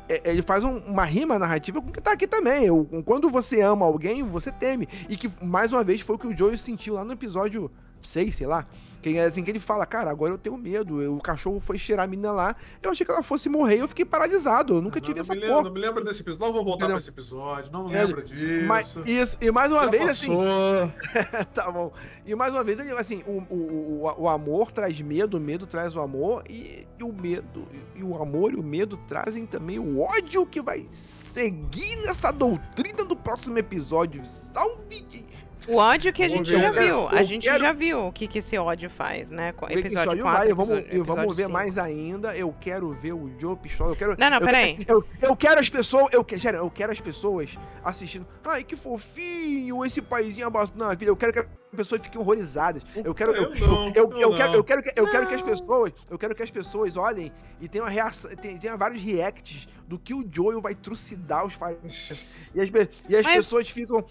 [0.09, 2.65] é, ele faz um, uma rima narrativa com o que tá aqui também.
[2.65, 4.89] Eu, quando você ama alguém, você teme.
[5.07, 7.69] E que, mais uma vez, foi o que o Joey sentiu lá no episódio
[8.01, 8.65] 6, sei lá.
[9.01, 11.01] Que é assim que ele fala, cara, agora eu tenho medo.
[11.01, 12.55] Eu, o cachorro foi cheirar a menina lá.
[12.81, 14.75] Eu achei que ela fosse morrer e eu fiquei paralisado.
[14.75, 16.45] Eu nunca não, tive não essa me lembro, Não me lembro desse episódio.
[16.45, 16.95] Não vou voltar Entendeu?
[16.95, 17.71] pra esse episódio.
[17.71, 18.67] Não é, lembro disso.
[18.67, 20.43] Mas, isso, e mais uma Já vez, assim, passou.
[20.43, 21.45] assim.
[21.53, 21.93] tá bom.
[22.25, 25.95] E mais uma vez, assim, o, o, o, o amor traz medo, o medo traz
[25.95, 26.43] o amor.
[26.49, 30.61] E, e o medo, e o amor e o medo trazem também o ódio que
[30.61, 34.25] vai seguir nessa doutrina do próximo episódio.
[34.25, 35.38] Salve!
[35.69, 37.07] O ódio que a gente já viu.
[37.07, 37.63] A gente quero...
[37.63, 39.53] já viu o que, que esse ódio faz, né?
[39.69, 41.53] Episódio 4, vai, vamos, episódio, vamos ver 5.
[41.53, 42.35] mais ainda.
[42.35, 43.91] Eu quero ver o Joe Pistola.
[43.91, 44.77] Eu quero, não, não, peraí.
[44.87, 46.07] Eu, eu, quero as pessoas.
[46.11, 48.25] Eu, sério, eu quero as pessoas assistindo.
[48.45, 51.11] Ai, que fofinho, esse paizinho abandonado na vida.
[51.11, 52.83] Eu quero que pessoas fiquem horrorizadas.
[52.95, 55.35] Eu quero eu, eu, não, eu, eu, eu quero eu quero que, eu quero que
[55.35, 57.31] as pessoas, eu quero que as pessoas olhem
[57.61, 62.37] e tenham uma reação, tenham, vários reacts do que o Joel vai trucidar os farinhas.
[62.55, 62.69] E as,
[63.07, 63.35] e as Mas...
[63.35, 64.03] pessoas ficam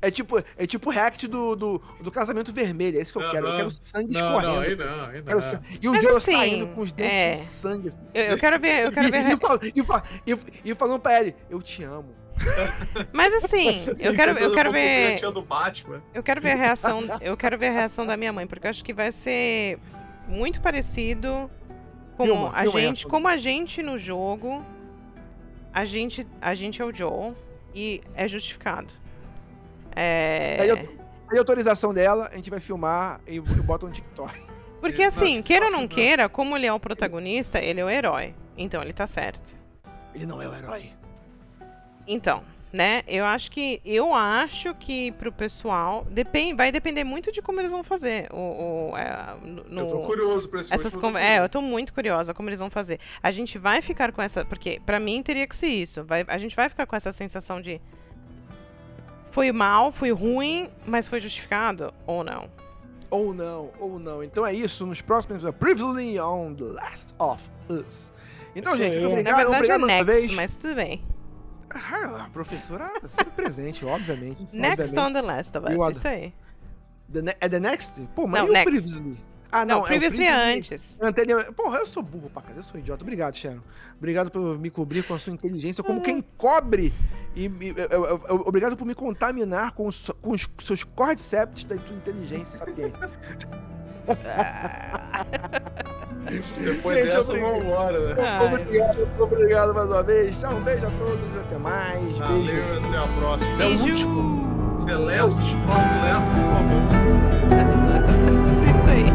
[0.00, 3.48] é tipo é tipo react do, do, do casamento vermelho, é isso que eu quero.
[3.48, 4.52] Eu quero sangue não, escorrendo.
[4.54, 5.62] Não, aí não, aí não.
[5.80, 7.32] E o Joel assim, saindo com os dentes é...
[7.32, 8.00] de sangue assim.
[8.14, 9.24] Eu, eu, quero ver, eu quero ver.
[9.74, 12.21] E, e, e, e falando pra ele, eu te amo.
[13.12, 15.20] Mas assim, eu quero, eu quero ver.
[15.32, 16.02] Do Batman.
[16.12, 17.00] Eu quero ver a reação.
[17.20, 19.78] Eu quero ver a reação da minha mãe, porque eu acho que vai ser
[20.28, 21.50] muito parecido
[22.16, 24.64] com filma, a filma gente, como a gente no jogo.
[25.74, 27.32] A gente, a gente é o Joe
[27.74, 28.92] e é justificado.
[29.96, 30.58] É.
[31.30, 34.38] Aí, autorização dela, a gente vai filmar e, bota no TikTok.
[34.82, 37.88] Porque assim, não, queira ou não queira, como ele é o protagonista, ele é o
[37.88, 38.34] herói.
[38.56, 39.56] Então ele tá certo.
[40.14, 40.90] Ele não é o herói.
[42.06, 42.42] Então,
[42.72, 43.02] né?
[43.06, 47.70] Eu acho que eu acho que pro pessoal depende, vai depender muito de como eles
[47.70, 48.28] vão fazer.
[48.32, 49.34] O, o é,
[49.68, 52.60] no, Eu tô curioso pra esse essas con- é, eu tô muito curiosa como eles
[52.60, 52.98] vão fazer.
[53.22, 56.02] A gente vai ficar com essa, porque pra mim teria que ser isso.
[56.04, 57.80] Vai, a gente vai ficar com essa sensação de
[59.30, 62.48] foi mal, foi ruim, mas foi justificado ou não?
[63.10, 64.22] Ou não, ou não.
[64.24, 64.86] Então é isso.
[64.86, 65.58] Nos próximos episódios.
[65.60, 68.10] Previously on The Last of Us.
[68.56, 69.36] Então, gente, muito Na obrigado.
[69.36, 70.32] verdade obrigado é mais uma next, vez.
[70.34, 71.02] mas tudo bem.
[71.74, 74.42] Ah, a professora sempre presente, obviamente.
[74.56, 74.98] Next obviamente.
[74.98, 76.34] on the Last of Us, isso aí.
[77.12, 78.00] The é The Next?
[78.14, 78.64] Pô, mas Não, e o.
[78.64, 79.18] Previously?
[79.54, 80.98] Ah, Não, não, é previously é antes.
[80.98, 81.52] Anterior...
[81.52, 83.02] Porra, eu sou burro pra casa, eu sou idiota.
[83.02, 83.60] Obrigado, Sharon.
[83.98, 86.90] Obrigado por me cobrir com a sua inteligência, como quem cobre.
[87.36, 91.64] E, e- eu- eu- eu- obrigado por me contaminar com os, com os seus cordyceps
[91.64, 93.10] da tua inteligência e sapiência.
[96.58, 98.22] Depois Gente, dessa, vamos embora, né?
[98.22, 98.46] Ai.
[98.46, 100.38] Obrigado, obrigado mais uma vez.
[100.38, 102.00] Tchau, um beijo a todos, até mais.
[102.00, 102.18] Beijo.
[102.20, 103.54] Valeu, até a próxima.
[103.54, 103.84] Até o Beijo.
[104.08, 104.84] último.
[104.86, 105.72] The Last of the
[106.12, 106.42] Last of
[106.80, 106.88] Us.
[108.66, 109.06] Isso aí.